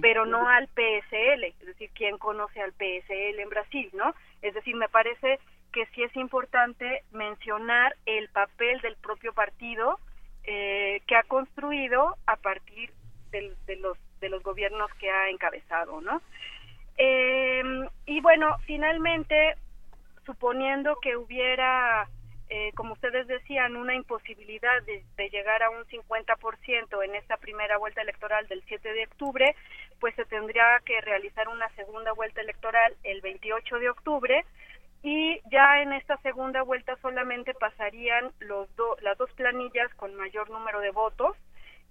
[0.00, 4.74] pero no al PSL es decir quién conoce al PSL en Brasil no es decir
[4.76, 5.38] me parece
[5.72, 9.95] que sí es importante mencionar el papel del propio partido
[11.16, 12.92] ha construido a partir
[13.30, 16.22] de los de los gobiernos que ha encabezado, ¿no?
[16.96, 19.56] Em, y bueno, finalmente,
[20.24, 22.08] suponiendo que hubiera,
[22.48, 27.76] eh, como ustedes decían, una imposibilidad de, de llegar a un 50% en esta primera
[27.78, 29.54] vuelta electoral del 7 de octubre,
[30.00, 34.44] pues se tendría que realizar una segunda vuelta electoral el 28 de octubre
[35.08, 38.68] y ya en esta segunda vuelta solamente pasarían los
[39.02, 41.36] las dos planillas con mayor número de votos,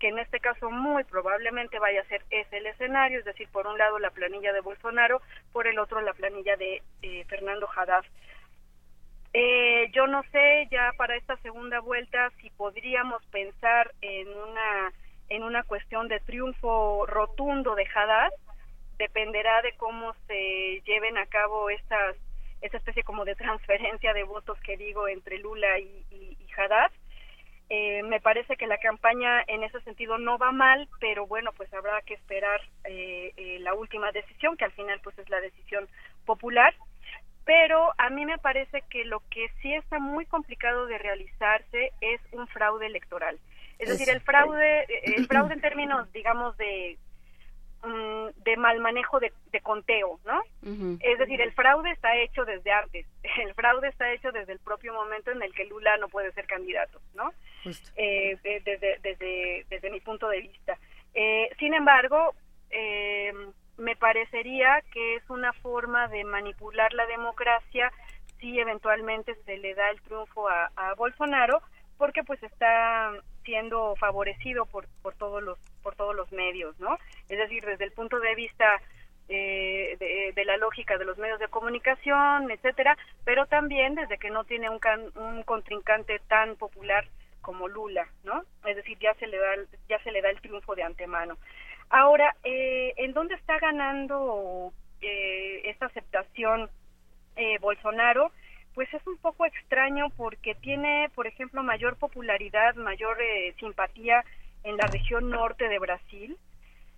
[0.01, 3.67] que en este caso muy probablemente vaya a ser ese el escenario, es decir, por
[3.67, 5.21] un lado la planilla de Bolsonaro,
[5.53, 8.03] por el otro la planilla de eh, Fernando Haddad.
[9.31, 14.91] Eh, yo no sé ya para esta segunda vuelta si podríamos pensar en una
[15.29, 18.31] en una cuestión de triunfo rotundo de Haddad,
[18.97, 22.17] dependerá de cómo se lleven a cabo estas
[22.65, 26.91] esa especie como de transferencia de votos que digo entre Lula y, y, Haddad.
[27.69, 31.73] Eh, me parece que la campaña en ese sentido no va mal, pero bueno, pues
[31.73, 35.87] habrá que esperar eh, eh, la última decisión, que al final pues es la decisión
[36.25, 36.73] popular.
[37.43, 42.21] Pero a mí me parece que lo que sí está muy complicado de realizarse es
[42.31, 43.37] un fraude electoral.
[43.77, 46.97] Es decir, el fraude, el fraude en términos, digamos, de
[47.85, 49.31] Mm, de mal manejo de,
[49.61, 50.41] conteo, ¿no?
[51.01, 53.05] Es decir, el fraude está hecho desde antes,
[53.43, 56.47] el fraude está hecho desde el propio momento en el que Lula no puede ser
[56.47, 57.31] candidato, ¿no?
[57.95, 60.77] Eh, desde, desde, desde mi punto de vista.
[61.13, 62.33] Eh, sin embargo,
[62.71, 63.33] eh,
[63.77, 67.91] me parecería que es una forma de manipular la democracia
[68.39, 71.61] si eventualmente se le da el triunfo a, a Bolsonaro,
[71.97, 73.11] porque pues está
[73.45, 76.97] siendo favorecido por, por todos los por todos los medios, ¿no?
[77.29, 78.81] Es decir, desde el punto de vista
[79.29, 79.95] eh,
[80.35, 84.69] de, la lógica de los medios de comunicación, etcétera, pero también desde que no tiene
[84.69, 84.79] un,
[85.15, 87.05] un contrincante tan popular
[87.41, 88.43] como Lula, ¿no?
[88.65, 89.55] Es decir, ya se le da
[89.87, 91.37] ya se le da el triunfo de antemano.
[91.89, 96.69] Ahora, eh, ¿en dónde está ganando eh, esta aceptación
[97.35, 98.31] eh, Bolsonaro?
[98.75, 104.23] Pues es un poco extraño porque tiene, por ejemplo, mayor popularidad, mayor eh, simpatía
[104.63, 106.37] en la región norte de Brasil,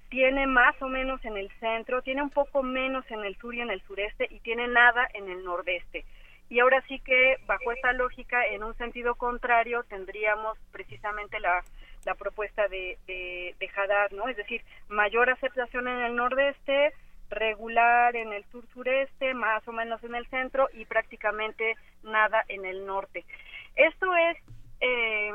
[0.10, 3.62] tiene más o menos en el centro, tiene un poco menos en el sur y
[3.62, 6.04] en el sureste y tiene nada en el nordeste.
[6.50, 11.62] Y ahora sí que, bajo esta lógica, en un sentido contrario, tendríamos precisamente la,
[12.06, 13.70] la propuesta de, de, de
[14.16, 14.30] ¿no?
[14.30, 16.94] Es decir, mayor aceptación en el nordeste,
[17.30, 22.66] regular en el sur sureste, más o menos en el centro y prácticamente nada en
[22.66, 23.26] el norte.
[23.76, 24.38] Esto es
[24.82, 25.32] eh,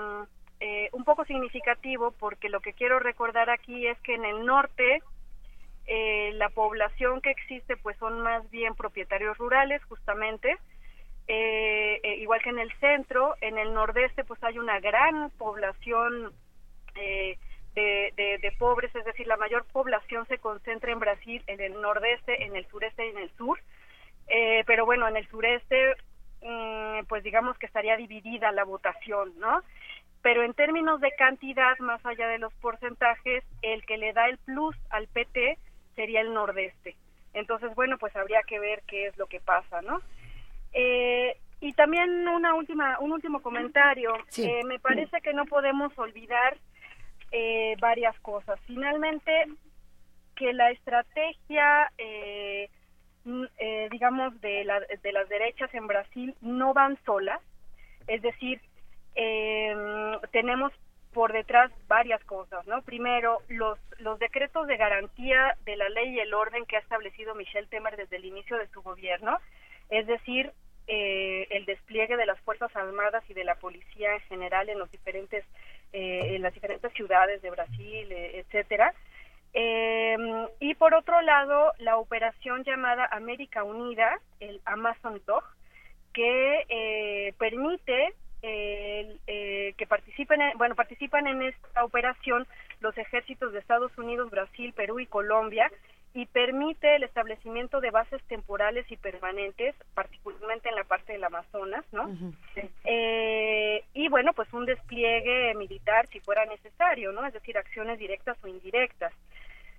[0.61, 5.03] eh, un poco significativo porque lo que quiero recordar aquí es que en el norte
[5.87, 10.57] eh, la población que existe pues son más bien propietarios rurales justamente
[12.19, 16.33] igual que en el centro en el nordeste pues hay una gran población
[17.75, 21.81] eh, de, de, pobres, es decir, la mayor población se concentra en Brasil, en el
[21.81, 23.59] nordeste, en el sureste y en el sur.
[24.29, 25.95] Eh, pero bueno, en el sureste
[26.43, 29.63] mm, pues digamos que estaría dividida la votación, ¿no?
[30.23, 34.39] Pero en términos de cantidad, más allá de los porcentajes, el que le da el
[34.39, 35.59] plus al PT
[35.97, 36.97] sería el nordeste.
[37.35, 40.01] Entonces, bueno, pues habría que ver qué es lo que pasa, ¿no?
[40.73, 44.15] Eh, y también una última, un último comentario.
[44.37, 46.57] Eh, me parece que no podemos olvidar
[47.33, 48.61] eh, varias cosas.
[48.67, 49.47] Finalmente,
[50.37, 51.91] que la estrategia,
[53.91, 57.41] digamos, de, la, de las derechas en Brasil no van solas.
[58.07, 58.61] Es decir,
[60.31, 60.73] tenemos
[61.13, 62.83] por detrás varias cosas, ¿no?
[62.83, 67.35] Primero, los, los decretos de garantía de la ley y el orden que ha establecido
[67.35, 69.39] Michel Temer desde el inicio de su gobierno,
[69.91, 70.53] es decir,
[70.87, 74.91] eh, el despliegue de las fuerzas armadas y de la policía en general en los
[74.91, 75.45] diferentes
[75.93, 78.95] eh, en las diferentes ciudades de Brasil, eh, etcétera.
[80.61, 85.45] y por otro lado, la operación llamada América Unida, el Amazon Dog,
[86.15, 88.15] que permite
[88.45, 92.47] eh, que participen, bueno, participan en esta operación
[92.81, 95.71] los ejércitos de Estados Unidos, Brasil, Perú y Colombia
[96.15, 101.85] y permite el establecimiento de bases temporales y permanentes, particularmente en la parte del Amazonas,
[101.93, 102.11] ¿no?
[102.85, 107.27] Eh, y bueno, pues un despliegue militar si fuera necesario, ¿no?
[107.27, 109.13] Es decir, acciones directas o indirectas.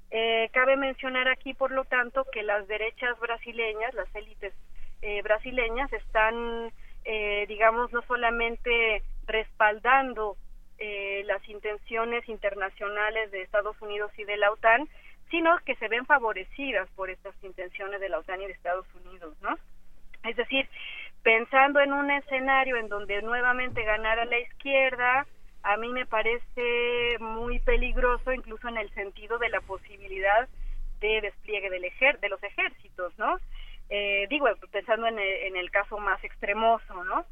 [0.09, 4.53] Eh, cabe mencionar aquí, por lo tanto, que las derechas brasileñas, las élites
[5.01, 6.71] eh, brasileñas, están
[7.05, 10.37] eh, digamos, no solamente respaldando
[10.77, 14.87] eh, las intenciones internacionales de Estados Unidos y de la OTAN,
[15.33, 19.35] sino que se ven favorecidas por estas intenciones de la OTAN y de Estados Unidos,
[19.41, 19.57] ¿no?
[20.29, 20.69] Es decir,
[21.23, 25.25] pensando en un escenario en donde nuevamente ganara la izquierda,
[25.63, 30.47] a mí me parece muy peligroso, incluso en el sentido de la posibilidad
[30.99, 33.39] de despliegue del ejer de los ejércitos, ¿no?
[33.89, 37.25] Eh, digo, pensando en el, caso más extremoso, ¿no?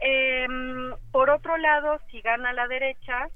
[0.00, 3.28] Em, por otro lado, si gana la derecha,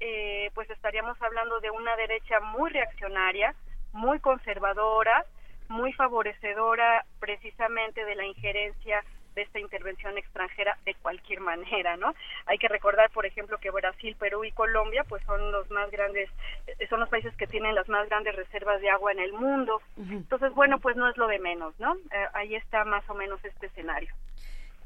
[0.00, 3.54] eh, pues estaríamos hablando de una derecha muy reaccionaria,
[3.92, 5.24] muy conservadora,
[5.68, 9.02] muy favorecedora precisamente de la injerencia
[9.36, 12.14] de esta intervención extranjera de cualquier manera, ¿no?
[12.46, 16.30] Hay que recordar, por ejemplo, que Brasil, Perú y Colombia, pues son los más grandes,
[16.66, 19.82] eh, son los países que tienen las más grandes reservas de agua en el mundo.
[19.98, 21.94] Entonces, bueno, pues no es lo de menos, ¿no?
[21.94, 24.12] Eh, ahí está más o menos este escenario.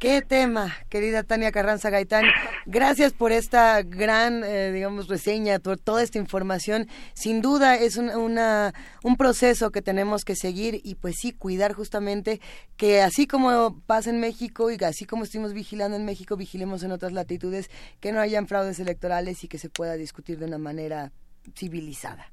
[0.01, 2.24] Qué tema, querida Tania Carranza Gaitán.
[2.64, 6.89] Gracias por esta gran, eh, digamos, reseña, por toda esta información.
[7.12, 8.72] Sin duda es un, una,
[9.05, 12.40] un proceso que tenemos que seguir y pues sí, cuidar justamente
[12.78, 16.93] que así como pasa en México y así como estuvimos vigilando en México, vigilemos en
[16.93, 17.70] otras latitudes,
[18.01, 21.12] que no hayan fraudes electorales y que se pueda discutir de una manera
[21.55, 22.32] civilizada.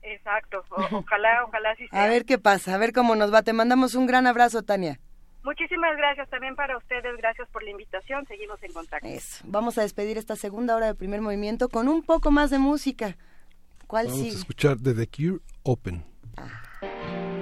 [0.00, 2.04] Exacto, ojalá, ojalá sí sea.
[2.04, 3.42] A ver qué pasa, a ver cómo nos va.
[3.42, 4.98] Te mandamos un gran abrazo, Tania.
[5.44, 9.06] Muchísimas gracias también para ustedes, gracias por la invitación, seguimos en contacto.
[9.44, 13.18] Vamos a despedir esta segunda hora del primer movimiento con un poco más de música.
[13.86, 16.02] ¿Cuál Vamos a escuchar de The Cure Open.
[16.38, 17.33] Ah.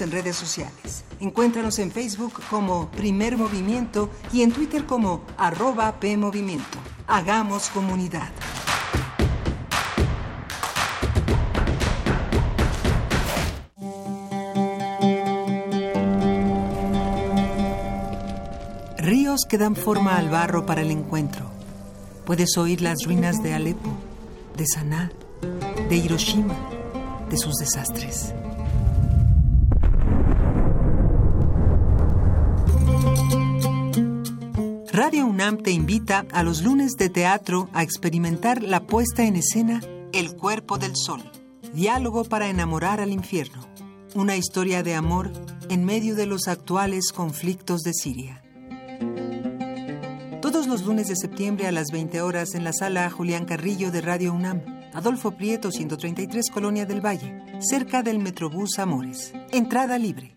[0.00, 1.04] En redes sociales.
[1.20, 6.78] Encuéntranos en Facebook como Primer Movimiento y en Twitter como arroba PMovimiento.
[7.06, 8.28] Hagamos comunidad.
[18.98, 21.46] Ríos que dan forma al barro para el encuentro.
[22.26, 23.90] Puedes oír las ruinas de Alepo,
[24.56, 25.12] de Saná,
[25.88, 26.56] de Hiroshima,
[27.30, 28.34] de sus desastres.
[36.20, 39.80] A los lunes de teatro a experimentar la puesta en escena
[40.12, 41.22] El cuerpo del sol,
[41.72, 43.66] diálogo para enamorar al infierno,
[44.14, 45.32] una historia de amor
[45.68, 48.42] en medio de los actuales conflictos de Siria.
[50.40, 54.00] Todos los lunes de septiembre a las 20 horas en la sala Julián Carrillo de
[54.00, 54.62] Radio UNAM,
[54.92, 59.32] Adolfo Prieto 133 Colonia del Valle, cerca del Metrobús Amores.
[59.50, 60.36] Entrada libre.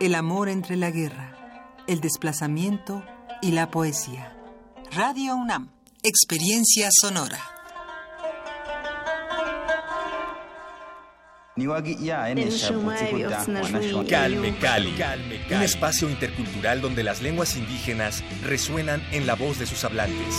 [0.00, 1.34] El amor entre la guerra
[1.86, 3.02] el desplazamiento
[3.44, 4.32] y la poesía.
[4.92, 5.68] Radio UNAM,
[6.02, 7.38] experiencia sonora.
[14.08, 14.94] Calme Cali,
[15.50, 20.34] un espacio intercultural donde las lenguas indígenas resuenan en la voz de sus hablantes.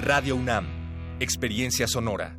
[0.00, 0.66] Radio UNAM,
[1.20, 2.38] experiencia sonora.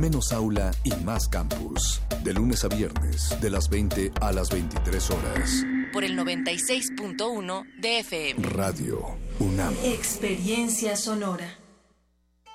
[0.00, 2.00] Menos aula y más campus.
[2.24, 5.62] De lunes a viernes, de las 20 a las 23 horas.
[5.92, 8.48] Por el 96.1 de FM.
[8.48, 9.74] Radio UNAM.
[9.84, 11.54] Experiencia sonora.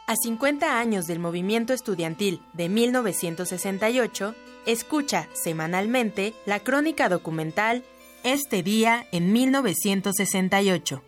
[0.08, 4.34] A 50 años del movimiento estudiantil de 1968,
[4.66, 7.84] escucha semanalmente la crónica documental
[8.24, 11.04] Este día en 1968.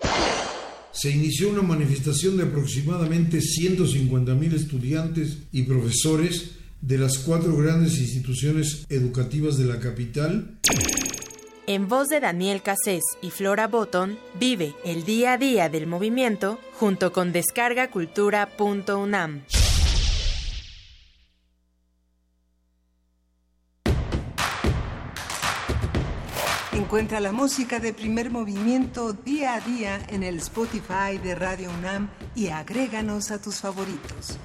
[0.98, 6.52] Se inició una manifestación de aproximadamente 150.000 estudiantes y profesores
[6.82, 10.58] de las cuatro grandes instituciones educativas de la capital.
[11.68, 16.58] En voz de Daniel Cassés y Flora Botton, vive el día a día del movimiento
[16.80, 19.44] junto con descargacultura.unam.
[26.88, 32.10] Encuentra la música de primer movimiento día a día en el Spotify de Radio UNAM
[32.34, 34.40] y agréganos a tus favoritos.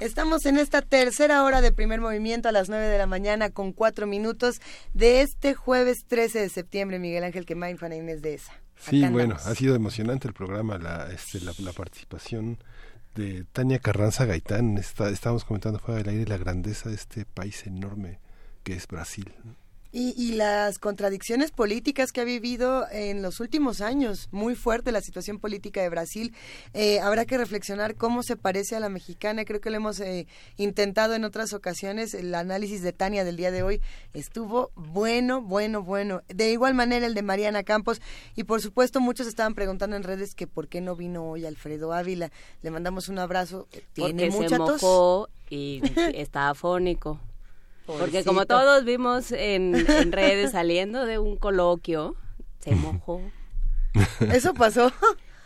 [0.00, 3.72] Estamos en esta tercera hora de primer movimiento a las 9 de la mañana con
[3.72, 4.60] cuatro minutos
[4.92, 6.98] de este jueves 13 de septiembre.
[6.98, 8.52] Miguel Ángel Quemain, Juana Inés de esa.
[8.78, 12.58] Sí, bueno, ha sido emocionante el programa, la, este, la, la participación
[13.16, 14.78] de Tania Carranza Gaitán.
[14.78, 18.20] Está, estábamos comentando fuera del aire la grandeza de este país enorme
[18.62, 19.32] que es Brasil.
[19.98, 25.00] Y, y, las contradicciones políticas que ha vivido en los últimos años, muy fuerte la
[25.00, 26.34] situación política de Brasil.
[26.74, 29.46] Eh, habrá que reflexionar cómo se parece a la mexicana.
[29.46, 30.26] Creo que lo hemos eh,
[30.58, 32.12] intentado en otras ocasiones.
[32.12, 33.80] El análisis de Tania del día de hoy
[34.12, 36.20] estuvo bueno, bueno, bueno.
[36.28, 38.02] De igual manera el de Mariana Campos.
[38.34, 41.94] Y por supuesto muchos estaban preguntando en redes que por qué no vino hoy Alfredo
[41.94, 42.30] Ávila.
[42.60, 43.66] Le mandamos un abrazo.
[43.94, 45.80] Tiene Porque mucha se mojó y
[46.14, 47.18] está afónico.
[47.86, 52.16] Porque como todos vimos en, en, redes saliendo de un coloquio,
[52.58, 53.20] se mojó.
[54.32, 54.92] ¿Eso pasó?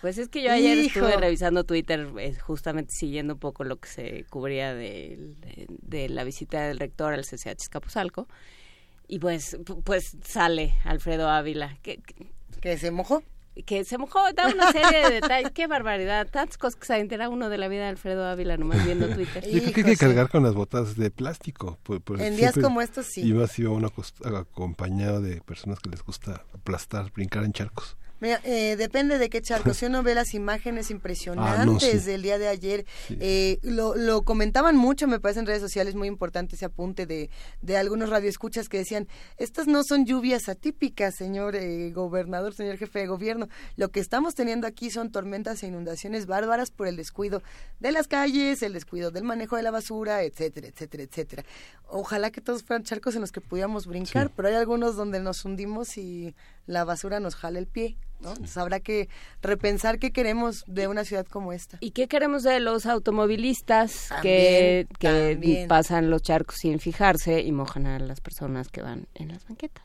[0.00, 1.00] Pues es que yo ayer Hijo.
[1.00, 6.08] estuve revisando Twitter, eh, justamente siguiendo un poco lo que se cubría de, de, de
[6.08, 8.26] la visita del rector al CCH Escapuzalco.
[9.06, 11.76] Y pues, pues sale Alfredo Ávila.
[11.82, 12.00] ¿Que,
[12.60, 13.22] que se mojó?
[13.66, 17.28] Que se mojó, da una serie de detalles, qué barbaridad, tantas cosas que se entera
[17.28, 19.44] uno de la vida de Alfredo Ávila nomás viendo Twitter.
[19.44, 21.78] Yo creo que hay que cargar con las botas de plástico.
[21.82, 23.22] Pues, pues en días como estos sí.
[23.22, 23.92] Y más iba uno
[24.24, 27.96] acompañado de personas que les gusta aplastar, brincar en charcos.
[28.20, 29.72] Mira, eh, depende de qué charco.
[29.72, 31.98] Si uno ve las imágenes impresionantes ah, no, sí.
[31.98, 33.16] del día de ayer, sí.
[33.20, 37.30] eh, lo, lo, comentaban mucho, me parece en redes sociales muy importante ese apunte de,
[37.62, 43.00] de algunos radioescuchas que decían, estas no son lluvias atípicas, señor eh, gobernador, señor jefe
[43.00, 43.48] de gobierno.
[43.76, 47.42] Lo que estamos teniendo aquí son tormentas e inundaciones bárbaras por el descuido
[47.80, 51.44] de las calles, el descuido del manejo de la basura, etcétera, etcétera, etcétera.
[51.88, 54.32] Ojalá que todos fueran charcos en los que pudiéramos brincar, sí.
[54.36, 56.34] pero hay algunos donde nos hundimos y
[56.66, 57.96] la basura nos jala el pie.
[58.20, 58.30] ¿no?
[58.30, 59.08] Entonces habrá que
[59.40, 61.78] repensar qué queremos de una ciudad como esta.
[61.80, 65.68] ¿Y qué queremos de los automovilistas también, que, que también.
[65.68, 69.84] pasan los charcos sin fijarse y mojan a las personas que van en las banquetas?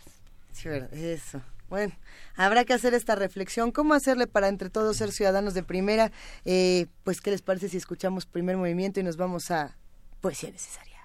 [0.52, 1.41] Sí, eso.
[1.69, 1.93] Bueno,
[2.35, 3.72] habrá que hacer esta reflexión.
[3.72, 6.11] ¿Cómo hacerle para entre todos ser ciudadanos de primera?
[6.45, 9.76] Eh, pues, ¿qué les parece si escuchamos primer movimiento y nos vamos a
[10.22, 10.99] Poesía Necesaria?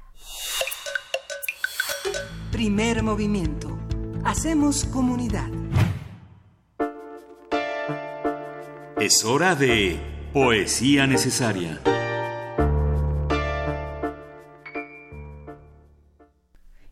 [2.52, 3.78] Primer movimiento.
[4.24, 5.48] Hacemos comunidad.
[9.00, 9.98] Es hora de
[10.34, 11.80] Poesía Necesaria.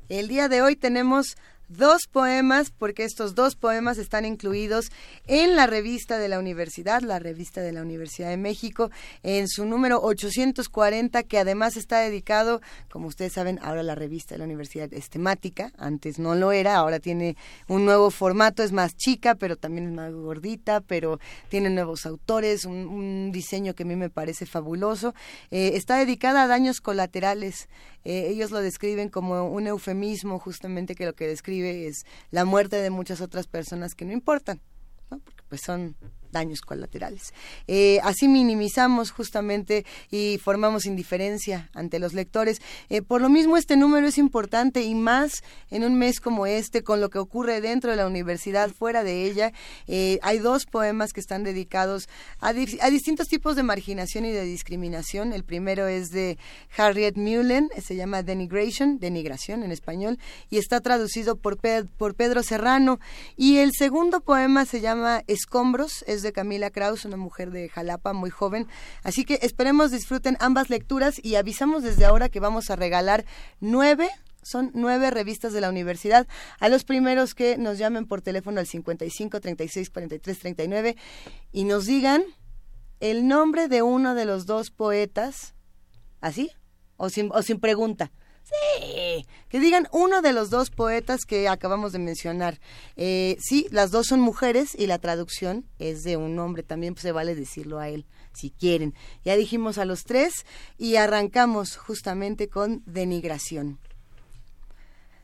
[0.08, 1.36] El día de hoy tenemos
[1.68, 4.90] dos poemas, porque estos dos poemas están incluidos
[5.26, 8.90] en la revista de la universidad, la revista de la Universidad de México,
[9.22, 14.38] en su número 840, que además está dedicado, como ustedes saben, ahora la revista de
[14.38, 17.36] la universidad es temática, antes no lo era, ahora tiene
[17.66, 22.64] un nuevo formato, es más chica, pero también es más gordita, pero tiene nuevos autores,
[22.64, 25.14] un, diseño que a mí me parece fabuloso.
[25.50, 27.68] Eh, está dedicada a daños colaterales.
[28.04, 32.76] Eh, ellos lo describen como un eufemismo, justamente que lo que describe es la muerte
[32.76, 34.60] de muchas otras personas que no importan,
[35.10, 35.18] ¿no?
[35.18, 35.96] porque pues son
[36.32, 37.32] daños colaterales.
[37.66, 42.60] Eh, así minimizamos justamente y formamos indiferencia ante los lectores.
[42.88, 46.82] Eh, por lo mismo, este número es importante y más en un mes como este,
[46.82, 49.52] con lo que ocurre dentro de la universidad, fuera de ella.
[49.86, 52.08] Eh, hay dos poemas que están dedicados
[52.40, 55.32] a, di a, distintos tipos de marginación y de discriminación.
[55.32, 56.38] El primero es de
[56.76, 60.18] Harriet Mullen, se llama Denigration, denigración en español,
[60.50, 62.98] y está traducido por, Pe por Pedro Serrano.
[63.36, 68.12] Y el segundo poema se llama Escombros, es de Camila Kraus, una mujer de Jalapa
[68.12, 68.66] muy joven.
[69.02, 73.24] Así que esperemos disfruten ambas lecturas y avisamos desde ahora que vamos a regalar
[73.60, 74.10] nueve
[74.42, 76.26] son nueve revistas de la universidad.
[76.58, 80.96] A los primeros que nos llamen por teléfono al 55 36 43 39
[81.52, 82.22] y nos digan
[83.00, 85.54] el nombre de uno de los dos poetas,
[86.20, 86.50] ¿así?
[86.96, 88.10] O sin, o sin pregunta.
[88.48, 92.60] Sí, que digan uno de los dos poetas que acabamos de mencionar.
[92.96, 97.12] Eh, sí, las dos son mujeres y la traducción es de un hombre, también se
[97.12, 98.94] vale decirlo a él, si quieren.
[99.22, 100.46] Ya dijimos a los tres
[100.78, 103.78] y arrancamos justamente con denigración.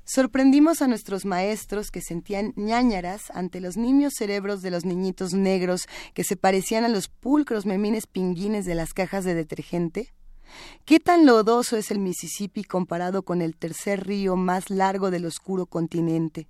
[0.05, 5.89] Sorprendimos a nuestros maestros que sentían ñañaras ante los nimios cerebros de los niñitos negros
[6.13, 10.13] que se parecían a los pulcros memines pinguines de las cajas de detergente
[10.85, 15.67] ¿Qué tan lodoso es el Mississippi comparado con el tercer río más largo del oscuro
[15.67, 16.47] continente?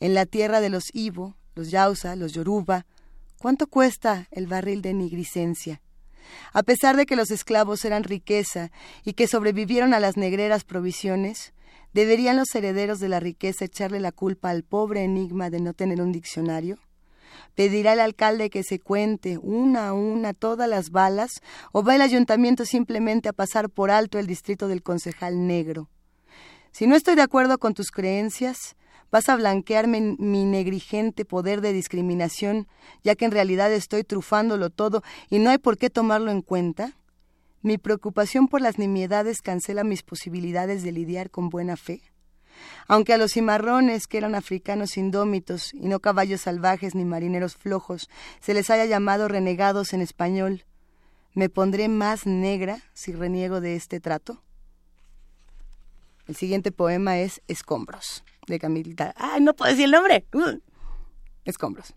[0.00, 2.86] En la tierra de los Ibo, los Yausa, los Yoruba,
[3.38, 5.80] ¿cuánto cuesta el barril de nigricencia?
[6.52, 8.70] A pesar de que los esclavos eran riqueza
[9.04, 11.52] y que sobrevivieron a las negreras provisiones,
[11.92, 16.00] ¿deberían los herederos de la riqueza echarle la culpa al pobre enigma de no tener
[16.00, 16.78] un diccionario?
[17.54, 21.40] ¿Pedirá el alcalde que se cuente una a una todas las balas
[21.72, 25.88] o va el ayuntamiento simplemente a pasar por alto el distrito del concejal negro?
[26.72, 28.76] Si no estoy de acuerdo con tus creencias,
[29.12, 32.66] vas a blanquearme mi negligente poder de discriminación,
[33.04, 36.96] ya que en realidad estoy trufándolo todo y no hay por qué tomarlo en cuenta.
[37.62, 42.02] Mi preocupación por las nimiedades cancela mis posibilidades de lidiar con buena fe.
[42.86, 48.08] Aunque a los cimarrones, que eran africanos indómitos y no caballos salvajes ni marineros flojos,
[48.40, 50.64] se les haya llamado renegados en español,
[51.34, 54.42] ¿me pondré más negra si reniego de este trato?
[56.26, 59.14] El siguiente poema es Escombros, de Camilita.
[59.16, 60.26] ¡Ay, no puedo decir el nombre!
[60.32, 60.58] Uh.
[61.44, 61.94] Escombros.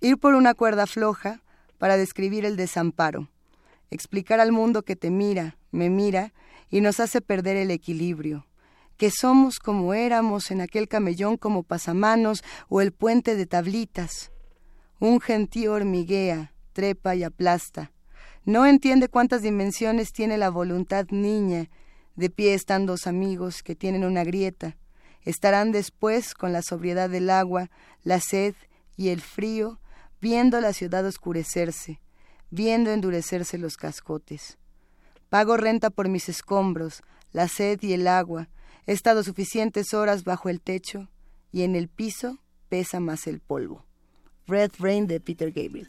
[0.00, 1.42] Ir por una cuerda floja
[1.78, 3.28] para describir el desamparo,
[3.90, 6.32] explicar al mundo que te mira, me mira
[6.70, 8.46] y nos hace perder el equilibrio,
[8.96, 14.30] que somos como éramos en aquel camellón como pasamanos o el puente de tablitas.
[15.00, 17.92] Un gentío hormiguea, trepa y aplasta.
[18.44, 21.70] No entiende cuántas dimensiones tiene la voluntad niña.
[22.14, 24.76] De pie están dos amigos que tienen una grieta.
[25.22, 27.70] Estarán después con la sobriedad del agua,
[28.02, 28.54] la sed
[28.96, 29.80] y el frío,
[30.20, 32.00] viendo la ciudad oscurecerse,
[32.50, 34.58] viendo endurecerse los cascotes.
[35.30, 37.02] Pago renta por mis escombros,
[37.32, 38.48] la sed y el agua,
[38.86, 41.08] He estado suficientes horas bajo el techo
[41.52, 42.38] y en el piso
[42.68, 43.84] pesa más el polvo.
[44.46, 45.88] Red Rain de Peter Gabriel.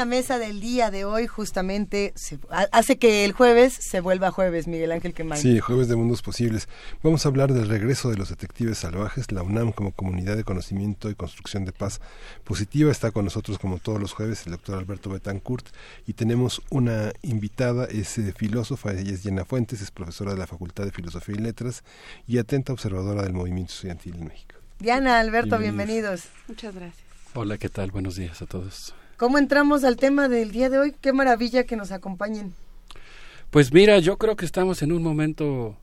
[0.00, 4.30] La mesa del día de hoy justamente se- ha- hace que el jueves se vuelva
[4.30, 5.38] jueves, Miguel Ángel Quemain.
[5.42, 6.68] Sí, jueves de mundos posibles.
[7.02, 11.10] Vamos a hablar del regreso de los detectives salvajes, la UNAM como comunidad de conocimiento
[11.10, 12.00] y construcción de paz
[12.44, 12.90] positiva.
[12.90, 15.66] Está con nosotros como todos los jueves el doctor Alberto Betancourt
[16.06, 20.46] y tenemos una invitada, es eh, filósofa, ella es Llena Fuentes, es profesora de la
[20.46, 21.84] Facultad de Filosofía y Letras
[22.26, 24.54] y atenta observadora del movimiento estudiantil en México.
[24.78, 26.22] Diana, Alberto, Bienvenidos.
[26.22, 26.24] bienvenidos.
[26.48, 27.04] Muchas gracias.
[27.34, 27.90] Hola, ¿qué tal?
[27.90, 28.94] Buenos días a todos.
[29.20, 30.94] ¿Cómo entramos al tema del día de hoy?
[30.98, 32.54] Qué maravilla que nos acompañen.
[33.50, 35.76] Pues mira, yo creo que estamos en un momento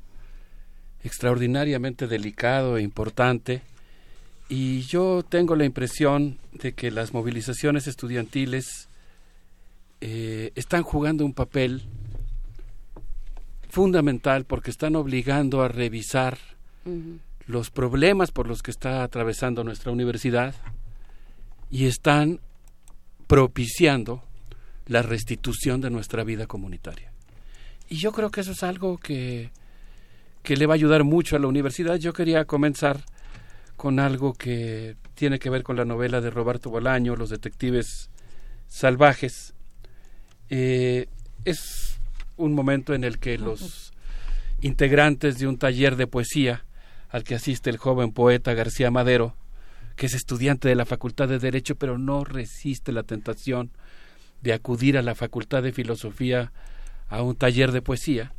[1.03, 3.61] extraordinariamente delicado e importante
[4.49, 8.89] y yo tengo la impresión de que las movilizaciones estudiantiles
[10.01, 11.84] eh, están jugando un papel
[13.69, 16.39] fundamental porque están obligando a revisar
[17.45, 20.55] los problemas por los que está atravesando nuestra universidad
[21.69, 22.39] y están
[23.28, 24.24] propiciando
[24.88, 27.12] la restitución de nuestra vida comunitaria.
[27.90, 29.52] Y yo creo que eso es algo que,
[30.44, 31.98] que le va a ayudar mucho a la universidad.
[31.98, 33.04] Yo quería comenzar
[33.76, 38.10] con algo que tiene que ver con la novela de Roberto Bolaño, Los Detectives
[38.68, 39.54] Salvajes.
[40.49, 41.08] Eh,
[41.45, 41.99] es
[42.38, 43.94] un momento en el que los
[44.62, 46.66] integrantes de un taller de poesía
[47.10, 49.36] al que asiste el joven poeta García Madero,
[49.98, 53.72] que es estudiante de la Facultad de Derecho, pero no resiste la tentación
[54.41, 56.53] de acudir a la Facultad de Filosofía
[57.10, 58.32] a un taller de poesía.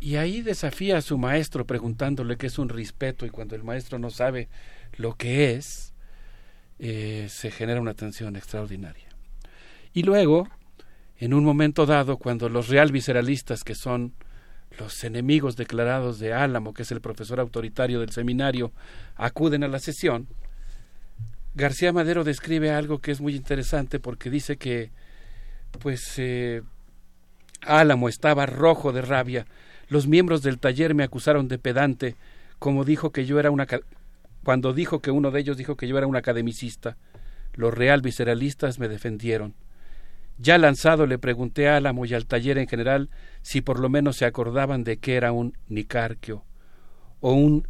[0.00, 3.98] Y ahí desafía a su maestro preguntándole qué es un respeto y cuando el maestro
[3.98, 4.48] no sabe
[4.96, 5.94] lo que es,
[6.80, 9.08] eh, se genera una tensión extraordinaria.
[9.92, 10.48] Y luego,
[11.18, 14.12] en un momento dado, cuando los real visceralistas, que son
[14.78, 18.72] los enemigos declarados de Álamo, que es el profesor autoritario del seminario,
[19.16, 20.28] acuden a la sesión,
[21.58, 24.92] García Madero describe algo que es muy interesante porque dice que
[25.80, 26.62] pues eh,
[27.62, 29.44] Álamo estaba rojo de rabia.
[29.88, 32.14] Los miembros del taller me acusaron de pedante,
[32.60, 33.66] como dijo que yo era una
[34.44, 36.96] cuando dijo que uno de ellos dijo que yo era un academicista.
[37.54, 39.54] Los real visceralistas me defendieron.
[40.38, 43.10] Ya lanzado le pregunté a Álamo y al taller en general
[43.42, 46.44] si por lo menos se acordaban de que era un nicarquio
[47.18, 47.66] o un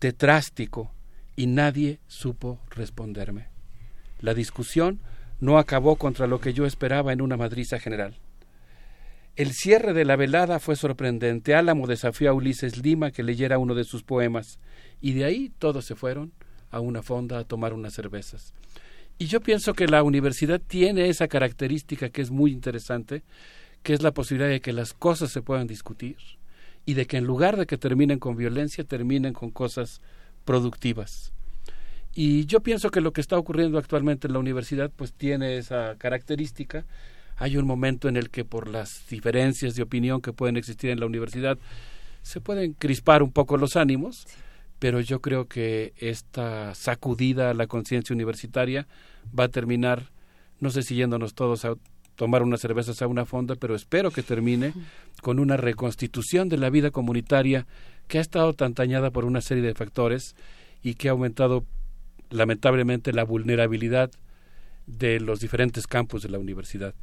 [0.00, 0.92] tetrástico
[1.38, 3.46] y nadie supo responderme.
[4.20, 4.98] La discusión
[5.38, 8.16] no acabó contra lo que yo esperaba en una madriza general.
[9.36, 11.54] El cierre de la velada fue sorprendente.
[11.54, 14.58] Álamo desafió a Ulises Lima que leyera uno de sus poemas,
[15.00, 16.32] y de ahí todos se fueron
[16.72, 18.52] a una fonda a tomar unas cervezas.
[19.16, 23.22] Y yo pienso que la universidad tiene esa característica que es muy interesante,
[23.84, 26.16] que es la posibilidad de que las cosas se puedan discutir
[26.84, 30.00] y de que en lugar de que terminen con violencia, terminen con cosas
[30.48, 31.34] productivas.
[32.14, 35.96] Y yo pienso que lo que está ocurriendo actualmente en la universidad pues tiene esa
[35.98, 36.86] característica.
[37.36, 41.00] Hay un momento en el que por las diferencias de opinión que pueden existir en
[41.00, 41.58] la universidad
[42.22, 44.26] se pueden crispar un poco los ánimos,
[44.78, 48.86] pero yo creo que esta sacudida a la conciencia universitaria
[49.38, 50.12] va a terminar,
[50.60, 51.74] no sé si yéndonos todos a
[52.16, 54.72] tomar unas cervezas a una fonda, pero espero que termine
[55.20, 57.66] con una reconstitución de la vida comunitaria
[58.08, 60.34] que ha estado tan dañada por una serie de factores
[60.82, 61.64] y que ha aumentado
[62.30, 64.10] lamentablemente la vulnerabilidad
[64.86, 66.94] de los diferentes campus de la universidad.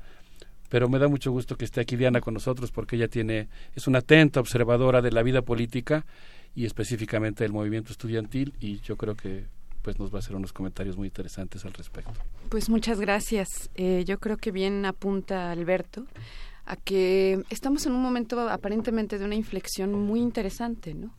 [0.70, 3.88] Pero me da mucho gusto que esté aquí Diana con nosotros porque ella tiene es
[3.88, 6.06] una atenta observadora de la vida política
[6.56, 9.46] y específicamente del movimiento estudiantil y yo creo que
[9.84, 12.12] pues nos va a hacer unos comentarios muy interesantes al respecto.
[12.50, 13.70] Pues muchas gracias.
[13.76, 16.08] Eh, yo creo que bien apunta Alberto
[16.66, 21.14] a que estamos en un momento aparentemente de una inflexión muy interesante, ¿no?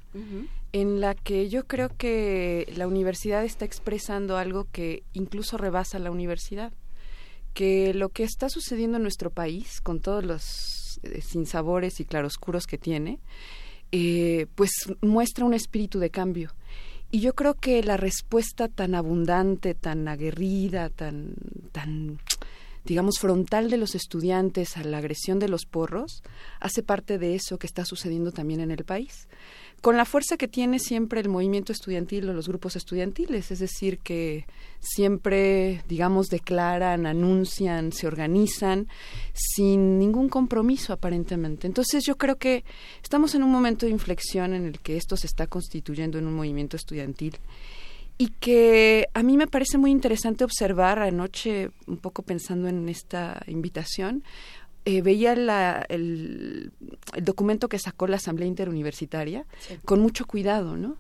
[0.73, 6.11] En la que yo creo que la universidad está expresando algo que incluso rebasa la
[6.11, 6.73] universidad,
[7.55, 12.67] que lo que está sucediendo en nuestro país, con todos los eh, sinsabores y claroscuros
[12.67, 13.21] que tiene,
[13.93, 14.71] eh, pues
[15.01, 16.55] muestra un espíritu de cambio.
[17.11, 21.35] Y yo creo que la respuesta tan abundante, tan aguerrida, tan,
[21.73, 22.19] tan,
[22.87, 26.23] digamos, frontal de los estudiantes a la agresión de los porros,
[26.61, 29.29] hace parte de eso que está sucediendo también en el país.
[29.83, 33.99] Con la fuerza que tiene siempre el movimiento estudiantil o los grupos estudiantiles, es decir,
[33.99, 34.47] que
[34.81, 38.89] siempre, digamos, declaran, anuncian, se organizan
[39.35, 41.67] sin ningún compromiso aparentemente.
[41.67, 42.65] Entonces yo creo que
[43.03, 46.35] estamos en un momento de inflexión en el que esto se está constituyendo en un
[46.35, 47.37] movimiento estudiantil
[48.19, 53.43] y que a mí me parece muy interesante observar anoche, un poco pensando en esta
[53.47, 54.25] invitación,
[54.85, 56.73] eh, veía la, el,
[57.15, 59.45] el, documento que sacó la Asamblea Interuniversitaria
[59.85, 60.97] con mucho cuidado, ¿no?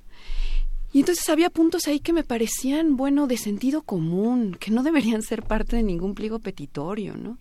[0.92, 5.20] Y entonces había puntos ahí que me parecían, bueno, de sentido común, que no deberían
[5.20, 7.38] ser parte de ningún pliego petitorio, ¿no?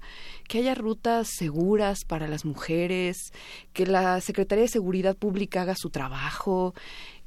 [0.48, 3.32] Que haya rutas seguras para las mujeres,
[3.72, 6.74] que la Secretaría de Seguridad Pública haga su trabajo,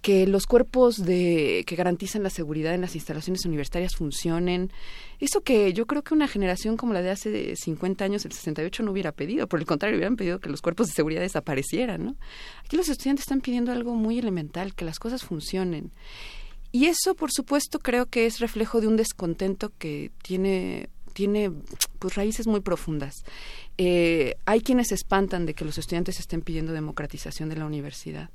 [0.01, 4.71] que los cuerpos de que garantizan la seguridad en las instalaciones universitarias funcionen.
[5.19, 8.83] Eso que yo creo que una generación como la de hace 50 años, el 68,
[8.83, 9.49] no hubiera pedido.
[9.49, 12.17] Por el contrario, hubieran pedido que los cuerpos de seguridad desaparecieran, ¿no?
[12.65, 15.91] Aquí los estudiantes están pidiendo algo muy elemental, que las cosas funcionen.
[16.71, 21.51] Y eso, por supuesto, creo que es reflejo de un descontento que tiene tiene
[21.99, 23.25] pues raíces muy profundas.
[23.77, 28.31] Eh, hay quienes se espantan de que los estudiantes estén pidiendo democratización de la universidad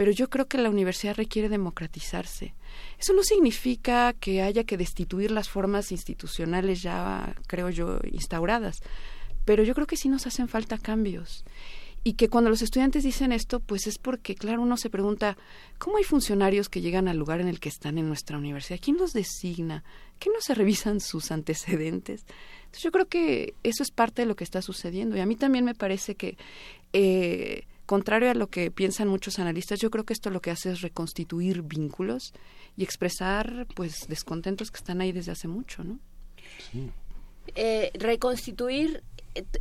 [0.00, 2.54] pero yo creo que la universidad requiere democratizarse.
[2.98, 8.80] Eso no significa que haya que destituir las formas institucionales ya, creo yo, instauradas,
[9.44, 11.44] pero yo creo que sí nos hacen falta cambios.
[12.02, 15.36] Y que cuando los estudiantes dicen esto, pues es porque, claro, uno se pregunta,
[15.76, 18.80] ¿cómo hay funcionarios que llegan al lugar en el que están en nuestra universidad?
[18.82, 19.84] ¿Quién los designa?
[20.18, 22.24] ¿Qué no se revisan sus antecedentes?
[22.72, 25.14] Yo creo que eso es parte de lo que está sucediendo.
[25.14, 26.38] Y a mí también me parece que
[26.94, 30.70] eh, contrario a lo que piensan muchos analistas, yo creo que esto lo que hace
[30.70, 32.32] es reconstituir vínculos
[32.76, 35.98] y expresar pues descontentos que están ahí desde hace mucho, ¿no?
[37.56, 39.02] Eh, reconstituir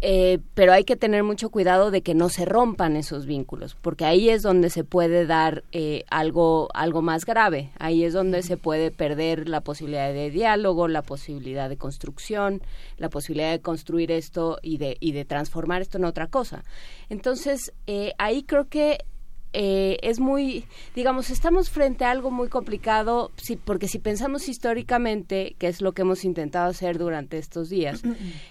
[0.01, 4.05] eh, pero hay que tener mucho cuidado de que no se rompan esos vínculos, porque
[4.05, 8.57] ahí es donde se puede dar eh, algo, algo más grave, ahí es donde se
[8.57, 12.63] puede perder la posibilidad de diálogo, la posibilidad de construcción,
[12.97, 16.63] la posibilidad de construir esto y de, y de transformar esto en otra cosa.
[17.09, 19.05] Entonces, eh, ahí creo que
[19.51, 25.55] eh, es muy, digamos, estamos frente a algo muy complicado, sí, porque si pensamos históricamente,
[25.57, 28.03] que es lo que hemos intentado hacer durante estos días,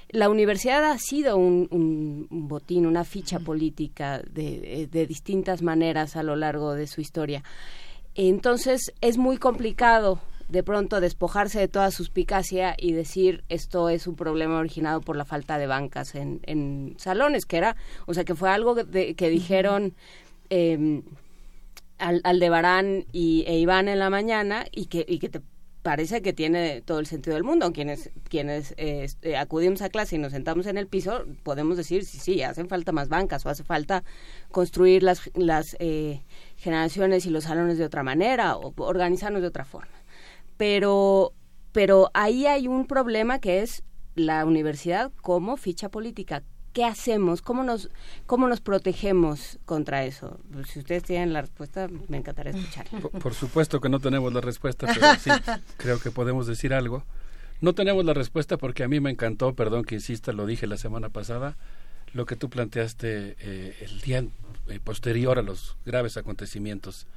[0.08, 6.24] la universidad ha sido un, un, botín, una ficha política de, de, distintas maneras a
[6.24, 7.44] lo largo de su historia.
[8.16, 14.16] Entonces es muy complicado de pronto despojarse de toda suspicacia y decir esto es un
[14.16, 17.76] problema originado por la falta de bancas en, en salones, que era,
[18.06, 19.94] o sea, que fue algo de, que dijeron
[20.50, 21.02] eh,
[21.98, 25.42] al, Aldebarán y, e Iván en la mañana y que, y que te
[25.82, 27.72] parece que tiene todo el sentido del mundo.
[27.72, 32.18] Quienes, quienes eh, acudimos a clase y nos sentamos en el piso, podemos decir, sí,
[32.18, 34.04] sí, hacen falta más bancas o hace falta
[34.50, 36.22] construir las, las eh,
[36.56, 39.94] generaciones y los salones de otra manera o organizarnos de otra forma.
[40.56, 41.32] Pero,
[41.72, 43.82] pero ahí hay un problema que es
[44.14, 46.42] la universidad como ficha política.
[46.78, 47.42] ¿Qué hacemos?
[47.42, 47.90] ¿Cómo nos,
[48.26, 50.38] cómo nos protegemos contra eso?
[50.52, 53.00] Pues, si ustedes tienen la respuesta, me encantaría escucharla.
[53.00, 55.28] Por, supuesto que no tenemos la respuesta, pero sí,
[55.76, 57.02] creo que podemos decir algo.
[57.60, 60.76] No tenemos la respuesta porque a mí me encantó, perdón que insista, lo dije la
[60.76, 61.56] semana pasada,
[62.12, 64.24] lo que tú planteaste eh, el día
[64.68, 67.08] eh, posterior a los graves acontecimientos.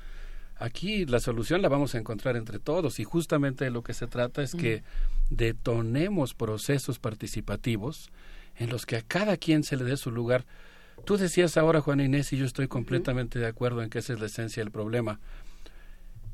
[0.57, 4.07] Aquí la solución la vamos a encontrar entre todos y justamente de lo que se
[4.07, 4.81] trata es que
[5.29, 8.09] detonemos procesos participativos
[8.61, 10.45] en los que a cada quien se le dé su lugar.
[11.03, 14.19] Tú decías ahora, Juan Inés, y yo estoy completamente de acuerdo en que esa es
[14.19, 15.19] la esencia del problema.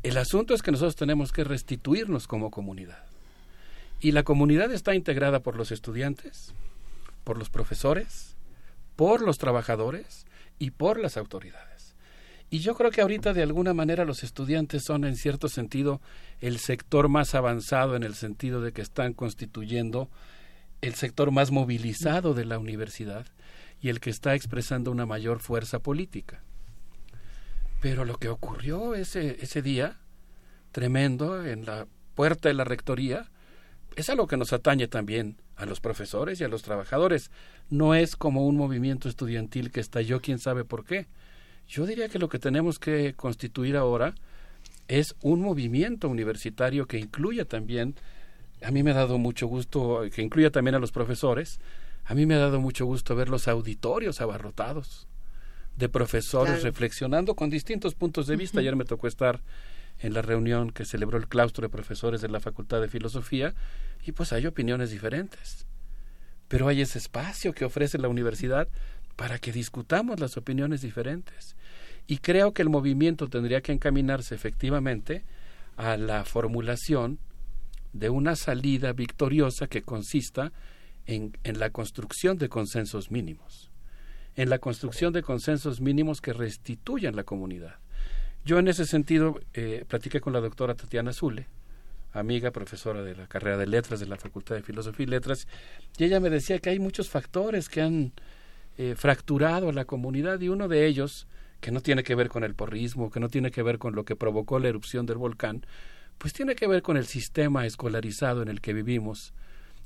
[0.03, 3.05] El asunto es que nosotros tenemos que restituirnos como comunidad.
[4.01, 6.53] Y la comunidad está integrada por los estudiantes,
[7.23, 8.35] por los profesores,
[8.97, 10.25] por los trabajadores
[10.59, 11.95] y por las autoridades.
[12.49, 16.01] Y yo creo que ahorita de alguna manera los estudiantes son en cierto sentido
[16.41, 20.09] el sector más avanzado en el sentido de que están constituyendo
[20.81, 23.25] el sector más movilizado de la universidad
[23.81, 26.43] y el que está expresando una mayor fuerza política.
[27.81, 29.97] Pero lo que ocurrió ese, ese día,
[30.71, 33.29] tremendo, en la puerta de la rectoría,
[33.95, 37.31] es algo que nos atañe también a los profesores y a los trabajadores.
[37.69, 41.07] No es como un movimiento estudiantil que estalló quién sabe por qué.
[41.67, 44.15] Yo diría que lo que tenemos que constituir ahora
[44.87, 47.95] es un movimiento universitario que incluya también
[48.61, 51.59] a mí me ha dado mucho gusto, que incluya también a los profesores,
[52.05, 55.07] a mí me ha dado mucho gusto ver los auditorios abarrotados
[55.75, 58.59] de profesores reflexionando con distintos puntos de vista.
[58.59, 59.41] Ayer me tocó estar
[59.99, 63.53] en la reunión que celebró el claustro de profesores de la Facultad de Filosofía
[64.05, 65.67] y pues hay opiniones diferentes.
[66.47, 68.67] Pero hay ese espacio que ofrece la universidad
[69.15, 71.55] para que discutamos las opiniones diferentes.
[72.07, 75.25] Y creo que el movimiento tendría que encaminarse efectivamente
[75.75, 77.19] a la formulación
[77.93, 80.51] de una salida victoriosa que consista
[81.05, 83.71] en, en, la construcción de consensos mínimos,
[84.35, 87.75] en la construcción de consensos mínimos que restituyan la comunidad.
[88.45, 91.47] Yo en ese sentido eh, platiqué con la doctora Tatiana Zule
[92.19, 95.47] amiga, profesora de la carrera de letras de la Facultad de Filosofía y Letras,
[95.97, 98.13] y ella me decía que hay muchos factores que han
[98.77, 101.27] eh, fracturado a la comunidad y uno de ellos,
[101.59, 104.05] que no tiene que ver con el porrismo, que no tiene que ver con lo
[104.05, 105.65] que provocó la erupción del volcán,
[106.17, 109.33] pues tiene que ver con el sistema escolarizado en el que vivimos,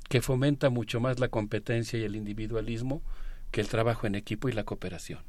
[0.08, 3.02] que fomenta mucho más la competencia y el individualismo
[3.50, 5.20] que el trabajo en equipo y la cooperación.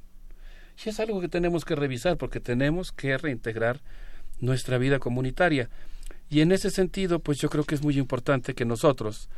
[0.83, 3.81] Y es algo que tenemos que revisar porque tenemos que reintegrar
[4.39, 5.69] nuestra vida comunitaria.
[6.29, 9.29] Y en ese sentido, pues yo creo que es muy importante que nosotros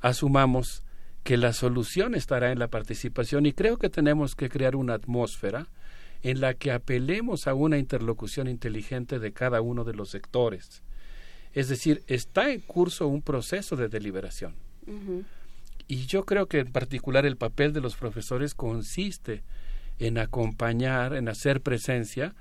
[0.00, 0.84] asumamos
[1.24, 5.66] que la solución estará en la participación y creo que tenemos que crear una atmósfera
[6.22, 10.82] en la que apelemos a una interlocución inteligente de cada uno de los sectores.
[11.56, 14.54] Es decir, está en curso un proceso de deliberación.
[15.88, 19.42] Y yo creo que en particular el papel de los profesores consiste
[19.98, 22.34] en acompañar, en hacer presencia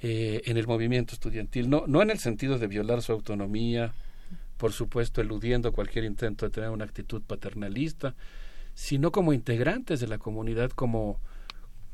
[0.00, 3.94] eh, en el movimiento estudiantil, no, no en el sentido de violar su autonomía,
[4.56, 8.16] por supuesto eludiendo cualquier intento de tener una actitud paternalista,
[8.74, 11.20] sino como integrantes de la comunidad, como,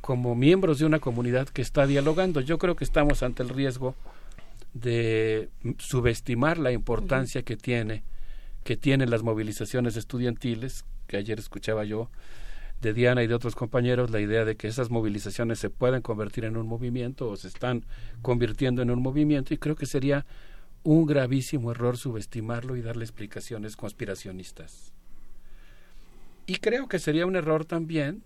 [0.00, 2.40] como miembros de una comunidad que está dialogando.
[2.40, 3.94] Yo creo que estamos ante el riesgo
[4.74, 8.04] de subestimar la importancia que tiene
[8.64, 12.10] que tienen las movilizaciones estudiantiles, que ayer escuchaba yo
[12.80, 16.44] de Diana y de otros compañeros la idea de que esas movilizaciones se pueden convertir
[16.44, 17.84] en un movimiento o se están
[18.22, 20.26] convirtiendo en un movimiento y creo que sería
[20.82, 24.92] un gravísimo error subestimarlo y darle explicaciones conspiracionistas.
[26.46, 28.22] Y creo que sería un error también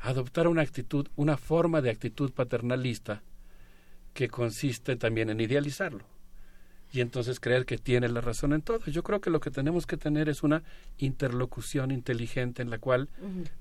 [0.00, 3.22] adoptar una actitud, una forma de actitud paternalista
[4.18, 6.02] que consiste también en idealizarlo.
[6.92, 8.84] Y entonces creer que tiene la razón en todo.
[8.86, 10.64] Yo creo que lo que tenemos que tener es una
[10.96, 13.08] interlocución inteligente en la cual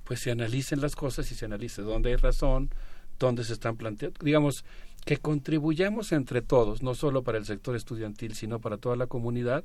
[0.03, 2.72] pues se analicen las cosas y se analice dónde hay razón,
[3.19, 4.66] dónde se están planteando, digamos,
[5.06, 9.64] que contribuyamos entre todos, no solo para el sector estudiantil, sino para toda la comunidad,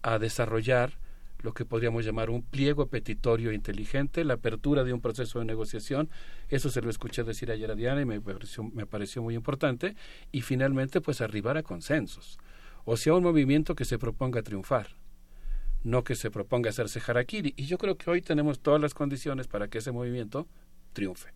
[0.00, 0.94] a desarrollar
[1.44, 6.10] lo que podríamos llamar un pliego petitorio inteligente, la apertura de un proceso de negociación,
[6.48, 9.94] eso se lo escuché decir ayer a Diana y me pareció, me pareció muy importante,
[10.32, 12.38] y finalmente pues arribar a consensos
[12.84, 14.88] o sea un movimiento que se proponga triunfar,
[15.82, 17.54] no que se proponga hacerse harakiri.
[17.56, 20.46] Y yo creo que hoy tenemos todas las condiciones para que ese movimiento
[20.92, 21.30] triunfe.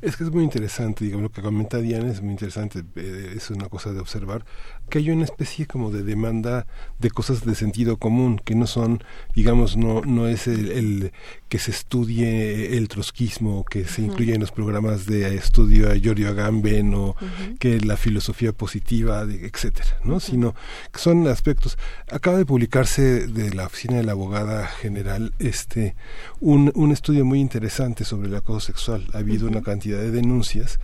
[0.00, 3.50] Es que es muy interesante, digamos, lo que comenta Diana es muy interesante, eh, es
[3.50, 4.44] una cosa de observar,
[4.90, 6.66] que hay una especie como de demanda
[6.98, 9.02] de cosas de sentido común, que no son,
[9.34, 11.12] digamos, no, no es el,
[11.48, 16.28] que se estudie el trotskismo, que se incluya en los programas de estudio a Giorgio
[16.28, 17.14] Agamben o
[17.60, 20.18] que la filosofía positiva, de, etcétera, ¿no?
[20.18, 20.54] Sino
[20.92, 21.78] que son aspectos.
[22.10, 25.94] Acaba de publicarse de la oficina de la abogada general este
[26.40, 28.81] un, un estudio muy interesante sobre el acoso sexual.
[28.88, 30.78] Ha habido una cantidad de denuncias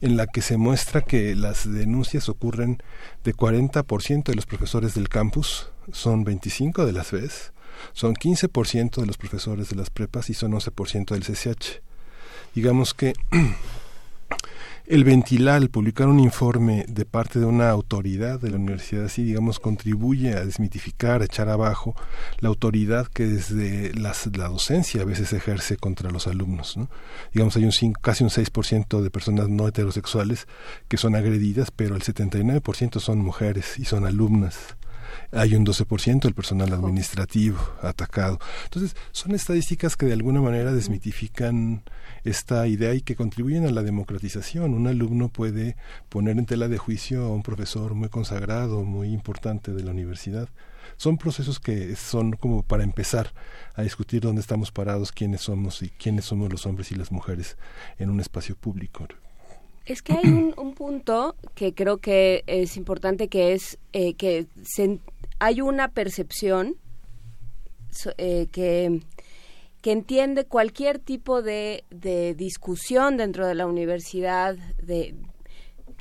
[0.00, 2.82] en la que se muestra que las denuncias ocurren
[3.24, 7.52] de 40% de los profesores del campus, son 25 de las veces,
[7.92, 11.82] son 15% de los profesores de las prepas y son 11% del CCH.
[12.54, 13.14] Digamos que
[14.86, 19.60] el Ventilal, publicar un informe de parte de una autoridad de la universidad, así digamos,
[19.60, 21.94] contribuye a desmitificar, a echar abajo
[22.40, 24.12] la autoridad que desde la
[24.48, 26.76] docencia a veces ejerce contra los alumnos.
[26.76, 26.90] ¿no?
[27.32, 30.46] Digamos, hay un casi un 6% de personas no heterosexuales
[30.88, 34.76] que son agredidas, pero el 79% son mujeres y son alumnas
[35.30, 38.38] hay un 12% del personal administrativo atacado.
[38.64, 41.82] Entonces, son estadísticas que de alguna manera desmitifican
[42.24, 44.74] esta idea y que contribuyen a la democratización.
[44.74, 45.76] Un alumno puede
[46.08, 50.48] poner en tela de juicio a un profesor muy consagrado, muy importante de la universidad.
[50.96, 53.32] Son procesos que son como para empezar
[53.74, 57.56] a discutir dónde estamos parados, quiénes somos y quiénes somos los hombres y las mujeres
[57.98, 59.06] en un espacio público.
[59.84, 64.46] Es que hay un, punto que creo que es importante, que es eh, que
[65.38, 66.76] hay una percepción
[68.16, 69.00] eh, que,
[69.80, 75.16] que entiende cualquier tipo de, de, discusión dentro de la universidad, de,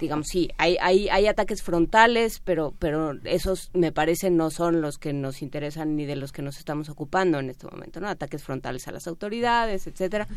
[0.02, 4.98] digamos, sí, hay, hay, hay ataques frontales, pero, pero esos me parece no son los
[4.98, 8.10] que nos interesan ni de los que nos estamos ocupando en este momento, ¿no?
[8.10, 10.28] Ataques frontales a las autoridades, etcétera,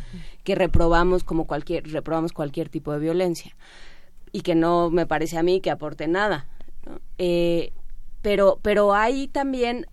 [0.43, 3.55] que reprobamos como cualquier, reprobamos cualquier tipo de violencia
[4.31, 6.47] y que no me parece a mí que aporte nada.
[7.17, 7.73] Eh,
[8.21, 9.87] pero, pero hay también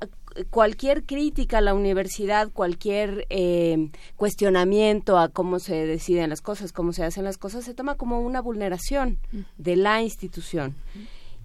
[0.51, 6.93] cualquier crítica a la universidad, cualquier eh, cuestionamiento a cómo se deciden las cosas, cómo
[6.93, 9.19] se hacen las cosas, se toma como una vulneración
[9.59, 10.77] de la institución.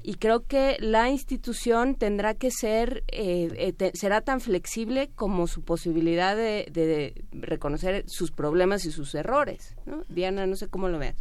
[0.04, 5.64] Y creo que la institución tendrá que ser, eh, eh, será tan flexible como su
[5.64, 9.76] posibilidad de, reconocer sus problemas y sus errores.
[10.08, 11.16] Diana, no sé cómo lo veas.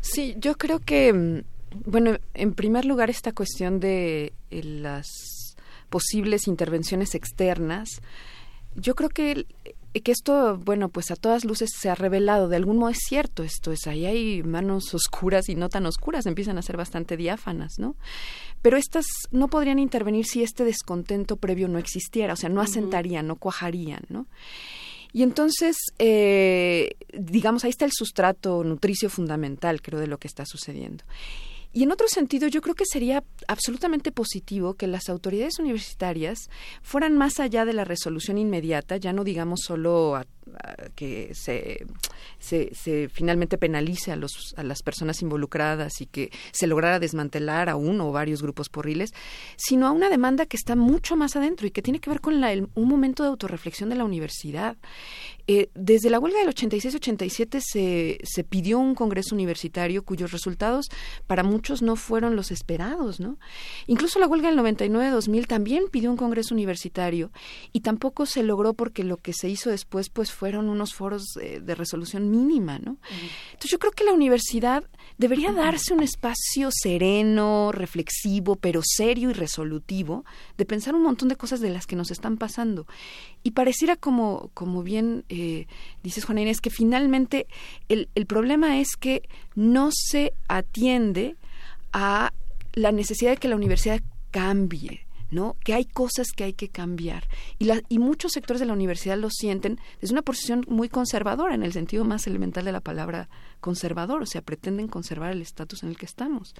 [0.00, 1.40] Sí, yo creo que, mm,
[1.86, 5.37] bueno, en primer lugar esta cuestión de las
[5.88, 7.88] posibles intervenciones externas.
[8.74, 9.46] Yo creo que
[10.00, 13.42] que esto, bueno, pues a todas luces se ha revelado, de algún modo es cierto
[13.42, 17.78] esto, es ahí hay manos oscuras y no tan oscuras, empiezan a ser bastante diáfanas,
[17.78, 17.96] ¿no?
[18.62, 23.26] Pero estas no podrían intervenir si este descontento previo no existiera, o sea, no asentarían,
[23.26, 24.26] no cuajarían, ¿no?
[25.12, 30.44] Y entonces, eh, digamos, ahí está el sustrato nutricio fundamental, creo, de lo que está
[30.44, 31.04] sucediendo.
[31.72, 36.48] Y en otro sentido, yo creo que sería absolutamente positivo que las autoridades universitarias
[36.82, 40.24] fueran más allá de la resolución inmediata, ya no digamos solo a
[40.94, 41.86] que se,
[42.38, 47.76] se, finalmente penalice a, los, a las personas involucradas y que se lograra desmantelar a
[47.76, 49.12] uno o varios grupos porriles,
[49.56, 52.40] sino a una demanda que está mucho más adentro y que tiene que ver con
[52.40, 54.76] la, un momento de autorreflexión de la universidad.
[55.46, 60.88] Eh, desde la huelga del 86-87 se, se pidió un congreso universitario cuyos resultados
[61.26, 63.38] para muchos no fueron los esperados, ¿no?
[63.86, 67.30] Incluso la huelga del 99-2000 también pidió un congreso universitario
[67.72, 71.74] y tampoco se logró porque lo que se hizo después pues fueron unos foros de,
[71.74, 72.96] resolución mínima, ¿no?
[73.50, 74.84] Entonces yo creo que la universidad
[75.16, 80.24] debería darse un espacio sereno, reflexivo, pero serio y resolutivo
[80.56, 82.86] de pensar un montón de cosas de las que nos están pasando.
[83.42, 85.66] Y pareciera como, como bien eh,
[86.04, 87.48] dices, Juana Inés, que finalmente
[87.88, 91.36] el, el problema es que no se atiende
[91.92, 92.32] a
[92.74, 94.00] la necesidad de que la universidad
[94.30, 95.56] cambie, ¿no?
[95.64, 97.28] Que hay cosas que hay que cambiar.
[97.58, 101.54] Y, la, y muchos sectores de la universidad lo sienten desde una posición muy conservadora,
[101.54, 103.28] en el sentido más elemental de la palabra
[103.60, 106.54] conservador, o sea, pretenden conservar el estatus en el que estamos.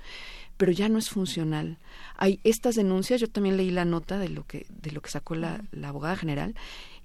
[0.57, 1.79] Pero ya no es funcional.
[2.17, 5.35] Hay estas denuncias, yo también leí la nota de lo que, de lo que sacó
[5.35, 6.55] la, la abogada general,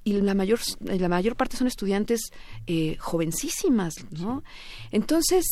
[0.03, 2.31] y la mayor, la mayor parte son estudiantes
[2.67, 4.43] eh, jovencísimas, ¿no?
[4.91, 5.45] Entonces,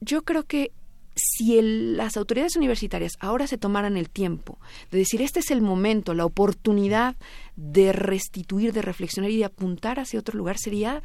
[0.00, 0.72] yo creo que
[1.14, 4.58] si las autoridades universitarias ahora se tomaran el tiempo
[4.90, 7.16] de decir este es el momento, la oportunidad
[7.56, 11.02] de restituir, de reflexionar y de apuntar hacia otro lugar, sería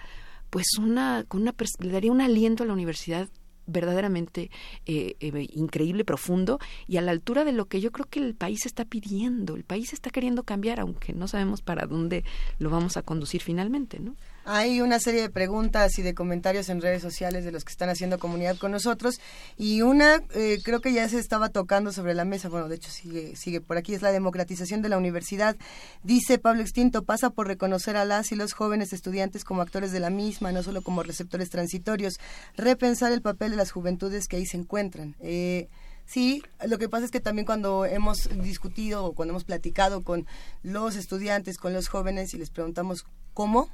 [0.50, 3.28] pues una, con una le daría un aliento a la universidad
[3.68, 4.50] verdaderamente
[4.86, 8.34] eh, eh, increíble, profundo y a la altura de lo que yo creo que el
[8.34, 9.56] país está pidiendo.
[9.56, 12.24] El país está queriendo cambiar, aunque no sabemos para dónde
[12.60, 14.16] lo vamos a conducir finalmente, ¿no?
[14.50, 17.90] Hay una serie de preguntas y de comentarios en redes sociales de los que están
[17.90, 19.20] haciendo comunidad con nosotros
[19.58, 22.90] y una eh, creo que ya se estaba tocando sobre la mesa, bueno, de hecho
[22.90, 25.58] sigue, sigue por aquí, es la democratización de la universidad.
[26.02, 30.00] Dice Pablo Extinto, pasa por reconocer a las y los jóvenes estudiantes como actores de
[30.00, 32.18] la misma, no solo como receptores transitorios,
[32.56, 35.18] repensar el papel de las juventudes que ahí se encuentran.
[35.20, 35.68] Eh,
[36.10, 40.26] Sí, lo que pasa es que también cuando hemos discutido o cuando hemos platicado con
[40.64, 43.70] los estudiantes, con los jóvenes y les preguntamos cómo,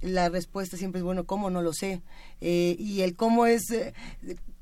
[0.00, 1.50] la respuesta siempre es, bueno, ¿cómo?
[1.50, 2.02] No lo sé.
[2.40, 3.70] Eh, y el cómo es...
[3.70, 3.94] Eh,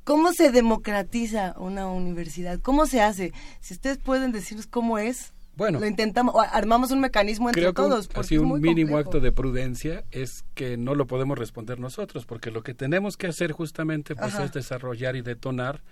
[0.04, 2.60] ¿Cómo se democratiza una universidad?
[2.60, 3.32] ¿Cómo se hace?
[3.58, 8.06] Si ustedes pueden decirnos cómo es, bueno, lo intentamos, armamos un mecanismo entre todos.
[8.08, 12.50] Que así un mínimo acto de prudencia es que no lo podemos responder nosotros, porque
[12.50, 15.82] lo que tenemos que hacer justamente pues, es desarrollar y detonar.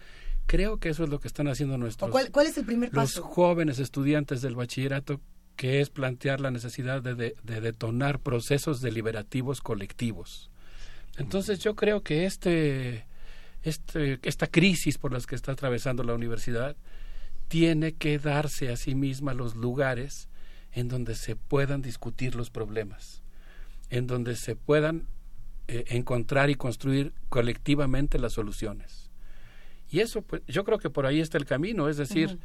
[0.47, 2.11] Creo que eso es lo que están haciendo nuestros.
[2.11, 3.21] Cuál, ¿Cuál, es el primer paso?
[3.21, 5.19] Los jóvenes estudiantes del bachillerato
[5.57, 10.51] que es plantear la necesidad de, detonar procesos deliberativos colectivos.
[11.17, 13.07] Entonces yo creo que este,
[13.63, 16.77] este, esta crisis por la que está atravesando la universidad
[17.49, 20.29] tiene que darse a sí misma los lugares
[20.73, 23.23] en donde se puedan discutir los problemas,
[23.91, 25.07] en donde se puedan
[25.69, 29.11] eh, encontrar y construir colectivamente las soluciones.
[29.89, 32.41] Y eso, pues, yo creo que por ahí está el camino, es decir,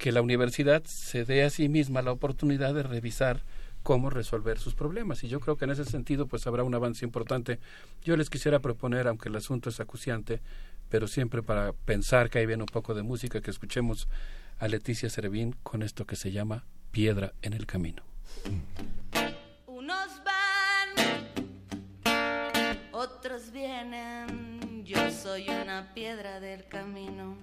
[0.00, 3.42] que la universidad se dé a sí misma la oportunidad de revisar
[3.82, 5.22] cómo resolver sus problemas.
[5.22, 7.60] Y yo creo que en ese sentido pues habrá un avance importante.
[8.02, 10.40] Yo les quisiera proponer, aunque el asunto es acuciante,
[10.88, 14.08] pero siempre para pensar que ahí viene un poco de música, que escuchemos
[14.58, 18.02] a Leticia Servín con esto que se llama Piedra en el Camino.
[19.66, 21.28] Unos van,
[22.92, 27.36] otros vienen, yo soy una piedra del camino.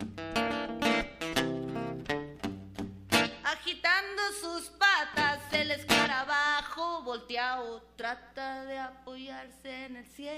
[3.68, 10.38] Agitando sus patas, el escarabajo volteado trata de apoyarse en el cielo.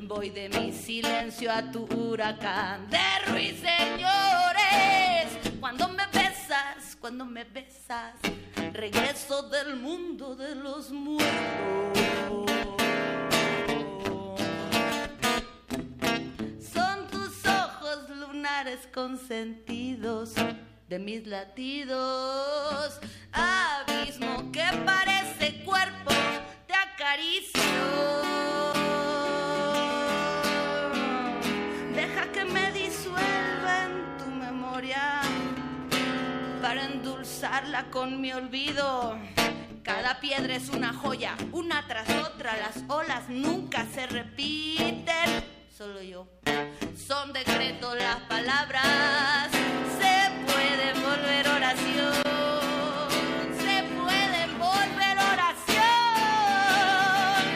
[0.00, 4.08] Voy de mi silencio a tu huracán de ruiseñores.
[5.60, 8.14] Cuando me besas, cuando me besas,
[8.72, 12.79] regreso del mundo de los muertos.
[18.92, 20.34] Consentidos
[20.88, 22.98] de mis latidos.
[23.32, 26.12] Abismo que parece cuerpo,
[26.66, 27.60] te acaricio.
[31.94, 35.20] Deja que me disuelva en tu memoria.
[37.50, 39.18] pagarla con mi olvido.
[39.82, 45.59] Cada piedra es una joya, una tras otra, las olas nunca se repiten.
[45.80, 46.28] Solo yo.
[46.94, 49.50] Son decretos las palabras,
[49.98, 52.12] se pueden volver oración.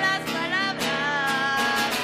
[0.00, 1.98] Las palabras.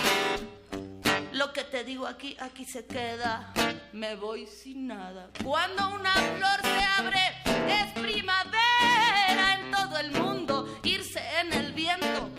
[1.32, 3.54] Lo que te digo aquí, aquí se queda.
[3.94, 5.30] Me voy sin nada.
[5.42, 7.32] Cuando una flor se abre,
[7.66, 10.49] es primavera en todo el mundo.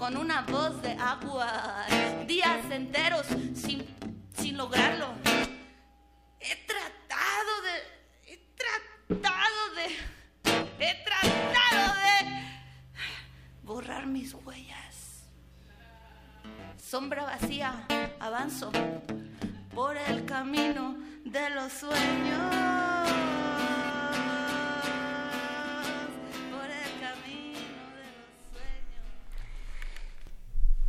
[0.02, 1.86] Con una voz de agua.
[2.26, 3.86] Días enteros sin,
[4.34, 5.14] sin lograrlo.
[6.40, 8.34] He tratado de.
[8.34, 10.84] He tratado de.
[10.84, 12.18] He tratado de.
[13.62, 15.30] Borrar mis huellas.
[16.78, 17.86] Sombra vacía,
[18.20, 18.72] avanzo
[19.76, 23.41] por el camino de los sueños.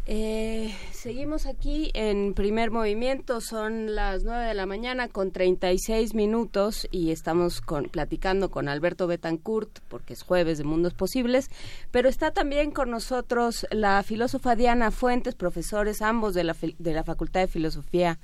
[0.04, 6.88] Eh, seguimos aquí en primer movimiento, son las 9 de la mañana con 36 minutos
[6.90, 11.50] y estamos con, platicando con Alberto Betancourt porque es jueves de Mundos Posibles,
[11.92, 17.04] pero está también con nosotros la filósofa Diana Fuentes, profesores ambos de la, de la
[17.04, 18.18] Facultad de Filosofía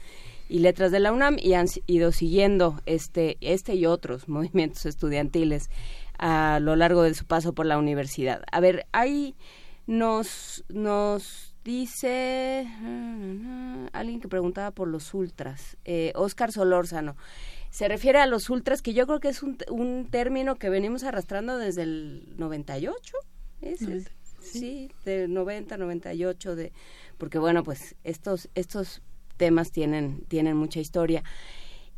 [0.49, 5.71] y Letras de la UNAM y han ido siguiendo este, este y otros movimientos estudiantiles
[6.19, 8.43] a lo largo de su paso por la universidad.
[8.51, 9.37] A ver, ahí
[9.87, 12.67] nos, nos dice
[13.93, 17.15] alguien que preguntaba por los ultras, eh, Oscar Solórzano.
[17.69, 21.05] Se refiere a los ultras, que yo creo que es un, un término que venimos
[21.05, 23.17] arrastrando desde el 98,
[23.61, 23.83] ¿es?
[23.83, 24.11] es?
[24.41, 26.73] Sí, del 90, 98, de,
[27.19, 29.03] porque bueno, pues estos, estos
[29.37, 31.23] temas tienen, tienen mucha historia.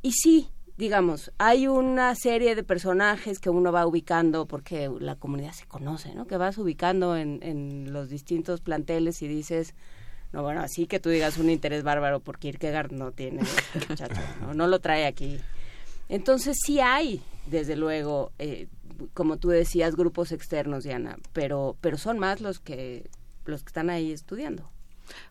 [0.02, 0.48] Y sí,
[0.80, 6.14] digamos, hay una serie de personajes que uno va ubicando porque la comunidad se conoce,
[6.14, 6.26] ¿no?
[6.26, 9.74] Que vas ubicando en, en los distintos planteles y dices,
[10.32, 13.42] no, bueno, así que tú digas un interés bárbaro por Kierkegaard no tiene,
[13.90, 14.54] muchacho, ¿no?
[14.54, 15.38] no lo trae aquí.
[16.08, 18.66] Entonces sí hay, desde luego, eh,
[19.12, 23.10] como tú decías, grupos externos, Diana, pero, pero son más los que,
[23.44, 24.70] los que están ahí estudiando.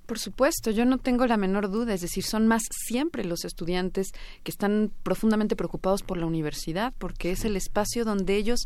[0.06, 4.12] Por supuesto, yo no tengo la menor duda, es decir, son más siempre los estudiantes
[4.44, 8.62] que están profundamente preocupados por la universidad, porque es el espacio donde ellos,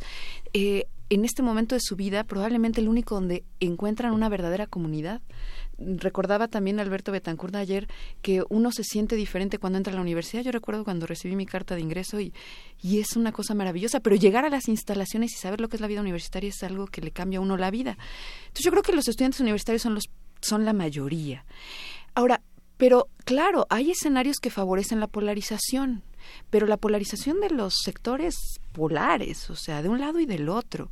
[0.53, 5.21] eh, en este momento de su vida, probablemente el único donde encuentran una verdadera comunidad.
[5.77, 7.87] Recordaba también Alberto Betancourt ayer
[8.21, 10.43] que uno se siente diferente cuando entra a la universidad.
[10.43, 12.33] Yo recuerdo cuando recibí mi carta de ingreso y,
[12.81, 15.81] y es una cosa maravillosa, pero llegar a las instalaciones y saber lo que es
[15.81, 17.97] la vida universitaria es algo que le cambia a uno la vida.
[18.43, 20.05] Entonces yo creo que los estudiantes universitarios son los
[20.43, 21.45] son la mayoría.
[22.15, 22.41] Ahora,
[22.77, 26.03] pero claro, hay escenarios que favorecen la polarización,
[26.49, 28.35] pero la polarización de los sectores
[28.73, 30.89] polares, o sea, de un lado y del otro.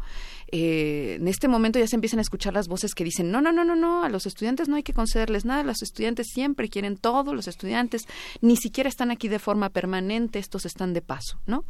[0.52, 3.52] Eh, en este momento ya se empiezan a escuchar las voces que dicen, no, no,
[3.52, 6.98] no, no, no, a los estudiantes no hay que concederles nada, los estudiantes siempre quieren
[6.98, 8.06] todo, los estudiantes
[8.42, 11.64] ni siquiera están aquí de forma permanente, estos están de paso, ¿no?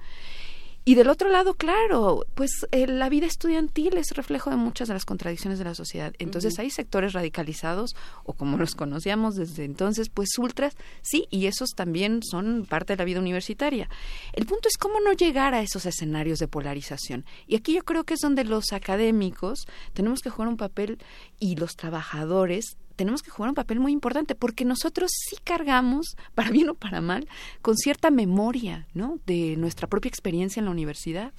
[0.83, 4.95] Y del otro lado, claro, pues eh, la vida estudiantil es reflejo de muchas de
[4.95, 6.13] las contradicciones de la sociedad.
[6.17, 11.69] Entonces hay sectores radicalizados, o como los conocíamos desde entonces, pues ultras, sí, y esos
[11.75, 13.89] también son parte de la vida universitaria.
[14.33, 17.25] El punto es cómo no llegar a esos escenarios de polarización.
[17.45, 20.97] Y aquí yo creo que es donde los académicos tenemos que jugar un papel
[21.39, 26.51] y los trabajadores tenemos que jugar un papel muy importante porque nosotros sí cargamos, para
[26.51, 27.27] bien o para mal,
[27.61, 29.19] con cierta memoria, ¿no?
[29.25, 31.33] De nuestra propia experiencia en la universidad.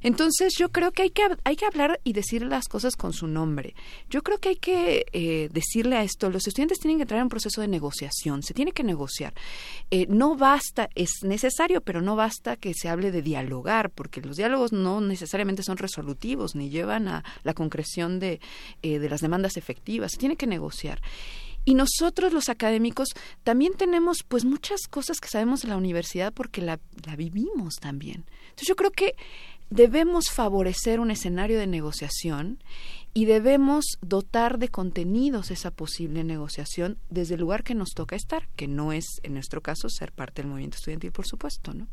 [0.00, 3.26] Entonces yo creo que hay que hay que hablar y decir las cosas con su
[3.26, 3.74] nombre.
[4.08, 7.24] Yo creo que hay que eh, decirle a esto, los estudiantes tienen que entrar en
[7.24, 9.34] un proceso de negociación, se tiene que negociar.
[9.90, 14.36] Eh, no basta, es necesario, pero no basta que se hable de dialogar, porque los
[14.36, 18.40] diálogos no necesariamente son resolutivos ni llevan a la concreción de,
[18.82, 20.12] eh, de las demandas efectivas.
[20.12, 20.79] Se tiene que negociar.
[21.64, 23.08] Y nosotros los académicos
[23.44, 28.24] también tenemos pues muchas cosas que sabemos de la universidad porque la, la vivimos también.
[28.42, 29.14] Entonces yo creo que
[29.68, 32.58] debemos favorecer un escenario de negociación
[33.12, 38.48] y debemos dotar de contenidos esa posible negociación desde el lugar que nos toca estar,
[38.56, 41.88] que no es en nuestro caso ser parte del movimiento estudiantil, por supuesto, ¿no?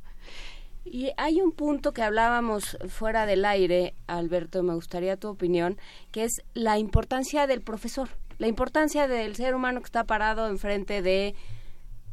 [0.86, 5.78] Y hay un punto que hablábamos fuera del aire, Alberto, me gustaría tu opinión,
[6.12, 11.02] que es la importancia del profesor, la importancia del ser humano que está parado enfrente
[11.02, 11.36] de,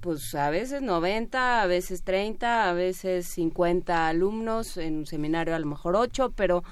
[0.00, 5.58] pues a veces 90, a veces 30, a veces 50 alumnos, en un seminario a
[5.58, 6.62] lo mejor 8, pero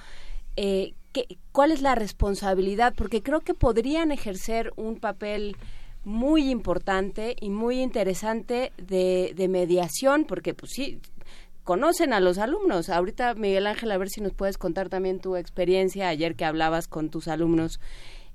[0.56, 2.94] eh, ¿qué, ¿cuál es la responsabilidad?
[2.96, 5.56] Porque creo que podrían ejercer un papel
[6.04, 11.00] muy importante y muy interesante de, de mediación, porque pues sí,
[11.64, 12.88] conocen a los alumnos.
[12.88, 16.88] Ahorita, Miguel Ángel, a ver si nos puedes contar también tu experiencia ayer que hablabas
[16.88, 17.80] con tus alumnos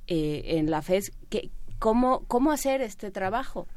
[0.08, 1.11] eh, en la FES.
[1.30, 3.68] Que, ¿cómo, ¿Cómo hacer este trabajo?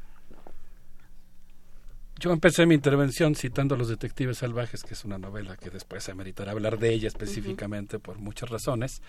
[2.21, 6.03] Yo empecé mi intervención citando a Los Detectives Salvajes, que es una novela que después
[6.03, 9.01] se meritará hablar de ella específicamente por muchas razones,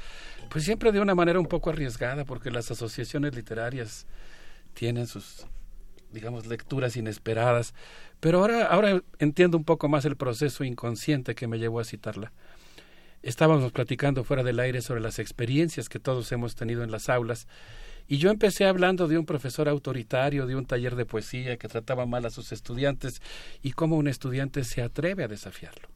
[0.48, 4.06] pues siempre de una manera un poco arriesgada, porque las asociaciones literarias
[4.72, 5.44] tienen sus,
[6.10, 7.74] digamos, lecturas inesperadas,
[8.18, 12.32] pero ahora, ahora entiendo un poco más el proceso inconsciente que me llevó a citarla.
[13.22, 17.46] Estábamos platicando fuera del aire sobre las experiencias que todos hemos tenido en las aulas
[18.08, 22.06] y yo empecé hablando de un profesor autoritario, de un taller de poesía que trataba
[22.06, 23.22] mal a sus estudiantes
[23.62, 25.88] y cómo un estudiante se atreve a desafiarlo.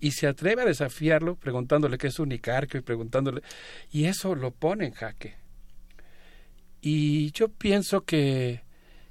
[0.00, 3.42] Y se atreve a desafiarlo preguntándole qué es un icarquio y preguntándole...
[3.90, 5.36] Y eso lo pone en jaque.
[6.80, 8.62] Y yo pienso que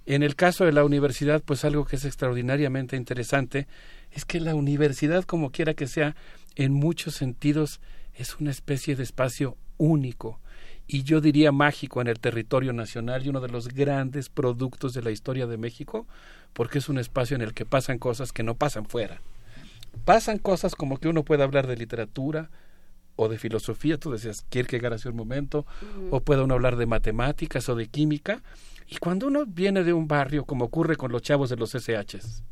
[0.06, 3.68] en el caso de la universidad, pues algo que es extraordinariamente interesante
[4.12, 6.16] es que la universidad, como quiera que sea,
[6.56, 7.82] en muchos sentidos
[8.14, 10.40] es una especie de espacio único
[10.88, 15.02] y yo diría mágico en el territorio nacional y uno de los grandes productos de
[15.02, 16.08] la historia de México,
[16.54, 19.22] porque es un espacio en el que pasan cosas que no pasan fuera.
[20.06, 22.50] Pasan cosas como que uno puede hablar de literatura
[23.16, 25.66] o de filosofía, tú decías Kierkegaard hace un momento,
[26.10, 28.42] o puede uno hablar de matemáticas o de química,
[28.88, 32.44] y cuando uno viene de un barrio, como ocurre con los chavos de los SHs,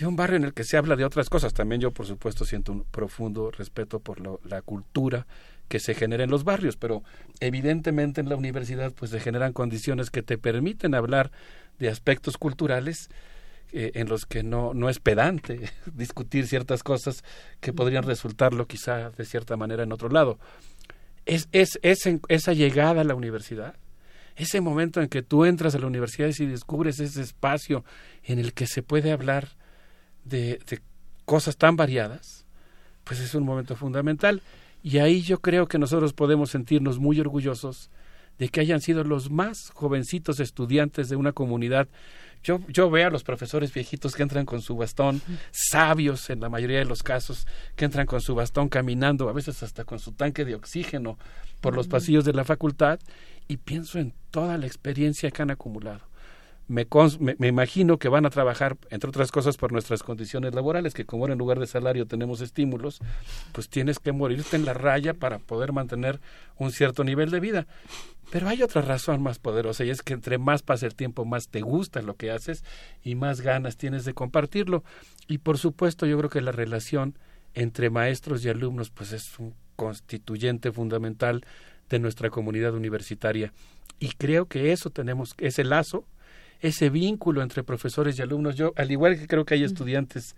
[0.00, 2.46] de un barrio en el que se habla de otras cosas, también yo por supuesto
[2.46, 5.26] siento un profundo respeto por lo, la cultura
[5.68, 7.04] que se genera en los barrios, pero
[7.38, 11.30] evidentemente en la universidad pues se generan condiciones que te permiten hablar
[11.78, 13.10] de aspectos culturales
[13.72, 17.22] eh, en los que no, no es pedante discutir ciertas cosas
[17.60, 20.38] que podrían resultarlo quizá de cierta manera en otro lado.
[21.26, 23.76] Es, es, es esa llegada a la universidad,
[24.34, 27.84] ese momento en que tú entras a la universidad y descubres ese espacio
[28.24, 29.59] en el que se puede hablar
[30.30, 30.80] de, de
[31.26, 32.46] cosas tan variadas,
[33.04, 34.42] pues es un momento fundamental.
[34.82, 37.90] Y ahí yo creo que nosotros podemos sentirnos muy orgullosos
[38.38, 41.88] de que hayan sido los más jovencitos estudiantes de una comunidad.
[42.42, 46.48] Yo, yo veo a los profesores viejitos que entran con su bastón, sabios en la
[46.48, 50.12] mayoría de los casos, que entran con su bastón caminando, a veces hasta con su
[50.12, 51.18] tanque de oxígeno
[51.60, 52.98] por los pasillos de la facultad,
[53.46, 56.09] y pienso en toda la experiencia que han acumulado
[56.70, 56.86] me,
[57.36, 61.26] me, imagino que van a trabajar, entre otras cosas, por nuestras condiciones laborales, que como
[61.26, 63.00] en lugar de salario tenemos estímulos,
[63.50, 66.20] pues tienes que morirte en la raya para poder mantener
[66.56, 67.66] un cierto nivel de vida.
[68.30, 71.48] Pero hay otra razón más poderosa y es que entre más pasa el tiempo, más
[71.48, 72.64] te gusta lo que haces
[73.02, 74.84] y más ganas tienes de compartirlo.
[75.26, 77.18] Y por supuesto, yo creo que la relación
[77.54, 81.44] entre maestros y alumnos, pues es un constituyente fundamental
[81.88, 83.52] de nuestra comunidad universitaria.
[83.98, 86.06] Y creo que eso tenemos, ese lazo,
[86.60, 88.56] ese vínculo entre profesores y alumnos.
[88.56, 90.36] Yo, al igual que creo que hay estudiantes,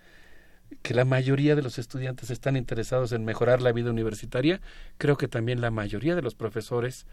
[0.83, 4.61] que la mayoría de los estudiantes están interesados en mejorar la vida universitaria,
[4.99, 7.07] creo que también la mayoría de los profesores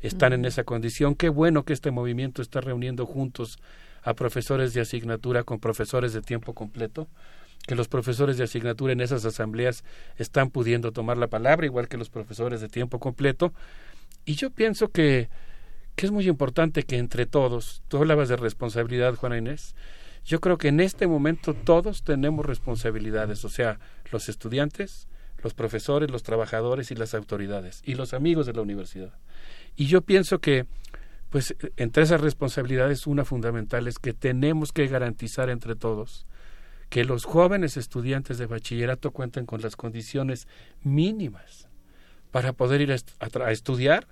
[0.00, 1.14] están en esa condición.
[1.14, 3.58] Qué bueno que este movimiento está reuniendo juntos
[4.02, 7.08] a profesores de asignatura con profesores de tiempo completo,
[7.66, 9.82] que los profesores de asignatura en esas asambleas
[10.16, 13.52] están pudiendo tomar la palabra, igual que los profesores de tiempo completo.
[14.24, 15.28] Y yo pienso que
[15.96, 19.74] que es muy importante que entre todos, tú hablabas de responsabilidad, Juana Inés,
[20.24, 23.78] yo creo que en este momento todos tenemos responsabilidades, o sea,
[24.10, 25.08] los estudiantes,
[25.42, 29.14] los profesores, los trabajadores y las autoridades, y los amigos de la universidad.
[29.76, 30.66] Y yo pienso que,
[31.30, 36.26] pues, entre esas responsabilidades, una fundamental es que tenemos que garantizar entre todos
[36.88, 40.46] que los jóvenes estudiantes de bachillerato cuenten con las condiciones
[40.82, 41.68] mínimas
[42.30, 44.06] para poder ir a, estudiar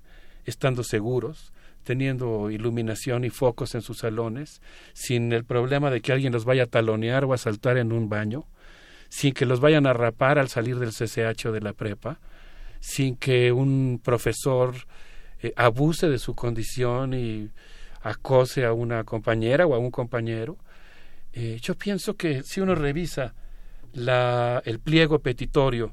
[0.44, 1.52] estando seguros,
[1.84, 4.60] teniendo iluminación y focos en sus salones,
[4.92, 8.08] sin el problema de que alguien los vaya a talonear o a saltar en un
[8.08, 8.46] baño,
[9.08, 12.18] sin que los vayan a rapar al salir del CCH o de la prepa,
[12.80, 14.74] sin que un profesor
[15.40, 17.50] eh, abuse de su condición y
[18.02, 20.56] acose a una compañera o a un compañero.
[21.32, 23.34] Eh, yo pienso que si uno revisa
[23.92, 25.92] la, el pliego petitorio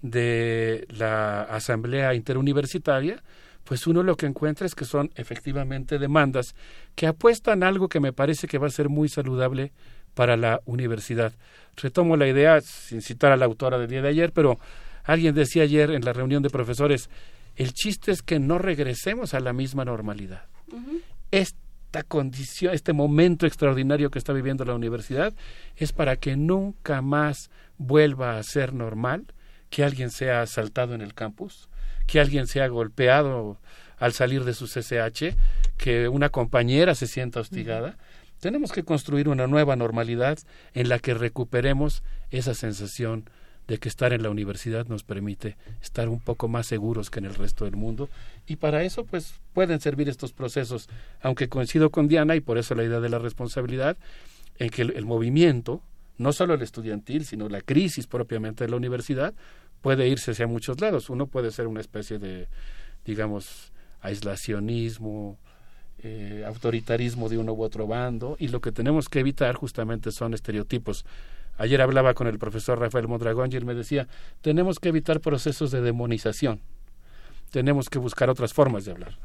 [0.00, 3.22] de la Asamblea Interuniversitaria,
[3.64, 6.54] pues uno lo que encuentra es que son efectivamente demandas
[6.94, 9.72] que apuestan a algo que me parece que va a ser muy saludable
[10.14, 11.32] para la universidad.
[11.76, 14.58] Retomo la idea, sin citar a la autora del día de ayer, pero
[15.02, 17.10] alguien decía ayer en la reunión de profesores,
[17.56, 20.46] el chiste es que no regresemos a la misma normalidad.
[21.30, 25.32] Esta condición, este momento extraordinario que está viviendo la universidad
[25.76, 29.26] es para que nunca más vuelva a ser normal
[29.70, 31.68] que alguien sea asaltado en el campus,
[32.06, 33.58] que alguien sea golpeado
[33.98, 35.36] al salir de su CCH,
[35.76, 37.96] que una compañera se sienta hostigada.
[38.40, 40.38] Tenemos que construir una nueva normalidad
[40.74, 43.24] en la que recuperemos esa sensación
[43.66, 47.24] de que estar en la universidad nos permite estar un poco más seguros que en
[47.24, 48.10] el resto del mundo.
[48.46, 50.88] Y para eso pues pueden servir estos procesos.
[51.22, 53.96] Aunque coincido con Diana y por eso la idea de la responsabilidad
[54.58, 55.80] en que el, el movimiento
[56.18, 59.34] no solo el estudiantil sino la crisis propiamente de la universidad
[59.84, 61.10] puede irse hacia muchos lados.
[61.10, 62.48] Uno puede ser una especie de
[63.04, 65.38] digamos aislacionismo
[66.02, 70.34] eh, autoritarismo de uno u otro bando y lo que tenemos que evitar justamente son
[70.34, 71.04] estereotipos.
[71.56, 74.08] Ayer hablaba con el profesor Rafael Mondragón y él me decía,
[74.40, 76.60] tenemos que evitar procesos de demonización,
[77.50, 79.18] tenemos que buscar otras formas de hablar.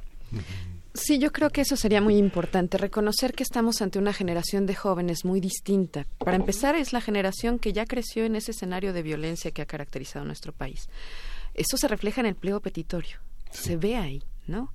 [0.94, 4.76] Sí, yo creo que eso sería muy importante, reconocer que estamos ante una generación de
[4.76, 6.08] jóvenes muy distinta.
[6.18, 9.68] Para empezar, es la generación que ya creció en ese escenario de violencia que ha
[9.68, 10.90] caracterizado nuestro país.
[11.54, 13.18] Eso se refleja en el pliego petitorio,
[13.52, 14.74] se ve ahí, ¿no?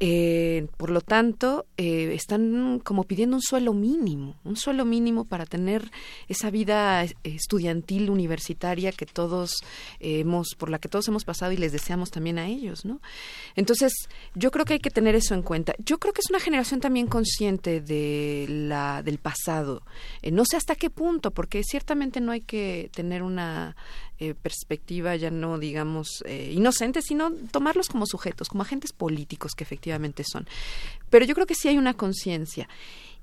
[0.00, 5.44] Eh, por lo tanto, eh, están como pidiendo un suelo mínimo, un suelo mínimo para
[5.44, 5.90] tener
[6.28, 9.56] esa vida estudiantil universitaria que todos
[9.98, 13.00] hemos, por la que todos hemos pasado y les deseamos también a ellos, ¿no?
[13.56, 13.92] Entonces,
[14.34, 15.74] yo creo que hay que tener eso en cuenta.
[15.78, 19.82] Yo creo que es una generación también consciente de la del pasado.
[20.22, 23.76] Eh, no sé hasta qué punto, porque ciertamente no hay que tener una
[24.20, 29.64] eh, perspectiva ya no digamos eh, inocente, sino tomarlos como sujetos, como agentes políticos que
[29.64, 30.46] efectivamente son.
[31.10, 32.68] Pero yo creo que sí hay una conciencia.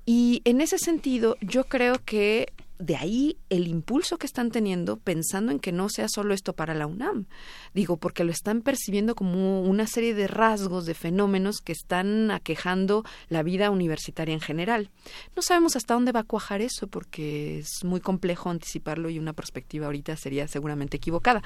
[0.06, 5.52] Y en ese sentido, yo creo que de ahí el impulso que están teniendo pensando
[5.52, 7.26] en que no sea solo esto para la UNAM.
[7.74, 13.04] Digo, porque lo están percibiendo como una serie de rasgos, de fenómenos que están aquejando
[13.28, 14.90] la vida universitaria en general.
[15.34, 19.32] No sabemos hasta dónde va a cuajar eso porque es muy complejo anticiparlo y una
[19.32, 21.42] perspectiva ahorita sería seguramente equivocada.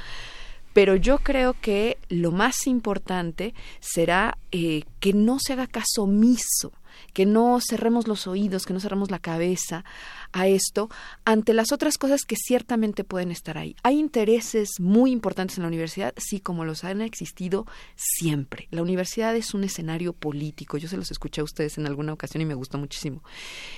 [0.72, 6.72] Pero yo creo que lo más importante será eh, que no se haga caso omiso
[7.12, 9.84] que no cerremos los oídos, que no cerremos la cabeza
[10.32, 10.88] a esto
[11.24, 13.76] ante las otras cosas que ciertamente pueden estar ahí.
[13.82, 18.68] Hay intereses muy importantes en la universidad, sí, como los han existido siempre.
[18.70, 20.76] La universidad es un escenario político.
[20.78, 23.22] Yo se los escuché a ustedes en alguna ocasión y me gustó muchísimo.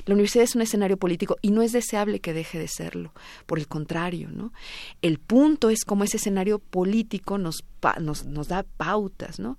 [0.06, 3.12] La universidad es un escenario político y no es deseable que deje de serlo.
[3.47, 4.52] Por el contrario, ¿no?
[5.00, 7.64] El punto es cómo ese escenario político nos,
[8.00, 9.58] nos, nos da pautas, ¿no?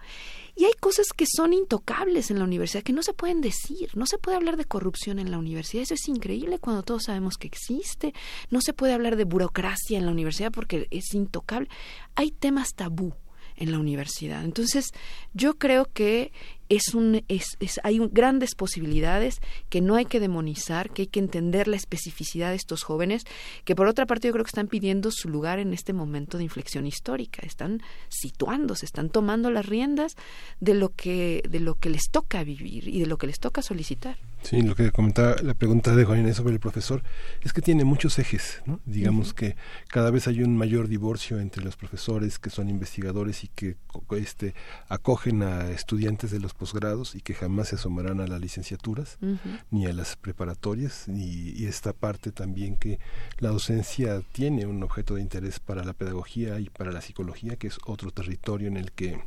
[0.55, 3.89] Y hay cosas que son intocables en la universidad, que no se pueden decir.
[3.95, 5.83] No se puede hablar de corrupción en la universidad.
[5.83, 8.13] Eso es increíble cuando todos sabemos que existe.
[8.49, 11.69] No se puede hablar de burocracia en la universidad porque es intocable.
[12.15, 13.13] Hay temas tabú
[13.55, 14.43] en la universidad.
[14.43, 14.91] Entonces,
[15.33, 16.31] yo creo que
[16.69, 19.39] es un, es, es, hay grandes posibilidades
[19.69, 23.23] que no hay que demonizar, que hay que entender la especificidad de estos jóvenes,
[23.63, 26.45] que por otra parte yo creo que están pidiendo su lugar en este momento de
[26.45, 30.15] inflexión histórica, están situándose, están tomando las riendas
[30.59, 33.61] de lo que, de lo que les toca vivir y de lo que les toca
[33.61, 34.17] solicitar.
[34.43, 37.01] Sí, lo que comentaba la pregunta de Juan Inés sobre el profesor
[37.41, 38.79] es que tiene muchos ejes, ¿no?
[38.85, 39.35] Digamos uh -huh.
[39.35, 39.55] que
[39.87, 43.77] cada vez hay un mayor divorcio entre los profesores que son investigadores y que
[44.11, 44.53] este
[44.89, 49.25] acogen a estudiantes de los posgrados y que jamás se asomarán a las licenciaturas uh
[49.25, 49.59] -huh.
[49.71, 52.99] ni a las preparatorias y, y, esta parte también que
[53.39, 57.67] la docencia tiene un objeto de interés para la pedagogía y para la psicología que
[57.67, 59.19] es otro territorio en el que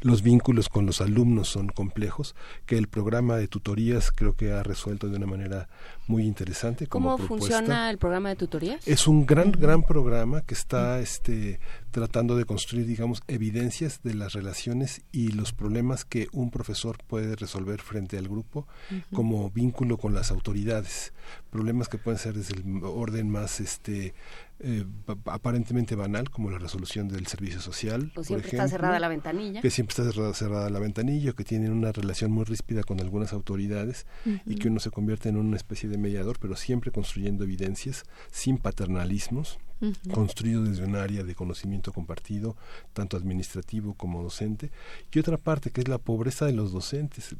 [0.00, 2.34] los vínculos con los alumnos son complejos,
[2.66, 5.68] que el programa de tutorías creo que ha resuelto de una manera
[6.06, 6.86] muy interesante.
[6.86, 8.86] ¿Cómo como funciona el programa de tutorías?
[8.86, 14.32] Es un gran, gran programa que está este, tratando de construir, digamos, evidencias de las
[14.32, 19.04] relaciones y los problemas que un profesor puede resolver frente al grupo uh -huh.
[19.12, 21.12] como vínculo con las autoridades.
[21.50, 24.14] Problemas que pueden ser desde el orden más este
[24.60, 24.84] eh,
[25.26, 28.12] aparentemente banal como la resolución del servicio social.
[28.14, 29.62] O siempre por ejemplo, está cerrada la ventanilla.
[29.62, 33.32] Que siempre está cerrada, cerrada la ventanilla, que tienen una relación muy ríspida con algunas
[33.32, 34.42] autoridades uh -huh.
[34.46, 38.58] y que uno se convierte en una especie de mediador, pero siempre construyendo evidencias sin
[38.58, 40.12] paternalismos, Uh -huh.
[40.12, 42.54] construido desde un área de conocimiento compartido,
[42.92, 44.70] tanto administrativo como docente,
[45.12, 47.34] y otra parte que es la pobreza de los docentes.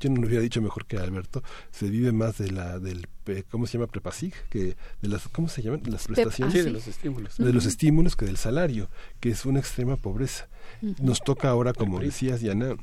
[0.00, 3.06] Yo no lo hubiera dicho mejor que Alberto, se vive más de la del
[3.50, 3.86] ¿cómo se llama?
[3.86, 5.82] Prepasig, que de las ¿cómo se llaman?
[5.86, 7.36] las prestaciones sí, de los estímulos.
[7.36, 7.52] De uh -huh.
[7.52, 8.88] los estímulos que del salario,
[9.20, 10.48] que es una extrema pobreza.
[10.82, 11.00] Uh -huh.
[11.00, 12.74] Nos toca ahora, como decías, Diana,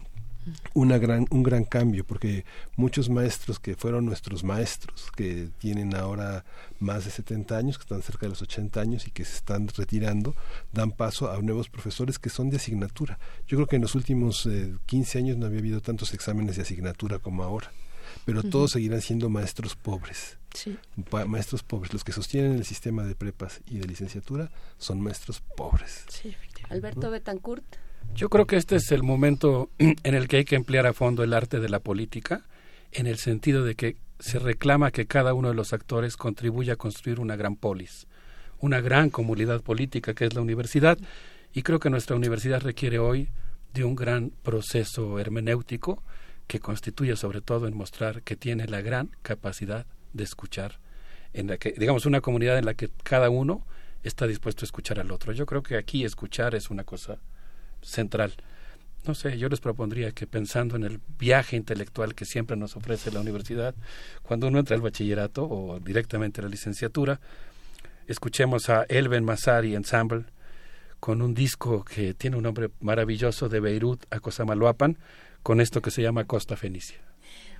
[0.73, 2.45] una gran, un gran cambio, porque
[2.75, 6.45] muchos maestros que fueron nuestros maestros, que tienen ahora
[6.79, 9.67] más de 70 años, que están cerca de los 80 años y que se están
[9.69, 10.35] retirando,
[10.73, 13.19] dan paso a nuevos profesores que son de asignatura.
[13.47, 16.61] Yo creo que en los últimos eh, 15 años no había habido tantos exámenes de
[16.63, 17.71] asignatura como ahora,
[18.25, 18.51] pero uh -huh.
[18.51, 20.37] todos seguirán siendo maestros pobres.
[20.53, 20.75] Sí.
[21.27, 26.05] maestros pobres, los que sostienen el sistema de prepas y de licenciatura son maestros pobres.
[26.09, 26.35] Sí,
[26.69, 27.63] Alberto Betancourt.
[28.13, 31.23] Yo creo que este es el momento en el que hay que emplear a fondo
[31.23, 32.45] el arte de la política,
[32.91, 36.77] en el sentido de que se reclama que cada uno de los actores contribuya a
[36.77, 38.07] construir una gran polis,
[38.59, 40.97] una gran comunidad política que es la universidad,
[41.53, 43.29] y creo que nuestra universidad requiere hoy
[43.73, 46.03] de un gran proceso hermenéutico
[46.47, 50.79] que constituye sobre todo en mostrar que tiene la gran capacidad de escuchar,
[51.33, 53.65] en la que, digamos, una comunidad en la que cada uno
[54.03, 55.33] está dispuesto a escuchar al otro.
[55.33, 57.19] Yo creo que aquí escuchar es una cosa
[57.87, 58.33] central.
[59.05, 63.11] No sé, yo les propondría que pensando en el viaje intelectual que siempre nos ofrece
[63.11, 63.73] la universidad,
[64.21, 67.21] cuando uno entra al bachillerato o directamente a la licenciatura,
[68.07, 70.25] escuchemos a Elben Masari Ensemble
[70.99, 74.97] con un disco que tiene un nombre maravilloso de Beirut a Cosamaloapan,
[75.41, 77.06] con esto que se llama Costa Fenicia.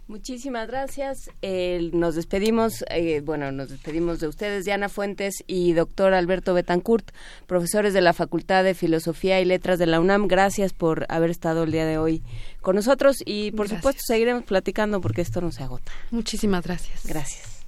[0.08, 1.30] Muchísimas gracias.
[1.42, 7.12] Eh, nos despedimos, eh, bueno, nos despedimos de ustedes, Diana Fuentes y doctor Alberto Betancourt,
[7.46, 10.28] profesores de la Facultad de Filosofía y Letras de la UNAM.
[10.28, 12.24] Gracias por haber estado el día de hoy
[12.62, 13.80] con nosotros y, por Gracias.
[13.80, 15.92] supuesto, seguiremos platicando porque esto no se agota.
[16.12, 17.06] Muchísimas gracias.
[17.06, 17.66] Gracias.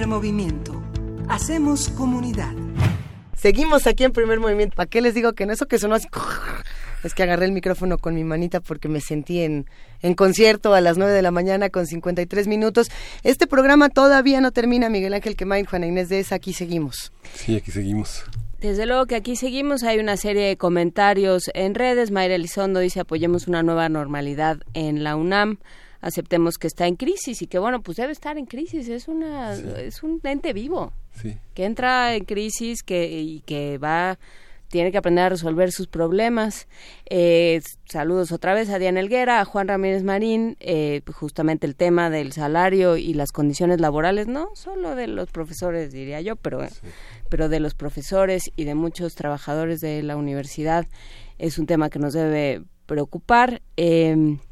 [0.00, 0.82] Primer movimiento.
[1.28, 2.54] Hacemos comunidad.
[3.36, 4.74] Seguimos aquí en primer movimiento.
[4.74, 5.52] ¿Para qué les digo que no?
[5.52, 6.08] Eso que sonó así.
[7.04, 9.66] Es que agarré el micrófono con mi manita porque me sentí en,
[10.00, 12.90] en concierto a las 9 de la mañana con 53 minutos.
[13.24, 17.12] Este programa todavía no termina, Miguel Ángel Quemain, Juana Inés de esa, aquí seguimos.
[17.34, 18.24] Sí, aquí seguimos.
[18.58, 22.10] Desde luego que aquí seguimos, hay una serie de comentarios en redes.
[22.10, 25.58] Mayra Elizondo dice apoyemos una nueva normalidad en la UNAM,
[26.00, 29.54] aceptemos que está en crisis y que bueno, pues debe estar en crisis, es una
[29.54, 31.36] es un ente vivo Sí.
[31.54, 34.18] que entra en crisis que y que va
[34.68, 36.68] tiene que aprender a resolver sus problemas.
[37.06, 42.08] Eh, saludos otra vez a Diana Elguera, a Juan Ramírez Marín, eh, justamente el tema
[42.08, 46.60] del salario y las condiciones laborales, no solo de los profesores, diría yo, pero,
[47.28, 50.86] pero de los profesores y de muchos trabajadores de la universidad
[51.38, 53.62] es un tema que nos debe preocupar.
[53.76, 54.49] Eh, Ah,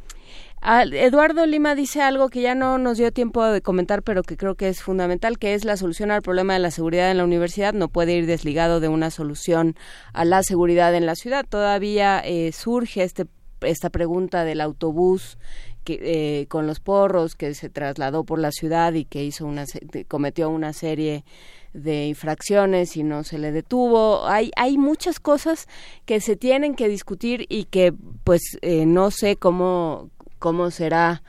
[0.62, 4.54] Eduardo Lima dice algo que ya no nos dio tiempo de comentar, pero que creo
[4.54, 7.72] que es fundamental, que es la solución al problema de la seguridad en la universidad
[7.74, 9.76] no puede ir desligado de una solución
[10.12, 11.46] a la seguridad en la ciudad.
[11.48, 13.26] Todavía eh, surge este,
[13.60, 15.38] esta pregunta del autobús
[15.84, 19.64] que, eh, con los porros que se trasladó por la ciudad y que hizo una
[20.08, 21.24] cometió una serie
[21.72, 24.26] de infracciones y no se le detuvo.
[24.26, 25.68] Hay, hay muchas cosas
[26.04, 27.92] que se tienen que discutir y que
[28.24, 31.23] pues eh, no sé cómo, cómo será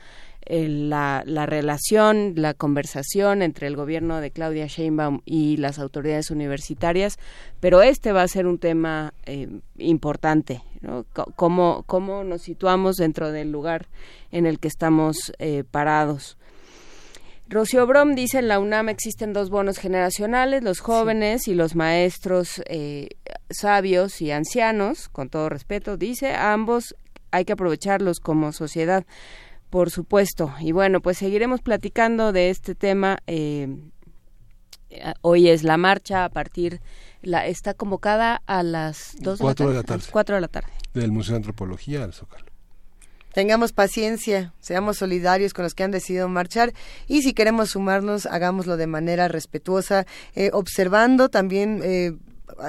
[0.50, 7.18] la, la, relación, la conversación entre el gobierno de Claudia Sheinbaum y las autoridades universitarias,
[7.60, 9.48] pero este va a ser un tema eh,
[9.78, 11.04] importante, ¿no?
[11.36, 13.86] ¿Cómo, ¿Cómo, nos situamos dentro del lugar
[14.32, 16.36] en el que estamos eh, parados?
[17.48, 21.50] Rocío Brom dice en la UNAM existen dos bonos generacionales, los jóvenes sí.
[21.50, 23.08] y los maestros eh,
[23.50, 26.94] sabios y ancianos, con todo respeto, dice, ambos
[27.30, 29.04] hay que aprovecharlos como sociedad.
[29.70, 30.52] Por supuesto.
[30.60, 33.18] Y bueno, pues seguiremos platicando de este tema.
[33.26, 33.68] Eh,
[35.22, 36.80] hoy es la marcha a partir,
[37.22, 39.70] la, está convocada a las dos de la tarde.
[39.70, 40.04] De la tarde.
[40.10, 40.70] Cuatro de la tarde.
[40.94, 42.46] Del Museo de Antropología al Zócalo.
[43.32, 46.72] Tengamos paciencia, seamos solidarios con los que han decidido marchar
[47.06, 52.16] y si queremos sumarnos, hagámoslo de manera respetuosa, eh, observando también eh,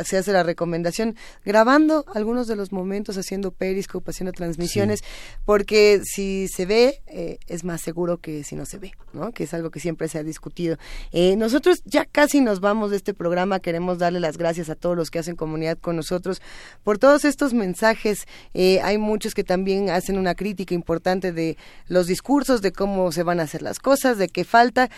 [0.06, 5.06] se hace la recomendación grabando algunos de los momentos, haciendo periscope, haciendo transmisiones, sí.
[5.46, 9.32] porque si se ve eh, es más seguro que si no se ve, ¿no?
[9.32, 10.78] Que es algo que siempre se ha discutido.
[11.12, 14.96] Eh, nosotros ya casi nos vamos de este programa, queremos darle las gracias a todos
[14.96, 16.42] los que hacen comunidad con nosotros
[16.84, 18.28] por todos estos mensajes.
[18.54, 23.24] Eh, hay muchos que también hacen una crítica importante de los discursos, de cómo se
[23.24, 24.90] van a hacer las cosas, de qué falta.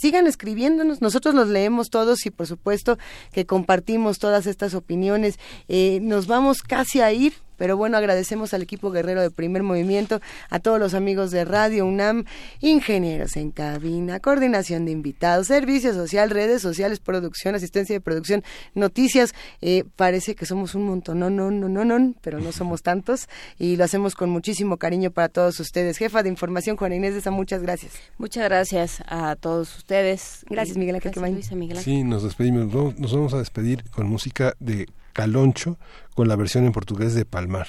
[0.00, 2.98] Sigan escribiéndonos, nosotros los leemos todos y por supuesto
[3.32, 5.38] que compartimos todas estas opiniones.
[5.68, 10.20] Eh, nos vamos casi a ir, pero bueno, agradecemos al equipo guerrero de primer movimiento,
[10.50, 12.24] a todos los amigos de Radio UNAM,
[12.60, 18.42] ingenieros en cabina, coordinación de invitados, servicio social, redes sociales, producción, asistencia de producción,
[18.74, 19.34] noticias.
[19.60, 23.28] Eh, parece que somos un montón, no, no, no, no, no, pero no somos tantos
[23.58, 25.98] y lo hacemos con muchísimo cariño para todos ustedes.
[25.98, 27.92] Jefa de información, Juana Inés de esa, muchas gracias.
[28.18, 30.44] Muchas gracias a todos ustedes.
[30.48, 31.12] Gracias, Miguel Ángel
[31.56, 32.72] Miguel Sí, nos despedimos.
[32.98, 35.78] Nos vamos a despedir con música de Caloncho
[36.14, 37.66] con la versión en portugués de Palmar.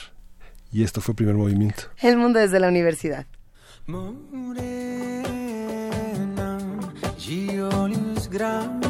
[0.69, 1.83] Y esto fue primer movimiento.
[2.01, 3.25] El mundo desde la universidad.
[3.87, 4.97] Morena,
[7.25, 8.86] de olhos grandes,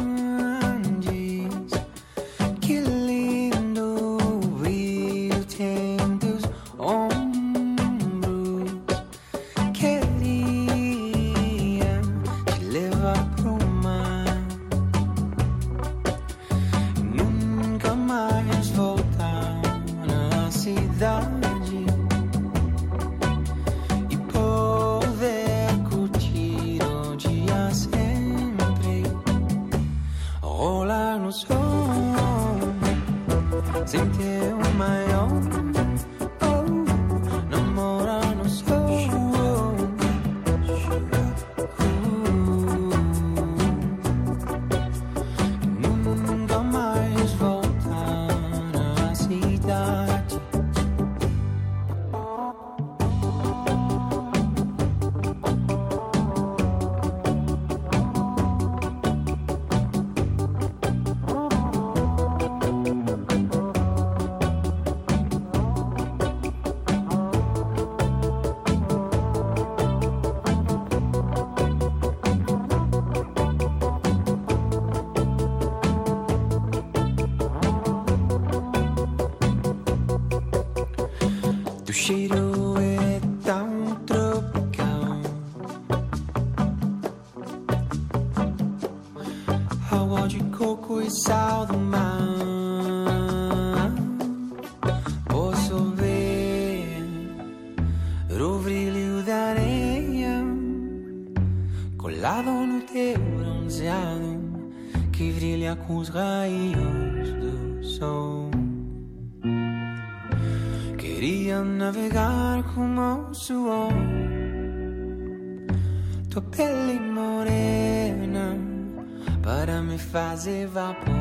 [120.38, 121.14] me fazer vapor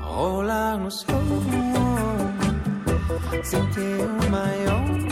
[0.00, 1.06] Rolar no sol
[3.44, 5.11] Sem ter o maior